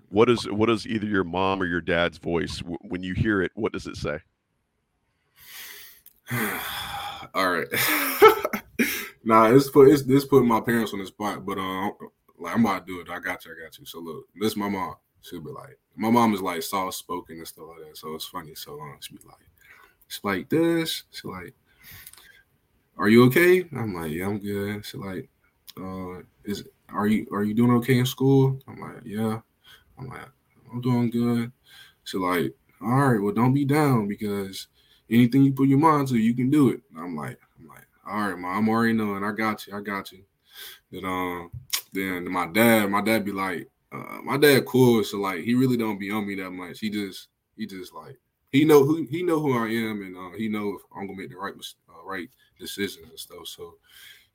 what 0.09 0.29
is 0.29 0.49
what 0.49 0.69
is 0.69 0.87
either 0.87 1.07
your 1.07 1.23
mom 1.23 1.61
or 1.61 1.65
your 1.65 1.81
dad's 1.81 2.17
voice 2.17 2.61
when 2.81 3.03
you 3.03 3.13
hear 3.13 3.41
it 3.41 3.51
what 3.55 3.73
does 3.73 3.87
it 3.87 3.95
say 3.95 4.17
all 7.33 7.51
right 7.51 7.67
Nah, 9.23 9.45
it's 9.55 9.69
put 9.69 9.89
it's 9.89 10.03
this 10.03 10.25
putting 10.25 10.49
my 10.49 10.59
parents 10.59 10.93
on 10.93 10.99
the 10.99 11.05
spot, 11.05 11.45
but 11.45 11.57
uh, 11.57 11.91
like 12.37 12.55
I'm 12.55 12.65
about 12.65 12.85
to 12.85 12.93
do 12.93 12.99
it. 12.99 13.09
I 13.09 13.19
got 13.19 13.45
you, 13.45 13.51
I 13.51 13.63
got 13.63 13.77
you. 13.79 13.85
So 13.85 13.99
look, 13.99 14.25
this 14.35 14.51
is 14.51 14.57
my 14.57 14.67
mom. 14.67 14.95
She'll 15.21 15.39
be 15.39 15.51
like, 15.51 15.79
my 15.95 16.09
mom 16.09 16.33
is 16.33 16.41
like 16.41 16.61
soft 16.61 16.97
spoken 16.97 17.37
and 17.37 17.47
stuff 17.47 17.65
like 17.69 17.87
that, 17.87 17.97
so 17.97 18.13
it's 18.15 18.25
funny. 18.25 18.53
So 18.55 18.79
um, 18.81 18.97
she'll 18.99 19.17
be 19.17 19.23
like, 19.25 19.37
she's 20.09 20.23
like 20.23 20.49
this. 20.49 21.03
She's 21.11 21.23
like, 21.23 21.53
"Are 22.97 23.09
you 23.09 23.25
okay?" 23.25 23.65
I'm 23.75 23.93
like, 23.93 24.11
"Yeah, 24.11 24.27
I'm 24.27 24.39
good." 24.39 24.85
She's 24.85 24.99
like, 24.99 25.29
"Uh, 25.77 26.21
is 26.43 26.65
are 26.89 27.07
you 27.07 27.27
are 27.31 27.43
you 27.43 27.53
doing 27.53 27.71
okay 27.77 27.99
in 27.99 28.05
school?" 28.05 28.59
I'm 28.67 28.79
like, 28.79 29.01
"Yeah." 29.05 29.39
I'm 29.97 30.07
like, 30.09 30.29
"I'm 30.71 30.81
doing 30.81 31.09
good." 31.09 31.51
She's 32.03 32.19
like, 32.19 32.53
"All 32.81 32.89
right, 33.11 33.21
well, 33.21 33.33
don't 33.33 33.53
be 33.53 33.65
down 33.65 34.07
because 34.07 34.67
anything 35.09 35.43
you 35.43 35.53
put 35.53 35.69
your 35.69 35.79
mind 35.79 36.07
to, 36.09 36.17
you 36.17 36.33
can 36.33 36.49
do 36.49 36.69
it." 36.69 36.81
I'm 36.97 37.15
like, 37.15 37.39
"I'm 37.59 37.67
like, 37.67 37.87
all 38.05 38.29
right, 38.29 38.37
mom, 38.37 38.57
I'm 38.57 38.69
already 38.69 38.93
knowing. 38.93 39.23
I 39.23 39.31
got 39.31 39.67
you. 39.67 39.75
I 39.75 39.81
got 39.81 40.11
you." 40.11 40.23
Then 40.91 41.05
um, 41.05 41.51
then 41.93 42.31
my 42.31 42.47
dad, 42.47 42.89
my 42.89 43.01
dad 43.01 43.25
be 43.25 43.31
like, 43.31 43.69
uh, 43.91 44.21
my 44.23 44.37
dad 44.37 44.65
cool, 44.65 45.03
so 45.03 45.19
like 45.19 45.43
he 45.43 45.53
really 45.55 45.77
don't 45.77 45.99
be 45.99 46.11
on 46.11 46.27
me 46.27 46.35
that 46.35 46.51
much. 46.51 46.79
He 46.79 46.89
just 46.89 47.29
he 47.55 47.65
just 47.65 47.93
like 47.93 48.17
he 48.53 48.63
know 48.63 48.83
who 48.85 49.05
he 49.09 49.23
know 49.23 49.39
who 49.39 49.57
I 49.57 49.67
am, 49.67 50.03
and 50.03 50.15
uh, 50.15 50.37
he 50.37 50.47
know 50.47 50.69
if 50.75 50.81
I'm 50.95 51.07
gonna 51.07 51.19
make 51.19 51.31
the 51.31 51.37
right 51.37 51.53
uh, 51.89 52.05
right 52.05 52.29
decisions 52.59 53.09
and 53.09 53.19
stuff. 53.19 53.47
So 53.47 53.75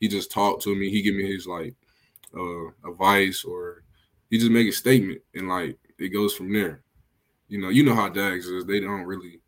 he 0.00 0.08
just 0.08 0.30
talk 0.30 0.60
to 0.62 0.74
me. 0.74 0.90
He 0.90 1.00
give 1.00 1.14
me 1.14 1.32
his 1.32 1.46
like 1.46 1.74
uh, 2.36 2.66
advice, 2.86 3.44
or 3.44 3.84
he 4.28 4.38
just 4.38 4.50
make 4.50 4.68
a 4.68 4.72
statement, 4.72 5.22
and 5.34 5.48
like 5.48 5.78
it 5.98 6.08
goes 6.08 6.34
from 6.34 6.52
there. 6.52 6.82
You 7.46 7.60
know, 7.60 7.70
you 7.70 7.84
know 7.84 7.94
how 7.94 8.08
dads 8.08 8.46
is. 8.46 8.66
They 8.66 8.80
don't 8.80 9.04
really 9.04 9.40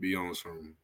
be 0.00 0.16
on 0.16 0.34
some. 0.34 0.74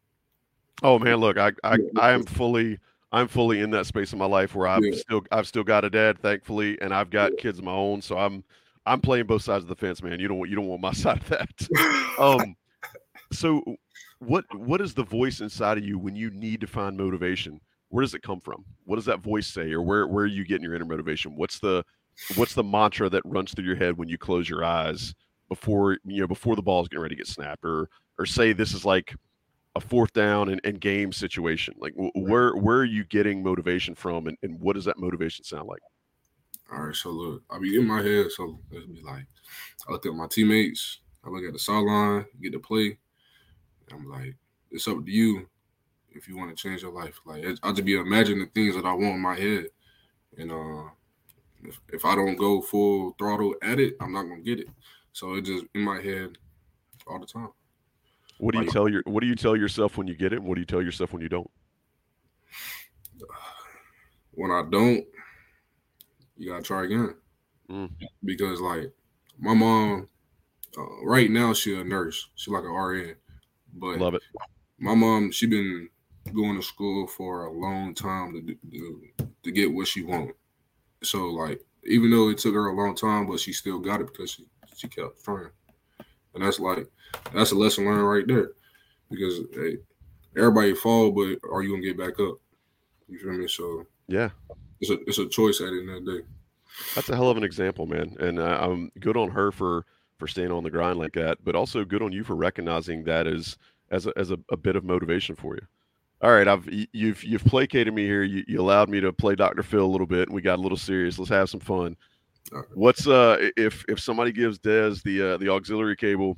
Oh 0.83 0.99
man, 0.99 1.17
look, 1.17 1.39
I 1.39 1.53
I, 1.65 1.79
I 1.99 2.13
am 2.13 2.25
fully 2.25 2.79
I'm 3.13 3.29
fully 3.29 3.61
in 3.61 3.71
that 3.71 3.87
space 3.87 4.13
in 4.13 4.19
my 4.19 4.27
life 4.27 4.55
where 4.55 4.69
I've 4.69 4.85
yeah. 4.85 4.99
still 4.99 5.25
I've 5.33 5.47
still 5.47 5.65
got 5.65 5.85
a 5.87 5.91
dad, 5.91 6.19
thankfully, 6.21 6.79
and 6.81 6.95
I've 6.95 7.11
got 7.11 7.33
yeah. 7.33 7.41
kids 7.41 7.59
of 7.59 7.65
my 7.65 7.73
own. 7.73 8.03
So 8.03 8.19
I'm 8.19 8.45
I'm 8.87 9.01
playing 9.01 9.27
both 9.27 9.43
sides 9.43 9.65
of 9.65 9.69
the 9.69 9.75
fence, 9.75 10.03
man. 10.03 10.21
You 10.21 10.29
don't 10.29 10.39
want 10.39 10.51
you 10.51 10.57
don't 10.57 10.69
want 10.69 10.83
my 10.83 10.93
side 10.93 11.23
of 11.23 11.29
that. 11.31 12.15
um, 12.19 12.57
so 13.33 13.63
what 14.19 14.45
what 14.55 14.81
is 14.81 14.95
the 14.95 15.05
voice 15.05 15.41
inside 15.41 15.79
of 15.79 15.85
you 15.85 15.99
when 15.99 16.15
you 16.17 16.31
need 16.31 16.61
to 16.61 16.67
find 16.67 16.97
motivation? 16.97 17.61
Where 17.89 18.03
does 18.03 18.15
it 18.15 18.23
come 18.23 18.41
from? 18.41 18.65
What 18.85 18.97
does 18.97 19.05
that 19.07 19.21
voice 19.21 19.47
say, 19.47 19.73
or 19.73 19.83
where 19.83 20.07
where 20.07 20.25
are 20.25 20.29
you 20.29 20.45
getting 20.45 20.65
your 20.65 20.75
inner 20.75 20.85
motivation? 20.85 21.37
What's 21.37 21.59
the 21.59 21.85
what's 22.37 22.55
the 22.55 22.65
mantra 22.65 23.09
that 23.11 23.23
runs 23.25 23.53
through 23.53 23.65
your 23.65 23.77
head 23.77 23.97
when 23.97 24.09
you 24.09 24.19
close 24.19 24.49
your 24.49 24.65
eyes 24.65 25.15
before 25.49 25.99
you 26.05 26.21
know 26.21 26.27
before 26.27 26.57
the 26.57 26.63
ball 26.63 26.83
is 26.83 26.89
getting 26.89 27.03
ready 27.03 27.15
to 27.15 27.21
get 27.21 27.27
snapped, 27.27 27.65
or 27.65 27.89
or 28.19 28.27
say 28.27 28.53
this 28.53 28.75
is 28.75 28.85
like 28.85 29.15
a 29.77 29.81
fourth 29.81 30.13
down 30.13 30.49
and, 30.49 30.61
and 30.65 30.81
game 30.81 31.13
situation? 31.13 31.75
Like 31.79 31.95
where 32.15 32.55
where 32.57 32.79
are 32.79 32.85
you 32.85 33.05
getting 33.05 33.43
motivation 33.43 33.95
from, 33.95 34.27
and, 34.27 34.37
and 34.43 34.61
what 34.61 34.75
does 34.75 34.85
that 34.85 34.99
motivation 34.99 35.45
sound 35.45 35.69
like? 35.69 35.81
All 36.73 36.83
right, 36.83 36.95
so 36.95 37.11
look, 37.11 37.43
I 37.51 37.59
be 37.59 37.77
in 37.77 37.87
my 37.87 38.01
head, 38.01 38.31
so 38.31 38.61
let's 38.71 38.87
be 38.87 39.03
like, 39.03 39.27
I 39.89 39.93
look 39.93 40.07
at 40.07 40.13
my 40.13 40.29
teammates, 40.29 41.01
I 41.25 41.29
look 41.31 41.43
at 41.45 41.53
the 41.53 41.59
sideline, 41.59 42.27
get 42.41 42.53
to 42.53 42.61
play. 42.61 42.99
I'm 43.93 44.09
like, 44.09 44.37
it's 44.71 44.89
up 44.89 45.05
to 45.05 45.11
you 45.11 45.49
if 46.13 46.29
you 46.29 46.37
want 46.37 46.57
to 46.57 46.61
change 46.61 46.83
your 46.83 46.93
life. 46.93 47.21
Like 47.25 47.45
I'll 47.63 47.73
just 47.73 47.85
be 47.85 47.95
imagining 47.95 48.49
things 48.55 48.75
that 48.75 48.85
I 48.85 48.93
want 48.93 49.17
in 49.17 49.21
my 49.21 49.37
head, 49.37 49.67
and 50.39 50.53
uh, 50.53 50.91
if, 51.65 51.81
if 51.89 52.05
I 52.05 52.15
don't 52.15 52.37
go 52.37 52.61
full 52.61 53.15
throttle 53.19 53.55
at 53.63 53.81
it, 53.81 53.97
I'm 54.01 54.13
not 54.13 54.25
gonna 54.25 54.41
get 54.41 54.61
it. 54.61 54.69
So 55.13 55.35
it 55.35 55.43
just 55.43 55.65
in 55.75 55.83
my 55.83 56.01
head 56.01 56.39
all 57.07 57.19
the 57.19 57.27
time. 57.27 57.51
What 58.39 58.55
do 58.55 58.63
you 58.63 58.71
tell 58.71 58.89
your 58.89 59.03
What 59.07 59.21
do 59.21 59.27
you 59.27 59.35
tell 59.35 59.57
yourself 59.57 59.99
when 59.99 60.07
you 60.07 60.15
get 60.15 60.33
it? 60.33 60.43
What 60.43 60.55
do 60.55 60.61
you 60.61 60.67
tell 60.67 60.83
yourself 60.83 61.13
when 61.13 61.23
you 61.23 61.29
don't? 61.29 61.51
When 64.33 64.53
I 64.53 64.63
don't, 64.63 65.05
you 66.39 66.51
gotta 66.51 66.63
try 66.63 66.85
again. 66.85 67.15
Mm. 67.69 67.91
Because 68.25 68.61
like 68.61 68.93
my 69.39 69.53
mom, 69.53 70.09
uh, 70.79 71.05
right 71.05 71.31
now 71.31 71.53
she 71.53 71.79
a 71.79 71.85
nurse. 71.85 72.29
She 72.37 72.51
like 72.51 72.63
an 72.63 72.71
RN, 72.71 73.17
but 73.75 73.99
love 73.99 74.15
it. 74.15 74.23
My 74.79 74.95
mom, 74.95 75.31
she 75.31 75.47
been 75.47 75.89
going 76.35 76.57
to 76.57 76.63
school 76.63 77.07
for 77.07 77.47
a 77.47 77.53
long 77.53 77.95
time 77.95 78.33
to 78.35 78.55
to, 78.71 79.03
to 79.43 79.51
get 79.51 79.73
what 79.73 79.89
she 79.89 80.03
wanted. 80.03 80.35
So 81.03 81.27
like, 81.27 81.61
even 81.85 82.11
though 82.11 82.29
it 82.31 82.39
took 82.39 82.55
her 82.55 82.69
a 82.69 82.77
long 82.77 82.95
time, 82.95 83.27
but 83.27 83.41
she 83.41 83.53
still 83.53 83.79
got 83.79 84.01
it 84.01 84.09
because 84.09 84.31
she 84.33 84.47
she 84.77 84.89
kept 84.89 85.23
trying. 85.25 85.51
And 86.35 86.45
that's 86.45 86.61
like 86.61 86.87
that's 87.35 87.53
a 87.53 87.57
lesson 87.57 87.85
learned 87.85 88.09
right 88.09 88.27
there. 88.27 88.53
Because 89.11 89.41
hey, 89.53 89.79
everybody 90.37 90.75
fall, 90.75 91.11
but 91.11 91.39
are 91.51 91.63
you 91.63 91.71
gonna 91.71 91.83
get 91.83 91.99
back 91.99 92.21
up? 92.21 92.39
You 93.09 93.19
feel 93.19 93.33
me? 93.33 93.49
So 93.49 93.87
yeah, 94.09 94.31
it's 94.81 94.91
a 94.91 94.99
it's 95.07 95.19
a 95.19 95.29
choice 95.29 95.61
at 95.61 95.71
the 95.71 95.81
end 95.81 95.91
of 95.91 96.05
the 96.05 96.13
day. 96.19 96.25
That's 96.95 97.09
a 97.09 97.17
hell 97.17 97.31
of 97.31 97.37
an 97.37 97.45
example, 97.45 97.87
man. 97.87 98.17
And 98.21 98.39
uh, 98.39 98.59
I'm 98.61 98.91
good 99.01 99.17
on 99.17 99.31
her 99.31 99.51
for 99.51 99.85
for 100.21 100.29
staying 100.29 100.53
on 100.53 100.63
the 100.63 100.71
grind 100.71 100.99
like 100.99 101.15
that, 101.15 101.39
but 101.43 101.57
also 101.57 101.85
good 101.85 102.03
on 102.03 102.13
you 102.13 102.23
for 102.23 102.37
recognizing 102.37 103.03
that 103.05 103.27
as 103.27 103.57
as 103.91 104.07
a, 104.07 104.13
as 104.17 104.31
a, 104.31 104.39
a 104.51 104.57
bit 104.57 104.77
of 104.77 104.85
motivation 104.85 105.35
for 105.35 105.57
you. 105.57 105.67
All 106.23 106.31
right, 106.31 106.47
I've 106.47 106.69
you've 106.93 107.25
you've 107.25 107.45
placated 107.45 107.95
me 107.95 108.05
here. 108.05 108.23
You, 108.23 108.45
you 108.47 108.61
allowed 108.61 108.91
me 108.91 109.01
to 109.01 109.13
play 109.13 109.35
Dr. 109.35 109.63
Phil 109.63 109.85
a 109.85 109.87
little 109.87 110.07
bit, 110.07 110.29
and 110.29 110.35
we 110.35 110.43
got 110.43 110.59
a 110.59 110.63
little 110.63 110.79
serious. 110.79 111.19
Let's 111.19 111.31
have 111.31 111.49
some 111.49 111.61
fun. 111.61 111.97
What's 112.75 113.07
uh 113.07 113.49
if 113.57 113.85
if 113.89 113.99
somebody 113.99 114.31
gives 114.31 114.59
Des 114.59 114.97
the 115.05 115.35
uh, 115.35 115.37
the 115.39 115.49
auxiliary 115.49 115.97
cable 115.97 116.37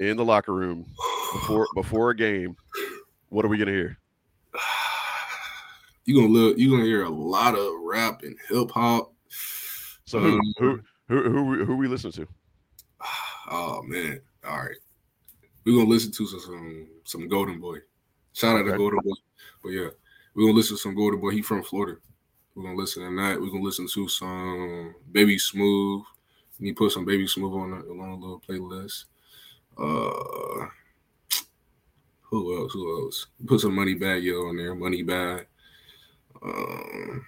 in 0.00 0.16
the 0.16 0.24
locker 0.24 0.52
room 0.52 0.84
before 1.32 1.66
before 1.74 2.10
a 2.10 2.16
game, 2.16 2.56
what 3.28 3.44
are 3.44 3.48
we 3.48 3.56
gonna 3.56 3.70
hear? 3.70 3.98
You 6.04 6.16
gonna 6.16 6.32
look. 6.32 6.58
You 6.58 6.70
gonna 6.70 6.84
hear 6.84 7.04
a 7.04 7.10
lot 7.10 7.54
of 7.54 7.68
rap 7.82 8.22
and 8.22 8.36
hip 8.48 8.70
hop. 8.72 9.12
So 10.06 10.18
who, 10.18 10.32
um, 10.32 10.40
who 10.58 10.80
who 11.08 11.22
who 11.22 11.64
who 11.66 11.76
we 11.76 11.86
listen 11.86 12.10
to? 12.12 12.26
Oh 13.50 13.82
man! 13.82 14.20
All 14.46 14.58
right, 14.58 14.76
we're 15.64 15.76
gonna 15.76 15.88
listen 15.88 16.12
to 16.12 16.26
some 16.26 16.88
some 17.04 17.28
Golden 17.28 17.60
Boy. 17.60 17.78
Shout 18.34 18.56
out 18.56 18.62
okay. 18.62 18.72
to 18.72 18.76
Golden 18.76 19.00
Boy. 19.02 19.14
But 19.62 19.70
yeah, 19.70 19.88
we're 20.34 20.44
gonna 20.44 20.56
listen 20.56 20.76
to 20.76 20.82
some 20.82 20.94
Golden 20.94 21.20
Boy. 21.20 21.30
He 21.30 21.42
from 21.42 21.62
Florida. 21.62 21.98
We're 22.54 22.64
gonna 22.64 22.76
listen 22.76 23.04
to 23.04 23.22
that. 23.22 23.40
We're 23.40 23.50
gonna 23.50 23.62
listen 23.62 23.88
to 23.88 24.08
some 24.08 24.94
Baby 25.10 25.38
Smooth. 25.38 26.02
You 26.58 26.74
put 26.74 26.92
some 26.92 27.04
Baby 27.04 27.26
Smooth 27.26 27.54
on 27.54 27.72
a, 27.72 27.76
on 27.76 28.08
a 28.10 28.16
little 28.16 28.42
playlist. 28.46 29.04
Uh, 29.78 30.66
who 32.22 32.58
else? 32.58 32.72
Who 32.72 33.04
else? 33.04 33.26
Put 33.46 33.60
some 33.60 33.76
Moneybagg 33.76 34.22
Yo 34.22 34.48
on 34.48 34.56
there. 34.56 34.74
Moneybagg. 34.74 35.46
Um, 36.42 37.26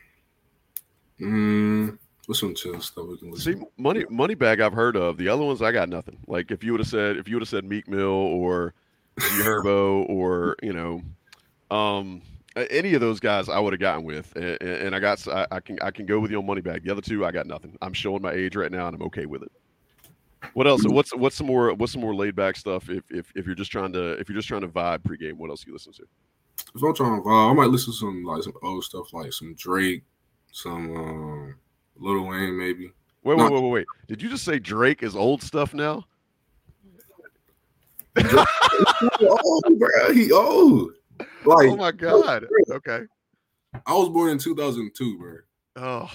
mm, 1.20 1.98
what's 2.30 2.38
some 2.38 2.54
chill 2.54 2.80
stuff 2.80 3.08
we 3.08 3.16
can 3.16 3.32
listen? 3.32 3.58
See, 3.58 3.66
money 3.76 4.04
Moneybagg 4.04 4.62
I've 4.62 4.72
heard 4.72 4.94
of. 4.94 5.16
The 5.16 5.26
other 5.28 5.42
ones 5.42 5.60
I 5.60 5.72
got 5.72 5.88
nothing. 5.88 6.16
Like 6.28 6.52
if 6.52 6.62
you 6.62 6.70
would 6.70 6.78
have 6.78 6.86
said 6.86 7.16
if 7.16 7.26
you 7.28 7.34
would 7.34 7.42
have 7.42 7.48
said 7.48 7.64
Meek 7.64 7.88
Mill 7.88 8.06
or 8.06 8.72
Herbo 9.18 10.08
or 10.08 10.54
you 10.62 10.72
know, 10.72 11.02
um, 11.76 12.22
any 12.54 12.94
of 12.94 13.00
those 13.00 13.18
guys 13.18 13.48
I 13.48 13.58
would 13.58 13.72
have 13.72 13.80
gotten 13.80 14.04
with, 14.04 14.32
and, 14.36 14.62
and 14.62 14.94
I 14.94 15.00
got 15.00 15.26
I, 15.26 15.44
I, 15.50 15.58
can 15.58 15.80
I 15.82 15.90
can 15.90 16.06
go 16.06 16.20
with 16.20 16.30
you 16.30 16.38
on 16.38 16.46
Moneybagg. 16.46 16.84
The 16.84 16.92
other 16.92 17.00
two 17.00 17.26
I 17.26 17.32
got 17.32 17.48
nothing. 17.48 17.76
I'm 17.82 17.92
showing 17.92 18.22
my 18.22 18.30
age 18.30 18.54
right 18.54 18.70
now, 18.70 18.86
and 18.86 18.94
I'm 18.94 19.02
okay 19.06 19.26
with 19.26 19.42
it. 19.42 19.50
What 20.54 20.68
else? 20.68 20.86
What's 20.86 21.12
what's 21.12 21.34
some 21.34 21.48
more 21.48 21.74
what's 21.74 21.90
some 21.90 22.00
more 22.00 22.14
laid 22.14 22.36
back 22.36 22.54
stuff? 22.54 22.88
If, 22.88 23.02
if 23.10 23.32
if 23.34 23.44
you're 23.44 23.56
just 23.56 23.72
trying 23.72 23.92
to 23.94 24.12
if 24.20 24.28
you're 24.28 24.38
just 24.38 24.46
trying 24.46 24.60
to 24.60 24.68
vibe 24.68 25.00
pregame, 25.00 25.32
what 25.32 25.50
else 25.50 25.66
you 25.66 25.72
listen 25.72 25.92
to? 25.94 26.04
If 26.76 26.80
I'm 26.80 26.94
trying 26.94 27.20
to 27.20 27.28
vibe, 27.28 27.50
I 27.50 27.54
might 27.54 27.70
listen 27.70 27.92
to 27.92 27.98
some 27.98 28.22
like 28.22 28.44
some 28.44 28.54
old 28.62 28.84
stuff, 28.84 29.12
like 29.12 29.32
some 29.32 29.56
Drake, 29.58 30.04
some 30.52 30.96
um, 30.96 31.54
Lil 32.00 32.26
Wayne, 32.26 32.58
maybe. 32.58 32.92
Wait, 33.22 33.36
wait, 33.36 33.52
wait, 33.52 33.62
wait, 33.62 33.70
wait! 33.70 33.86
Did 34.08 34.22
you 34.22 34.30
just 34.30 34.44
say 34.44 34.58
Drake 34.58 35.02
is 35.02 35.14
old 35.14 35.42
stuff 35.42 35.74
now? 35.74 36.04
old, 38.16 39.78
bro. 39.78 40.12
He 40.12 40.32
old. 40.32 40.92
Like, 41.44 41.68
oh 41.68 41.76
my 41.76 41.92
god. 41.92 42.46
Okay. 42.70 43.02
I 43.86 43.92
was 43.94 44.08
born 44.08 44.30
in 44.30 44.38
2002, 44.38 45.18
bro. 45.18 45.36
Oh. 45.76 46.10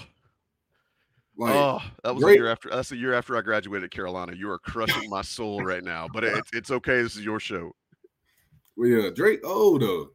Like, 1.38 1.54
oh, 1.54 1.82
that 2.02 2.14
was 2.14 2.24
great. 2.24 2.34
a 2.34 2.42
year 2.42 2.50
after. 2.50 2.70
That's 2.70 2.92
a 2.92 2.96
year 2.96 3.12
after 3.12 3.36
I 3.36 3.42
graduated 3.42 3.90
Carolina. 3.90 4.32
You 4.34 4.50
are 4.50 4.58
crushing 4.58 5.08
my 5.10 5.22
soul 5.22 5.62
right 5.62 5.84
now, 5.84 6.08
but 6.12 6.24
it's 6.24 6.48
it's 6.52 6.70
okay. 6.70 7.02
This 7.02 7.14
is 7.16 7.24
your 7.24 7.38
show. 7.38 7.72
Well, 8.76 8.88
yeah, 8.88 9.10
Drake 9.14 9.40
old 9.44 9.82
though. 9.82 10.10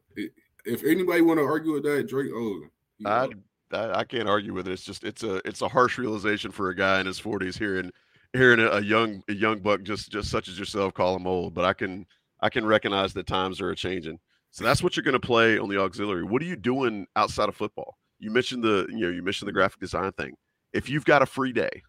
If 0.64 0.84
anybody 0.84 1.22
want 1.22 1.38
to 1.38 1.44
argue 1.44 1.72
with 1.72 1.84
that, 1.84 2.08
Drake 2.08 2.32
old. 2.34 2.64
I, 3.04 3.28
I, 3.72 4.00
I 4.00 4.04
can't 4.04 4.28
argue 4.28 4.52
with 4.52 4.68
it. 4.68 4.72
It's 4.72 4.84
just 4.84 5.04
it's 5.04 5.22
a 5.22 5.36
it's 5.46 5.62
a 5.62 5.68
harsh 5.68 5.98
realization 5.98 6.50
for 6.50 6.70
a 6.70 6.76
guy 6.76 7.00
in 7.00 7.06
his 7.06 7.18
forties 7.18 7.56
hearing 7.56 7.90
hearing 8.32 8.60
a, 8.60 8.68
a 8.68 8.80
young 8.80 9.22
a 9.28 9.34
young 9.34 9.60
buck 9.60 9.82
just 9.82 10.10
just 10.10 10.30
such 10.30 10.48
as 10.48 10.58
yourself 10.58 10.94
call 10.94 11.16
him 11.16 11.26
old. 11.26 11.54
But 11.54 11.64
I 11.64 11.72
can 11.72 12.06
I 12.40 12.50
can 12.50 12.66
recognize 12.66 13.12
that 13.14 13.26
times 13.26 13.60
are 13.60 13.74
changing. 13.74 14.18
So 14.50 14.64
that's 14.64 14.82
what 14.82 14.96
you're 14.96 15.04
going 15.04 15.14
to 15.14 15.20
play 15.20 15.58
on 15.58 15.70
the 15.70 15.80
auxiliary. 15.80 16.24
What 16.24 16.42
are 16.42 16.44
you 16.44 16.56
doing 16.56 17.06
outside 17.16 17.48
of 17.48 17.56
football? 17.56 17.96
You 18.18 18.30
mentioned 18.30 18.62
the, 18.62 18.86
you 18.90 19.06
know, 19.06 19.08
you 19.08 19.22
mentioned 19.22 19.48
the 19.48 19.52
graphic 19.52 19.80
design 19.80 20.12
thing. 20.12 20.34
If 20.74 20.90
you've 20.90 21.06
got 21.06 21.22
a 21.22 21.26
free 21.26 21.52
day 21.52 21.82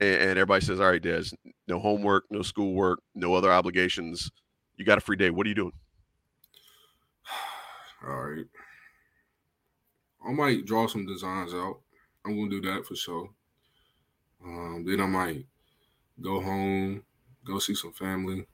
and, 0.00 0.14
and 0.14 0.30
everybody 0.30 0.64
says, 0.64 0.78
all 0.78 0.90
right, 0.90 1.02
Des, 1.02 1.24
no 1.66 1.80
homework, 1.80 2.24
no 2.30 2.42
schoolwork, 2.42 3.00
no 3.16 3.34
other 3.34 3.52
obligations, 3.52 4.30
you 4.76 4.84
got 4.84 4.98
a 4.98 5.00
free 5.00 5.16
day. 5.16 5.30
What 5.30 5.44
are 5.46 5.48
you 5.48 5.56
doing? 5.56 5.72
All 8.06 8.14
right. 8.14 8.44
I 10.26 10.32
might 10.32 10.64
draw 10.64 10.86
some 10.86 11.06
designs 11.06 11.54
out. 11.54 11.80
I'm 12.24 12.36
gonna 12.36 12.50
do 12.50 12.60
that 12.62 12.86
for 12.86 12.96
sure. 12.96 13.28
Um, 14.44 14.84
then 14.86 15.00
I 15.00 15.06
might 15.06 15.46
go 16.20 16.40
home, 16.40 17.02
go 17.44 17.58
see 17.58 17.74
some 17.74 17.92
family, 17.92 18.46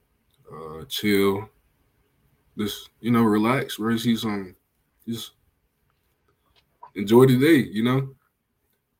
uh, 0.51 0.85
chill, 0.87 1.49
just 2.57 2.89
you 2.99 3.11
know, 3.11 3.23
relax, 3.23 3.79
really 3.79 3.99
see 3.99 4.15
some, 4.15 4.55
just 5.07 5.31
enjoy 6.95 7.25
the 7.25 7.39
day, 7.39 7.69
you 7.71 7.83
know. 7.83 8.09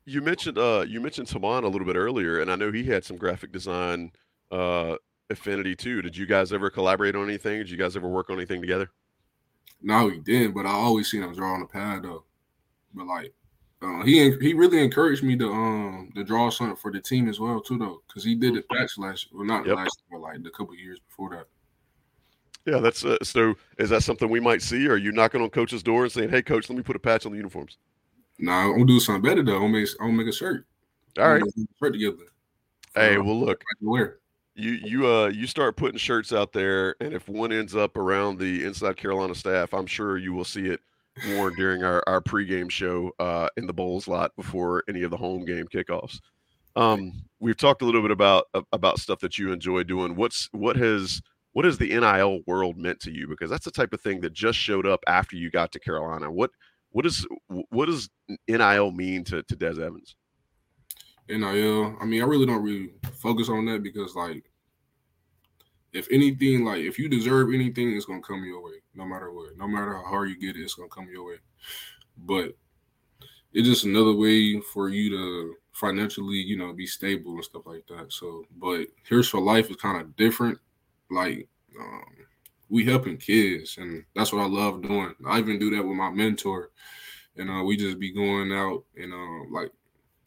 You 0.04 0.20
mentioned 0.20 0.58
uh 0.58 0.84
you 0.86 1.00
mentioned 1.00 1.28
Tomon 1.28 1.64
a 1.64 1.68
little 1.68 1.86
bit 1.86 1.96
earlier, 1.96 2.40
and 2.40 2.50
I 2.50 2.56
know 2.56 2.72
he 2.72 2.84
had 2.84 3.04
some 3.04 3.16
graphic 3.16 3.52
design 3.52 4.12
uh 4.50 4.96
affinity 5.30 5.76
too. 5.76 6.02
Did 6.02 6.16
you 6.16 6.26
guys 6.26 6.52
ever 6.52 6.70
collaborate 6.70 7.14
on 7.16 7.24
anything? 7.24 7.58
Did 7.58 7.70
you 7.70 7.76
guys 7.76 7.96
ever 7.96 8.08
work 8.08 8.30
on 8.30 8.36
anything 8.36 8.60
together? 8.60 8.90
No, 9.80 10.08
he 10.08 10.18
didn't, 10.18 10.54
but 10.54 10.66
I 10.66 10.70
always 10.70 11.10
seen 11.10 11.22
him 11.22 11.34
draw 11.34 11.54
on 11.54 11.60
the 11.60 11.66
pad 11.66 12.02
though. 12.02 12.24
But 12.94 13.06
like 13.06 13.32
uh, 13.82 14.02
he 14.04 14.30
he 14.38 14.54
really 14.54 14.82
encouraged 14.82 15.22
me 15.22 15.36
to 15.36 15.50
um 15.50 16.12
to 16.14 16.24
draw 16.24 16.50
something 16.50 16.76
for 16.76 16.92
the 16.92 17.00
team 17.00 17.28
as 17.28 17.40
well 17.40 17.60
too 17.60 17.78
though, 17.78 18.02
because 18.06 18.24
he 18.24 18.34
did 18.34 18.56
it 18.56 18.68
patch 18.68 18.98
last 18.98 19.28
well 19.32 19.44
not 19.44 19.66
yep. 19.66 19.76
last 19.76 20.02
but 20.10 20.20
like 20.20 20.38
a 20.38 20.50
couple 20.50 20.74
years 20.74 20.98
before 21.08 21.30
that. 21.30 21.46
Yeah, 22.64 22.78
that's 22.78 23.04
uh, 23.04 23.16
so. 23.22 23.54
Is 23.78 23.90
that 23.90 24.04
something 24.04 24.28
we 24.30 24.38
might 24.38 24.62
see? 24.62 24.86
Or 24.86 24.92
are 24.92 24.96
you 24.96 25.10
knocking 25.10 25.42
on 25.42 25.50
coach's 25.50 25.82
door 25.82 26.04
and 26.04 26.12
saying, 26.12 26.30
"Hey, 26.30 26.42
coach, 26.42 26.70
let 26.70 26.76
me 26.76 26.82
put 26.82 26.94
a 26.94 27.00
patch 27.00 27.26
on 27.26 27.32
the 27.32 27.36
uniforms"? 27.36 27.76
No, 28.38 28.52
nah, 28.52 28.60
I'm 28.66 28.72
gonna 28.72 28.84
do 28.84 29.00
something 29.00 29.22
better 29.22 29.42
though. 29.42 29.56
I'm 29.56 29.72
gonna 29.72 29.80
make, 29.80 29.88
I'm 30.00 30.06
gonna 30.08 30.18
make 30.18 30.28
a 30.28 30.32
shirt. 30.32 30.64
All 31.18 31.32
right, 31.32 31.42
shirt 31.82 31.92
together. 31.92 32.16
Hey, 32.94 33.18
well, 33.18 33.38
look, 33.40 33.64
wear. 33.80 34.18
You 34.54 34.72
you 34.72 35.06
uh 35.08 35.28
you 35.28 35.46
start 35.46 35.76
putting 35.76 35.98
shirts 35.98 36.32
out 36.32 36.52
there, 36.52 36.94
and 37.00 37.14
if 37.14 37.28
one 37.28 37.52
ends 37.52 37.74
up 37.74 37.96
around 37.96 38.38
the 38.38 38.64
Inside 38.64 38.96
Carolina 38.96 39.34
staff, 39.34 39.74
I'm 39.74 39.86
sure 39.86 40.18
you 40.18 40.32
will 40.32 40.44
see 40.44 40.66
it 40.66 40.80
worn 41.28 41.54
during 41.54 41.82
our 41.82 42.02
our 42.06 42.20
pregame 42.20 42.70
show 42.70 43.12
uh, 43.18 43.48
in 43.56 43.66
the 43.66 43.72
Bowles 43.72 44.08
lot 44.08 44.34
before 44.36 44.82
any 44.88 45.02
of 45.02 45.10
the 45.10 45.16
home 45.16 45.44
game 45.44 45.66
kickoffs. 45.72 46.20
Um, 46.74 47.24
we've 47.38 47.56
talked 47.56 47.82
a 47.82 47.84
little 47.84 48.02
bit 48.02 48.10
about 48.10 48.44
about 48.72 48.98
stuff 48.98 49.20
that 49.20 49.38
you 49.38 49.52
enjoy 49.52 49.82
doing. 49.82 50.16
What's 50.16 50.48
what 50.52 50.76
has 50.76 51.20
what 51.52 51.64
has 51.64 51.78
the 51.78 51.88
NIL 51.88 52.40
world 52.46 52.78
meant 52.78 53.00
to 53.00 53.10
you? 53.10 53.28
Because 53.28 53.50
that's 53.50 53.64
the 53.64 53.70
type 53.70 53.92
of 53.92 54.00
thing 54.00 54.20
that 54.22 54.32
just 54.32 54.58
showed 54.58 54.86
up 54.86 55.00
after 55.06 55.36
you 55.36 55.50
got 55.50 55.72
to 55.72 55.80
Carolina. 55.80 56.30
What 56.30 56.50
what 56.90 57.06
is 57.06 57.26
what 57.70 57.86
does 57.86 58.08
NIL 58.48 58.90
mean 58.92 59.24
to 59.24 59.42
to 59.42 59.56
Des 59.56 59.82
Evans? 59.82 60.16
NIL. 61.28 61.96
I 62.00 62.04
mean, 62.04 62.22
I 62.22 62.26
really 62.26 62.46
don't 62.46 62.62
really 62.62 62.90
focus 63.14 63.48
on 63.48 63.66
that 63.66 63.82
because 63.82 64.14
like 64.14 64.50
if 65.92 66.08
anything, 66.10 66.64
like 66.64 66.80
if 66.80 66.98
you 66.98 67.08
deserve 67.08 67.52
anything, 67.52 67.94
it's 67.94 68.06
gonna 68.06 68.22
come 68.22 68.44
your 68.44 68.62
way, 68.62 68.82
no 68.94 69.04
matter 69.04 69.30
what. 69.32 69.56
No 69.56 69.68
matter 69.68 69.94
how 69.94 70.04
hard 70.04 70.30
you 70.30 70.38
get 70.38 70.56
it, 70.56 70.62
it's 70.62 70.74
gonna 70.74 70.88
come 70.88 71.08
your 71.10 71.26
way. 71.26 71.36
But 72.16 72.56
it's 73.52 73.68
just 73.68 73.84
another 73.84 74.14
way 74.14 74.60
for 74.60 74.88
you 74.88 75.10
to 75.10 75.54
financially, 75.72 76.36
you 76.36 76.56
know, 76.56 76.72
be 76.72 76.86
stable 76.86 77.34
and 77.34 77.44
stuff 77.44 77.66
like 77.66 77.86
that. 77.88 78.12
So, 78.12 78.44
but 78.58 78.86
Heels 79.08 79.28
for 79.28 79.40
Life 79.40 79.70
is 79.70 79.76
kind 79.76 80.00
of 80.00 80.16
different. 80.16 80.58
Like, 81.10 81.48
um, 81.78 82.04
we 82.70 82.84
helping 82.84 83.18
kids, 83.18 83.76
and 83.76 84.04
that's 84.14 84.32
what 84.32 84.42
I 84.42 84.46
love 84.46 84.82
doing. 84.82 85.14
I 85.26 85.38
even 85.38 85.58
do 85.58 85.74
that 85.76 85.82
with 85.86 85.96
my 85.96 86.10
mentor, 86.10 86.70
and 87.36 87.50
uh, 87.50 87.62
we 87.64 87.76
just 87.76 87.98
be 87.98 88.12
going 88.12 88.52
out 88.52 88.84
and 88.96 89.12
uh, 89.12 89.50
like 89.50 89.70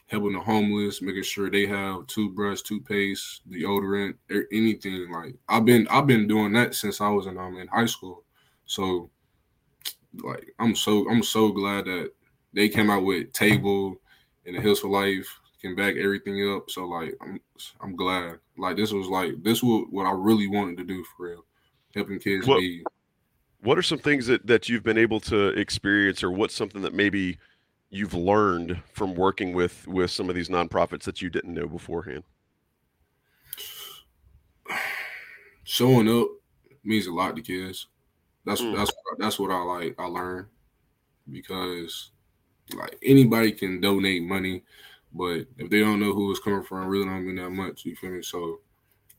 helping 0.08 0.34
the 0.34 0.40
homeless, 0.40 1.02
making 1.02 1.24
sure 1.24 1.50
they 1.50 1.66
have 1.66 2.06
toothbrush, 2.08 2.62
toothpaste, 2.62 3.42
deodorant, 3.50 4.16
anything. 4.52 5.12
Like 5.12 5.36
I've 5.50 5.66
been 5.66 5.88
I've 5.90 6.08
been 6.08 6.28
doing 6.28 6.54
that 6.54 6.76
since 6.76 7.02
I 7.02 7.10
was 7.10 7.26
in 7.28 7.38
um 7.38 7.58
in 7.58 7.68
high 7.68 7.86
school. 7.86 8.24
So 8.66 9.10
like 10.24 10.54
I'm 10.60 10.76
so 10.76 11.10
I'm 11.10 11.24
so 11.24 11.52
glad 11.52 11.86
that 11.86 12.12
they 12.54 12.70
came 12.70 12.90
out 12.90 13.04
with 13.04 13.34
table 13.34 13.96
and 14.46 14.56
the 14.56 14.62
Heels 14.62 14.80
for 14.80 14.90
Life 14.90 15.28
can 15.62 15.76
back 15.76 15.96
everything 15.96 16.54
up. 16.54 16.70
So 16.70 16.86
like 16.86 17.16
I'm 17.22 17.40
I'm 17.82 17.96
glad. 17.96 18.40
Like 18.58 18.78
this 18.78 18.92
was 18.92 19.08
like 19.08 19.42
this 19.44 19.64
was 19.64 19.88
what 19.90 20.06
I 20.06 20.12
really 20.12 20.48
wanted 20.48 20.78
to 20.78 20.84
do 20.84 21.04
for 21.04 21.30
real. 21.30 21.46
Helping 21.96 22.20
kids 22.20 22.46
what, 22.46 22.60
be 22.60 22.84
what 23.62 23.78
are 23.78 23.84
some 23.84 23.98
things 23.98 24.28
that, 24.28 24.46
that 24.46 24.70
you've 24.70 24.84
been 24.84 24.98
able 24.98 25.20
to 25.20 25.48
experience 25.60 26.24
or 26.24 26.32
what's 26.32 26.54
something 26.54 26.84
that 26.84 26.94
maybe 26.94 27.40
you've 27.90 28.14
learned 28.14 28.82
from 28.94 29.16
working 29.16 29.54
with 29.54 29.88
with 29.88 30.12
some 30.12 30.30
of 30.30 30.36
these 30.36 30.50
nonprofits 30.50 31.04
that 31.04 31.22
you 31.22 31.30
didn't 31.30 31.54
know 31.54 31.68
beforehand? 31.68 32.24
Showing 35.64 36.10
up 36.10 36.28
means 36.84 37.08
a 37.08 37.12
lot 37.12 37.36
to 37.36 37.42
kids. 37.42 37.88
That's 38.46 38.62
mm. 38.62 38.76
that's 38.76 38.92
that's 39.18 39.40
what 39.40 39.52
I 39.52 39.62
like. 39.62 39.96
I 39.98 40.06
learned 40.06 40.48
because 41.30 42.12
like 42.76 42.98
anybody 43.04 43.52
can 43.52 43.82
donate 43.82 44.24
money, 44.24 44.64
but 45.14 45.46
if 45.58 45.70
they 45.70 45.80
don't 45.80 46.00
know 46.00 46.14
who 46.14 46.32
it's 46.32 46.40
coming 46.40 46.64
from, 46.64 46.88
really 46.88 47.06
don't 47.06 47.26
mean 47.26 47.36
that 47.38 47.50
much. 47.50 47.86
You 47.86 47.96
feel 47.96 48.12
me? 48.12 48.22
So 48.22 48.60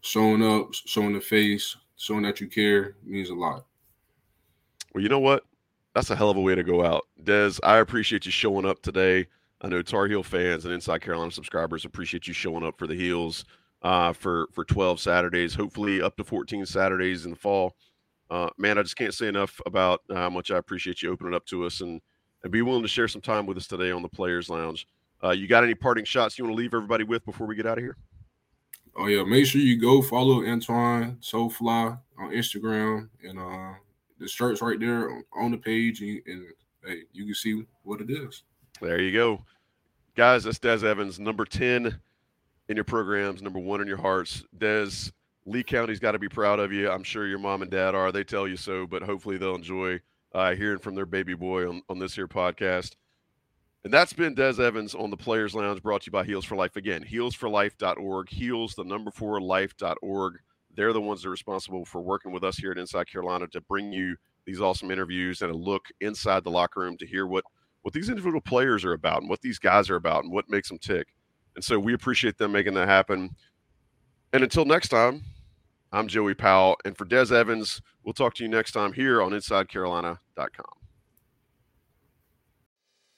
showing 0.00 0.42
up, 0.42 0.72
showing 0.74 1.14
the 1.14 1.20
face, 1.20 1.76
showing 1.96 2.22
that 2.22 2.40
you 2.40 2.48
care 2.48 2.96
means 3.04 3.30
a 3.30 3.34
lot. 3.34 3.66
Well, 4.94 5.02
you 5.02 5.08
know 5.08 5.18
what? 5.18 5.44
That's 5.96 6.10
a 6.10 6.16
hell 6.16 6.28
of 6.28 6.36
a 6.36 6.40
way 6.42 6.54
to 6.54 6.62
go 6.62 6.84
out. 6.84 7.06
Des, 7.24 7.52
I 7.62 7.78
appreciate 7.78 8.26
you 8.26 8.30
showing 8.30 8.66
up 8.66 8.82
today. 8.82 9.26
I 9.62 9.68
know 9.68 9.80
Tar 9.80 10.06
Heel 10.06 10.22
fans 10.22 10.66
and 10.66 10.74
Inside 10.74 11.00
Carolina 11.00 11.30
subscribers 11.30 11.86
appreciate 11.86 12.28
you 12.28 12.34
showing 12.34 12.62
up 12.62 12.78
for 12.78 12.86
the 12.86 12.94
Heels 12.94 13.46
uh, 13.80 14.12
for 14.12 14.46
for 14.52 14.62
12 14.62 15.00
Saturdays, 15.00 15.54
hopefully 15.54 16.02
up 16.02 16.14
to 16.18 16.24
14 16.24 16.66
Saturdays 16.66 17.24
in 17.24 17.30
the 17.30 17.36
fall. 17.36 17.76
Uh, 18.28 18.50
man, 18.58 18.76
I 18.76 18.82
just 18.82 18.96
can't 18.96 19.14
say 19.14 19.26
enough 19.26 19.58
about 19.64 20.02
how 20.12 20.28
much 20.28 20.50
I 20.50 20.58
appreciate 20.58 21.02
you 21.02 21.10
opening 21.10 21.32
up 21.32 21.46
to 21.46 21.64
us 21.64 21.80
and 21.80 22.02
and 22.42 22.52
be 22.52 22.60
willing 22.60 22.82
to 22.82 22.88
share 22.88 23.08
some 23.08 23.22
time 23.22 23.46
with 23.46 23.56
us 23.56 23.66
today 23.66 23.90
on 23.90 24.02
the 24.02 24.08
Players 24.08 24.50
Lounge. 24.50 24.86
Uh, 25.24 25.30
you 25.30 25.48
got 25.48 25.64
any 25.64 25.74
parting 25.74 26.04
shots 26.04 26.38
you 26.38 26.44
want 26.44 26.54
to 26.54 26.62
leave 26.62 26.74
everybody 26.74 27.04
with 27.04 27.24
before 27.24 27.46
we 27.46 27.56
get 27.56 27.64
out 27.64 27.78
of 27.78 27.84
here? 27.84 27.96
Oh 28.96 29.06
yeah, 29.06 29.24
make 29.24 29.46
sure 29.46 29.62
you 29.62 29.80
go 29.80 30.02
follow 30.02 30.44
Antoine 30.46 31.16
Soulfly 31.22 31.98
on 32.18 32.30
Instagram 32.32 33.08
and 33.24 33.38
uh 33.38 33.72
the 34.18 34.28
shirt's 34.28 34.62
right 34.62 34.80
there 34.80 35.22
on 35.36 35.50
the 35.50 35.58
page, 35.58 36.00
and, 36.00 36.20
and 36.26 36.46
hey, 36.84 37.02
you 37.12 37.24
can 37.24 37.34
see 37.34 37.64
what 37.82 38.00
it 38.00 38.10
is. 38.10 38.42
There 38.80 39.00
you 39.00 39.12
go, 39.12 39.44
guys. 40.14 40.44
That's 40.44 40.58
Des 40.58 40.86
Evans, 40.86 41.18
number 41.18 41.44
ten 41.44 42.00
in 42.68 42.76
your 42.76 42.84
programs, 42.84 43.42
number 43.42 43.58
one 43.58 43.80
in 43.80 43.86
your 43.86 43.96
hearts. 43.96 44.44
Des, 44.58 45.10
Lee 45.44 45.62
County's 45.62 46.00
got 46.00 46.12
to 46.12 46.18
be 46.18 46.28
proud 46.28 46.58
of 46.58 46.72
you. 46.72 46.90
I'm 46.90 47.04
sure 47.04 47.26
your 47.26 47.38
mom 47.38 47.62
and 47.62 47.70
dad 47.70 47.94
are. 47.94 48.10
They 48.10 48.24
tell 48.24 48.48
you 48.48 48.56
so, 48.56 48.86
but 48.86 49.02
hopefully 49.02 49.38
they'll 49.38 49.54
enjoy 49.54 50.00
uh, 50.34 50.54
hearing 50.54 50.78
from 50.78 50.94
their 50.94 51.06
baby 51.06 51.34
boy 51.34 51.68
on, 51.68 51.82
on 51.88 51.98
this 51.98 52.14
here 52.14 52.28
podcast. 52.28 52.96
And 53.84 53.94
that's 53.94 54.12
been 54.12 54.34
Des 54.34 54.60
Evans 54.60 54.96
on 54.96 55.10
the 55.10 55.16
Players 55.16 55.54
Lounge, 55.54 55.80
brought 55.80 56.02
to 56.02 56.06
you 56.06 56.12
by 56.12 56.24
Heels 56.24 56.44
for 56.44 56.56
Life. 56.56 56.74
Again, 56.74 57.04
heelsforlife.org, 57.04 58.28
heels, 58.28 58.74
the 58.74 58.82
number 58.82 59.12
four, 59.12 59.40
life.org. 59.40 60.40
They're 60.76 60.92
the 60.92 61.00
ones 61.00 61.22
that 61.22 61.28
are 61.28 61.32
responsible 61.32 61.84
for 61.84 62.00
working 62.00 62.32
with 62.32 62.44
us 62.44 62.56
here 62.56 62.70
at 62.70 62.78
Inside 62.78 63.10
Carolina 63.10 63.46
to 63.48 63.60
bring 63.62 63.92
you 63.92 64.16
these 64.44 64.60
awesome 64.60 64.90
interviews 64.90 65.42
and 65.42 65.50
a 65.50 65.56
look 65.56 65.86
inside 66.00 66.44
the 66.44 66.50
locker 66.50 66.80
room 66.80 66.96
to 66.98 67.06
hear 67.06 67.26
what 67.26 67.44
what 67.82 67.94
these 67.94 68.08
individual 68.08 68.40
players 68.40 68.84
are 68.84 68.94
about 68.94 69.20
and 69.20 69.30
what 69.30 69.40
these 69.40 69.60
guys 69.60 69.88
are 69.90 69.96
about 69.96 70.24
and 70.24 70.32
what 70.32 70.48
makes 70.48 70.68
them 70.68 70.78
tick. 70.78 71.06
And 71.54 71.64
so 71.64 71.78
we 71.78 71.94
appreciate 71.94 72.36
them 72.36 72.50
making 72.50 72.74
that 72.74 72.88
happen. 72.88 73.30
And 74.32 74.42
until 74.42 74.64
next 74.64 74.88
time, 74.88 75.22
I'm 75.92 76.08
Joey 76.08 76.34
Powell. 76.34 76.76
And 76.84 76.98
for 76.98 77.04
Des 77.04 77.32
Evans, 77.32 77.80
we'll 78.02 78.12
talk 78.12 78.34
to 78.34 78.42
you 78.42 78.48
next 78.48 78.72
time 78.72 78.92
here 78.92 79.22
on 79.22 79.30
InsideCarolina.com. 79.30 80.85